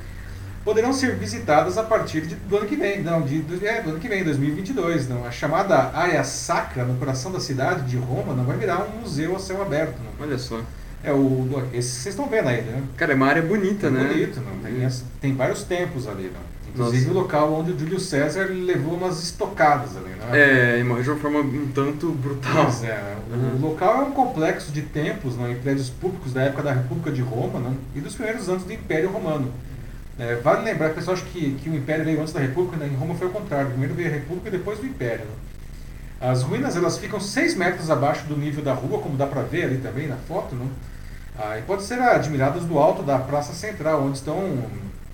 [0.64, 3.90] poderão ser visitadas a partir de, do ano que vem, não, de, do, é, do
[3.90, 5.10] ano que vem, 2022.
[5.10, 5.26] Não.
[5.26, 9.36] A chamada área sacra no coração da cidade de Roma não vai virar um museu
[9.36, 9.96] a céu aberto.
[9.98, 10.26] Não.
[10.26, 10.62] Olha só.
[11.04, 12.84] É o, esse vocês estão vendo aí, né?
[12.96, 14.04] Cara, é uma área bonita, É né?
[14.04, 14.60] bonito, não.
[14.60, 14.90] Tem,
[15.20, 16.61] tem vários templos ali, não.
[16.74, 17.18] Inclusive Nossa.
[17.18, 21.10] o local onde o Júlio César levou umas estocadas ali, não É, e morreu de
[21.10, 22.66] uma forma um tanto brutal.
[22.66, 23.60] Pois é, o Uhum.
[23.70, 27.22] local é um complexo de templos não, em prédios públicos da época da República de
[27.22, 29.52] Roma não, e dos primeiros anos do Império Romano.
[30.18, 32.88] É, vale lembrar, o pessoal acha que, que o Império veio antes da República, né?
[32.92, 35.26] em Roma foi o contrário, primeiro veio a República e depois o Império.
[35.26, 36.30] Não.
[36.30, 39.64] As ruínas elas ficam 6 metros abaixo do nível da rua, como dá para ver
[39.66, 40.68] ali também na foto, não?
[41.40, 44.36] Ah, e pode ser admiradas do alto da Praça Central, onde estão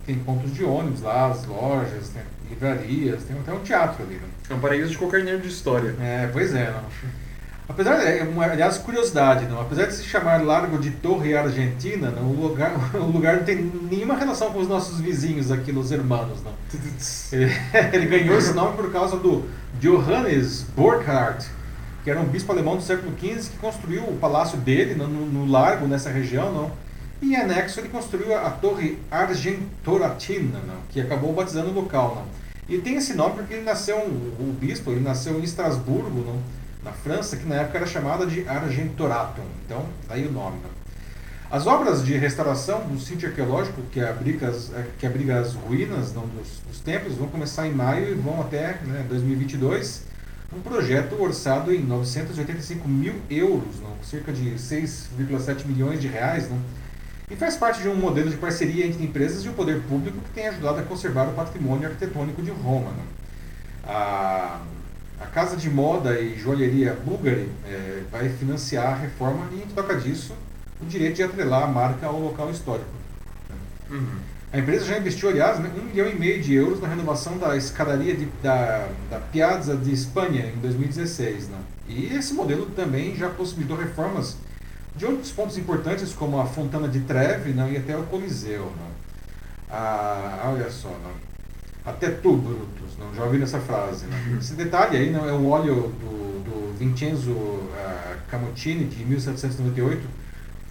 [0.07, 4.15] tem pontos de ônibus lá, as lojas, tem livrarias, tem até um teatro ali.
[4.49, 4.55] Não?
[4.55, 5.93] É um paraíso de qualquer nerd de história.
[6.01, 6.81] É, pois é, não.
[7.69, 9.59] Apesar, é, uma- aliás, curiosidade, não.
[9.59, 13.57] Apesar de se chamar Largo de Torre Argentina, não, o, lugar, o lugar não tem
[13.91, 16.53] nenhuma relação com os nossos vizinhos aqui, os hermanos, não.
[17.33, 17.51] Ele,
[17.91, 19.43] ele ganhou esse nome por causa do
[19.81, 21.45] Johannes Burckhardt,
[22.05, 25.25] que era um bispo alemão do século XV que construiu o palácio dele no, no-
[25.25, 26.71] no largo, nessa região, não.
[27.21, 32.47] Em anexo ele construiu a, Torre Argentoratina, não, que acabou batizando o local, não.
[32.69, 36.39] E tem esse nome porque ele nasceu, o bispo, ele nasceu em Estrasburgo, não,
[36.83, 39.43] na França, que na época era chamada de Argentoratum.
[39.65, 40.57] Então, daí o nome.
[40.61, 40.77] Não.
[41.49, 46.13] As obras de restauração do sítio arqueológico que abriga as, eh, que abriga as ruínas
[46.13, 50.03] não, dos, dos templos vão começar em maio e vão até né, 2022.
[50.53, 56.49] Um projeto orçado em 985 mil euros, não, cerca de 6,7 milhões de reais.
[56.49, 56.59] Não,
[57.29, 60.29] e faz parte de um modelo de parceria entre empresas e o poder público que
[60.31, 62.91] tem ajudado a conservar o patrimônio arquitetônico de Roma.
[62.91, 63.91] Não.
[63.93, 64.61] A,
[65.19, 69.95] a casa de moda e joalheria Bulgari eh, vai financiar a reforma e, em troca
[69.95, 70.33] disso,
[70.81, 72.89] o direito de atrelar a marca ao local histórico.
[73.89, 74.19] Uhum.
[74.53, 77.57] A empresa já investiu, aliás, né, um milhão e meio de euros na renovação da
[77.57, 81.49] escadaria de- da, da Piazza de Espanha em 2016.
[81.49, 81.57] Né?
[81.89, 84.37] E esse modelo também já possibilitou reformas
[84.97, 88.65] de outros pontos importantes, como a Fontana de Trevi né, e até o Coliseu.
[88.65, 88.87] Né?
[89.69, 91.11] Ah, olha só, né?
[91.85, 93.13] até tu, Brutus, não?
[93.15, 94.05] já ouviram essa frase.
[94.07, 94.37] Né?
[94.39, 97.33] Esse detalhe aí não é um óleo do, do Vincenzo
[98.29, 100.01] Camutini, de 1798,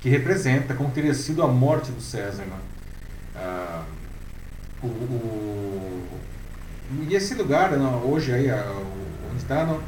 [0.00, 2.42] que representa como teria sido a morte do César.
[2.44, 2.58] Né?
[3.34, 3.82] Ah,
[4.82, 6.02] o, o-
[7.08, 8.72] e esse lugar, não, hoje aí, ah,
[9.30, 9.80] onde está, não,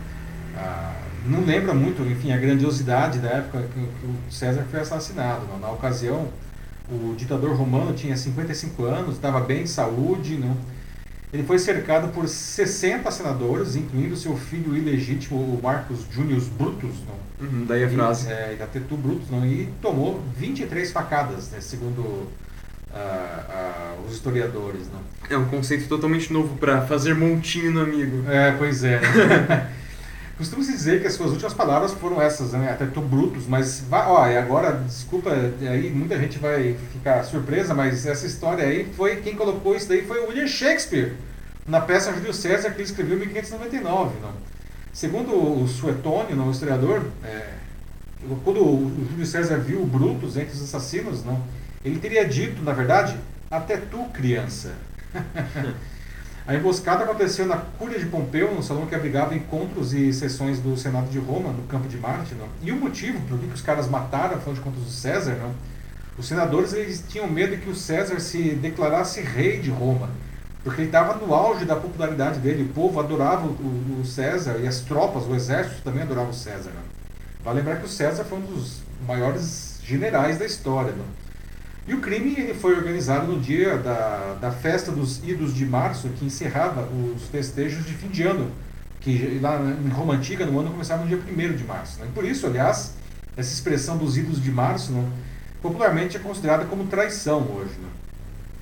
[0.56, 0.94] ah,
[1.26, 5.46] não lembra muito, enfim, a grandiosidade da época que, que o César foi assassinado.
[5.60, 6.28] Na ocasião,
[6.90, 10.56] o ditador romano tinha 55 anos, estava bem de saúde, não.
[11.30, 17.46] Ele foi cercado por 60 senadores, incluindo seu filho ilegítimo, o Marcus Junius Brutus, não.
[17.46, 18.28] Uhum, daí a frase.
[18.28, 22.28] E, é, da Tetu Brutus, não, e tomou 23 facadas, né, segundo
[22.94, 24.88] ah, ah, os historiadores.
[24.90, 25.00] Não.
[25.28, 28.24] É um conceito totalmente novo pra fazer montinho no amigo.
[28.30, 29.00] É, pois é.
[30.38, 30.44] né?
[30.44, 32.70] Costuma-se dizer que as suas últimas palavras foram essas, né?
[32.70, 37.74] Até tô brutos, mas vai, ó, e agora, desculpa, aí muita gente vai ficar surpresa,
[37.74, 41.14] mas essa história aí foi quem colocou isso daí foi o William Shakespeare.
[41.66, 44.20] na peça Júlio César que ele escreveu em 1599.
[44.22, 44.32] Não?
[44.92, 47.50] Segundo o Suetônio, o historiador, é,
[48.42, 51.42] quando o Júlio César viu o Brutus entre os assassinos, não,
[51.84, 53.16] ele teria dito, na verdade,
[53.50, 54.72] até tu, criança.
[56.48, 60.78] A emboscada aconteceu na Cúria de Pompeu, no salão que abrigava encontros e sessões do
[60.78, 62.34] Senado de Roma, no campo de Marte.
[62.34, 62.48] Não?
[62.62, 65.52] E o motivo por que os caras mataram, afinal de contas, o César, não?
[66.16, 70.08] os senadores eles tinham medo que o César se declarasse rei de Roma,
[70.64, 72.62] porque ele estava no auge da popularidade dele.
[72.62, 76.70] O povo adorava o, o, César e as tropas, o exército também adorava o César.
[76.74, 76.82] Não?
[77.44, 80.92] Vale lembrar que o César foi um dos maiores generais da história.
[80.92, 81.27] Não?
[81.88, 86.26] E o crime foi organizado no dia da, da festa dos Idos de Março, que
[86.26, 88.50] encerrava os festejos de fim de ano,
[89.00, 91.98] que lá em Roma Antiga, no ano, começava no dia 1 de março.
[91.98, 92.06] Né?
[92.14, 92.92] Por isso, aliás,
[93.34, 95.08] essa expressão dos Idos de Março não,
[95.62, 97.72] popularmente é considerada como traição hoje.
[97.80, 97.88] Né?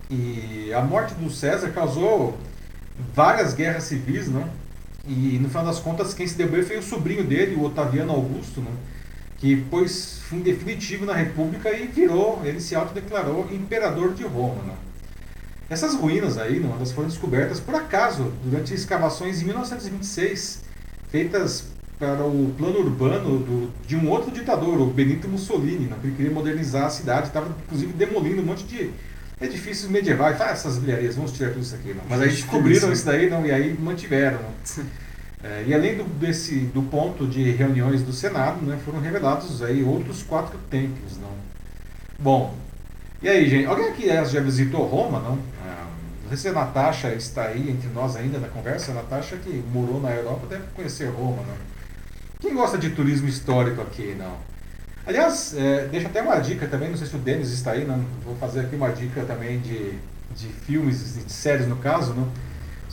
[0.08, 2.38] E a morte do César causou
[3.12, 4.48] várias guerras civis, né?
[5.04, 8.12] e no final das contas, quem se deu bem foi o sobrinho dele, o Otaviano
[8.12, 8.70] Augusto, né?
[9.38, 14.62] Que pôs fim definitivo na República e virou, ele se autodeclarou imperador de Roma.
[14.62, 14.74] Né?
[15.68, 20.62] Essas ruínas aí, não, elas foram descobertas por acaso durante escavações em 1926,
[21.10, 21.64] feitas
[21.98, 25.96] para o plano urbano do, de um outro ditador, o Benito Mussolini, né?
[26.00, 28.90] que queria modernizar a cidade, estava inclusive demolindo um monte de
[29.40, 30.40] edifícios medievais.
[30.40, 31.94] Ah, essas bilharias, vamos tirar tudo isso aqui.
[31.94, 32.02] Não.
[32.08, 34.38] Mas aí descobriram isso daí não, e aí mantiveram.
[34.40, 34.84] Não.
[35.46, 39.82] É, e além do, desse, do ponto de reuniões do Senado, né, foram revelados aí
[39.84, 41.16] outros quatro templos.
[41.18, 41.30] Não?
[42.18, 42.52] Bom,
[43.22, 43.66] e aí, gente?
[43.66, 45.38] Alguém aqui já visitou Roma, não?
[45.64, 45.86] Ah,
[46.22, 48.90] não sei se a Natasha está aí entre nós ainda na conversa.
[48.90, 51.54] A Natasha, que morou na Europa, deve conhecer Roma, não?
[52.40, 54.36] Quem gosta de turismo histórico aqui, não?
[55.06, 58.04] Aliás, é, deixa até uma dica também, não sei se o Denis está aí, não?
[58.24, 59.92] vou fazer aqui uma dica também de,
[60.34, 62.28] de filmes, de séries no caso, não?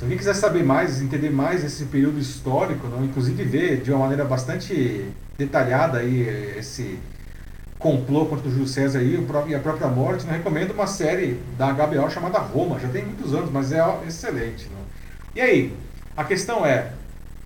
[0.04, 3.06] Se alguém quiser saber mais, entender mais esse período histórico, não?
[3.06, 5.08] inclusive ver de uma maneira bastante
[5.38, 7.00] detalhada aí esse
[7.80, 9.16] complô contra o Júlio César e
[9.56, 13.50] a própria morte, não recomendo uma série da HBO chamada Roma, já tem muitos anos,
[13.50, 14.68] mas é excelente.
[14.74, 14.82] Não?
[15.34, 15.74] E aí,
[16.18, 16.92] a questão é,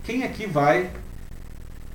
[0.04, 0.90] quem aqui vai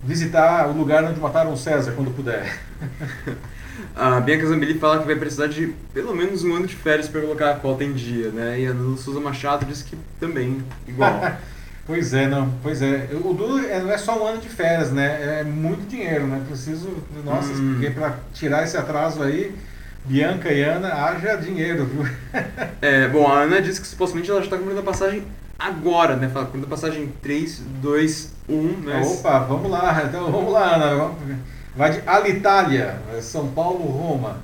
[0.00, 2.56] visitar o lugar onde mataram o César quando puder?
[3.94, 7.20] A Bianca Zambelli fala que vai precisar de pelo menos um ano de férias para
[7.20, 8.60] colocar a cota em dia, né?
[8.60, 11.20] E a Ana Souza Machado disse que também, igual.
[11.86, 12.52] pois é, não.
[12.62, 13.08] Pois é.
[13.12, 15.40] O duro é, não é só um ano de férias, né?
[15.40, 16.42] É muito dinheiro, né?
[16.46, 16.88] Preciso,
[17.24, 17.74] nossa, hum.
[17.74, 19.54] porque para tirar esse atraso aí,
[20.04, 22.06] Bianca e Ana, haja dinheiro, viu?
[22.82, 25.24] é, bom, a Ana disse que supostamente ela já está comprando a passagem
[25.58, 26.28] agora, né?
[26.28, 29.00] Fala, comprando a passagem 3, 2, 1, né?
[29.04, 30.94] Opa, vamos lá, então vamos lá, Ana.
[30.96, 31.16] Vamos...
[31.74, 34.40] Vai de Alitalia, São Paulo, Roma.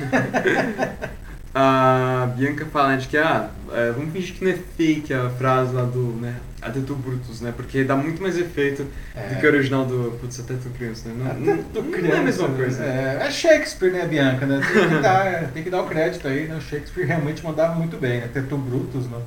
[1.54, 5.74] a Bianca fala de que, ah, é, vamos fingir que não é fake a frase
[5.74, 9.28] lá do, né, Atetu Brutus, né, porque dá muito mais efeito é.
[9.28, 12.20] do que o original do, putz, Atetu Criança, né, não, não, não, criança, não é
[12.20, 12.84] a mesma coisa.
[12.84, 16.48] É, é, Shakespeare, né, Bianca, né, tem que, dar, tem que dar o crédito aí,
[16.48, 19.18] né, o Shakespeare realmente mandava muito bem, né, Atetu Brutus, né.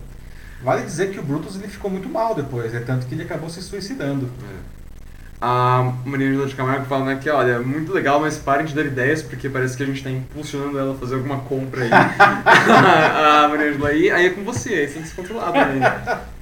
[0.64, 3.50] Vale dizer que o Brutus ele ficou muito mal depois, é tanto que ele acabou
[3.50, 4.32] se suicidando.
[4.42, 4.76] É.
[5.42, 8.86] A Maria Angela de Camargo fala né, que, olha, muito legal, mas parem de dar
[8.86, 11.90] ideias, porque parece que a gente está impulsionando ela a fazer alguma compra aí.
[11.92, 15.82] a Maria Angela aí, aí é com você, aí você tem que se controlar também.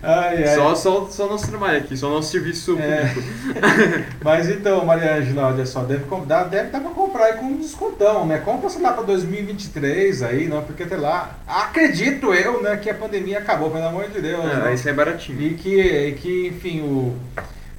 [0.00, 0.54] Ai, ai.
[0.54, 3.06] Só, só, só nosso trabalho aqui, só nosso serviço é.
[3.06, 3.28] público.
[4.22, 7.56] Mas então, Maria Angela, olha só, deve, dar, deve dar pra comprar aí com um
[7.56, 8.38] descontão, né?
[8.38, 12.94] Compra, sei lá, pra 2023 aí, não, porque até lá, acredito eu, né, que a
[12.94, 14.44] pandemia acabou, pelo amor de Deus.
[14.44, 14.74] É, né?
[14.74, 15.42] isso é baratinho.
[15.42, 17.16] E que, e que enfim, o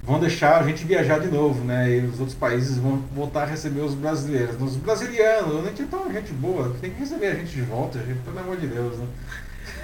[0.10, 1.98] vão deixar a gente viajar de novo, né?
[1.98, 4.60] E os outros países vão voltar a receber os brasileiros.
[4.60, 8.00] Os brasilianos, a gente é tão gente boa, tem que receber a gente de volta,
[8.00, 9.06] gente, pelo amor de Deus, né?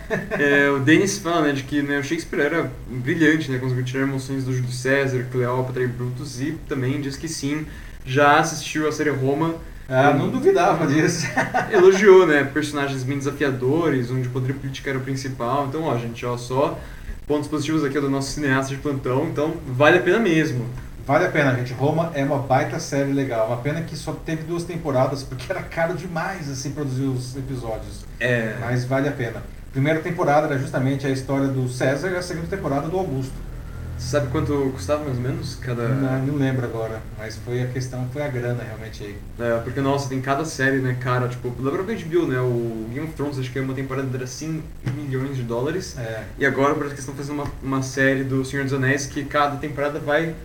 [0.32, 4.04] É, o Denis fala né, de que né, o Shakespeare era brilhante, né, conseguiu tirar
[4.04, 7.66] emoções do Júlio César, Cleópatra e Brutus, e também diz que sim,
[8.06, 9.56] já assistiu a série Roma.
[9.88, 11.28] Ah, não duvidava disso.
[11.72, 15.68] Elogiou, né, personagens bem desafiadores, onde o poder político era o principal.
[15.68, 16.80] Então, ó, gente, ó, só
[17.28, 20.66] pontos positivos aqui do nosso cineasta de plantão, então vale a pena mesmo.
[21.06, 21.72] Vale a pena, gente.
[21.72, 23.48] Roma é uma baita série legal.
[23.48, 28.04] Uma pena que só teve duas temporadas, porque era caro demais assim produzir os episódios.
[28.20, 28.56] É.
[28.60, 29.44] Mas vale a pena.
[29.72, 33.34] Primeira temporada era justamente a história do César e a segunda temporada do Augusto.
[33.98, 35.88] Você sabe quanto custava mais ou menos cada.
[35.88, 39.18] Não, não lembro agora, mas foi a questão, foi a grana realmente aí.
[39.40, 42.40] É, porque nossa, tem cada série, né, cara, tipo, lembra o HBO, né?
[42.40, 44.64] O Game of Thrones, acho que é uma temporada era 100
[44.96, 45.98] milhões de dólares.
[45.98, 46.24] É.
[46.38, 49.56] E agora parece que estão fazendo uma, uma série do Senhor dos Anéis que cada
[49.58, 50.36] temporada vai.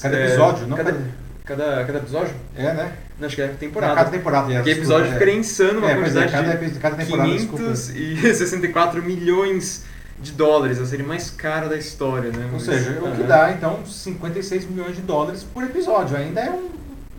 [0.00, 0.76] Cada é, episódio, não?
[0.76, 0.96] Cada,
[1.44, 2.34] cada, cada episódio?
[2.56, 2.92] É, né?
[3.18, 3.94] Não, acho que é temporada.
[3.96, 4.56] cada temporada, é.
[4.56, 5.12] Porque episódio é.
[5.12, 9.84] ficaria insano, uma é, quantidade é, cada, de cada temporada, 564 milhões
[10.18, 12.48] de dólares, a série mais cara da história, né?
[12.52, 16.16] Ou seja, o que dá então 56 milhões de dólares por episódio.
[16.16, 16.70] Ainda é um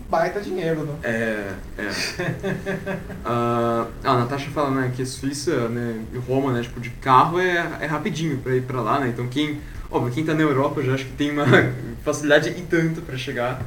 [0.09, 0.93] baita dinheiro, né?
[1.03, 1.89] É, é.
[3.25, 7.39] Ah, a Natasha fala, né, que a Suíça, né, e Roma, né, tipo, de carro
[7.39, 9.59] é, é rapidinho pra ir pra lá, né, então quem,
[9.89, 11.45] óbvio, quem tá na Europa já acho que tem uma
[12.05, 13.61] facilidade e tanto pra chegar.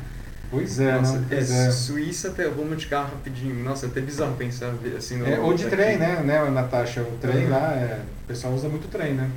[0.50, 1.26] Pois é, Nossa, né?
[1.30, 1.70] é, Pois é.
[1.70, 5.26] Suíça até Roma de carro rapidinho, nossa, é até bizarro pensar assim no...
[5.26, 5.76] É, ou de aqui.
[5.76, 7.02] trem, né, né, Natasha?
[7.02, 7.50] O trem Uhum.
[7.50, 9.28] lá, é, o pessoal usa muito trem, né?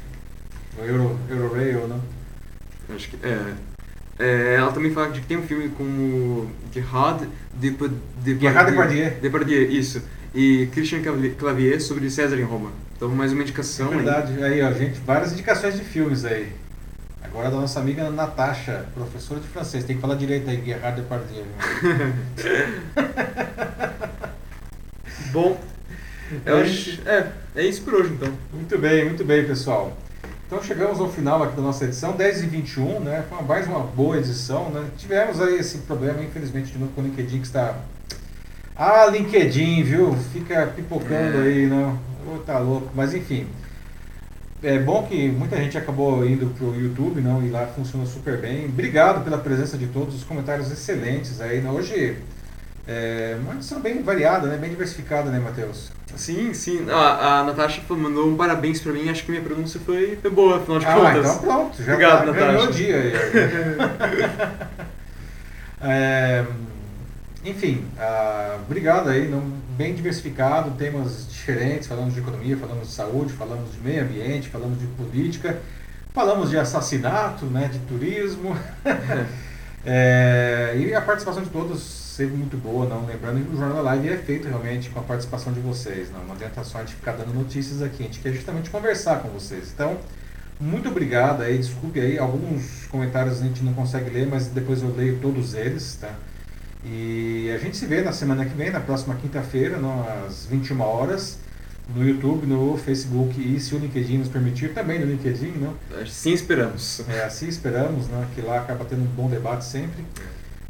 [0.79, 1.99] O Euro, Eurorail, né?
[2.95, 3.53] Acho que, é.
[4.19, 7.89] É, ela também fala de que tem um filme com o Gerard Depa-
[8.39, 9.11] Gerard Depardieu.
[9.21, 10.01] Depardieu, isso.
[10.33, 11.01] E Christian
[11.37, 12.71] Clavier- sobre César em Roma.
[12.95, 13.95] Então, mais uma indicação É aí.
[13.97, 14.43] verdade.
[14.43, 16.51] Aí, ó, gente, várias indicações de filmes aí.
[17.23, 19.83] Agora da nossa amiga Natasha, professora de francês.
[19.83, 21.45] Tem que falar direito aí, Gerard Depardieu.
[25.31, 25.57] Bom,
[26.45, 27.09] É.
[27.09, 28.31] É, é isso por hoje então.
[28.53, 29.95] Muito bem, muito bem, pessoal.
[30.47, 33.23] Então chegamos ao final aqui da nossa edição, 10 e 21, né?
[33.29, 34.83] Foi mais uma boa edição, né?
[34.97, 37.75] Tivemos aí esse problema, infelizmente, de novo com o LinkedIn que está...
[38.75, 40.13] Ah, LinkedIn, viu?
[40.33, 41.41] Fica pipocando É.
[41.43, 41.97] aí, não?
[42.27, 42.89] Ô, tá louco.
[42.93, 43.47] Mas enfim,
[44.63, 47.43] é bom que muita gente acabou indo pro YouTube, não?
[47.45, 48.65] E lá funciona super bem.
[48.65, 51.69] Obrigado pela presença de todos, os comentários excelentes aí, né?
[51.71, 52.17] Hoje,
[52.87, 54.57] é uma edição bem variada, né?
[54.57, 55.91] Bem diversificada, né, Matheus?
[56.15, 56.85] Sim, sim.
[56.89, 60.57] A, a Natasha mandou um parabéns pra mim, acho que minha pronúncia foi, foi boa,
[60.57, 61.17] afinal de Ah, contas.
[61.19, 62.71] então pronto, já Obrigado, tá, ganhou o Natasha.
[62.73, 63.13] dia aí.
[65.83, 66.45] É,
[67.43, 69.41] enfim, ah, obrigado aí, não,
[69.75, 74.79] bem diversificado, temas diferentes, falamos de economia, falamos de saúde, falamos de meio ambiente, falamos
[74.79, 75.59] de política,
[76.13, 78.55] falamos de assassinato, né, de turismo.
[79.83, 83.81] É, e a participação de todos sempre muito boa, não lembrando que o Jornal da
[83.81, 86.93] Live é feito realmente com a participação de vocês, não, não adianta só a gente
[86.93, 89.71] ficar dando notícias aqui, a gente quer justamente conversar com vocês.
[89.73, 89.97] Então,
[90.59, 94.93] muito obrigado aí, desculpe aí, alguns comentários a gente não consegue ler, mas depois eu
[94.95, 96.13] leio todos eles, tá?
[96.83, 99.77] E a gente se vê na semana que vem, na próxima quinta-feira,
[100.25, 101.37] às 21 horas,
[101.95, 105.75] no YouTube, no Facebook e se o LinkedIn nos permitir, também no LinkedIn, não?
[106.07, 107.01] Sim, esperamos.
[107.07, 108.27] É, assim esperamos, né?
[108.33, 110.03] Que lá acaba tendo um bom debate sempre.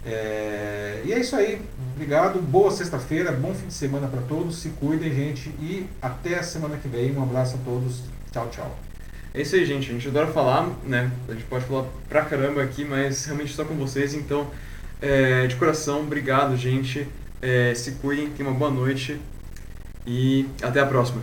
[0.05, 1.61] É, e é isso aí.
[1.95, 2.41] Obrigado.
[2.41, 4.57] Boa sexta-feira, bom fim de semana para todos.
[4.57, 5.49] Se cuidem, gente.
[5.59, 7.15] E até a semana que vem.
[7.15, 8.01] Um abraço a todos.
[8.31, 8.79] Tchau, tchau.
[9.33, 9.89] É isso aí, gente.
[9.89, 11.11] A gente adora falar, né?
[11.29, 14.13] A gente pode falar pra caramba aqui, mas realmente só com vocês.
[14.13, 14.47] Então,
[15.01, 17.07] é, de coração, obrigado, gente.
[17.41, 19.19] É, se cuidem, tenham uma boa noite
[20.05, 21.21] e até a próxima.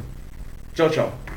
[0.75, 1.28] Tchau, tchau.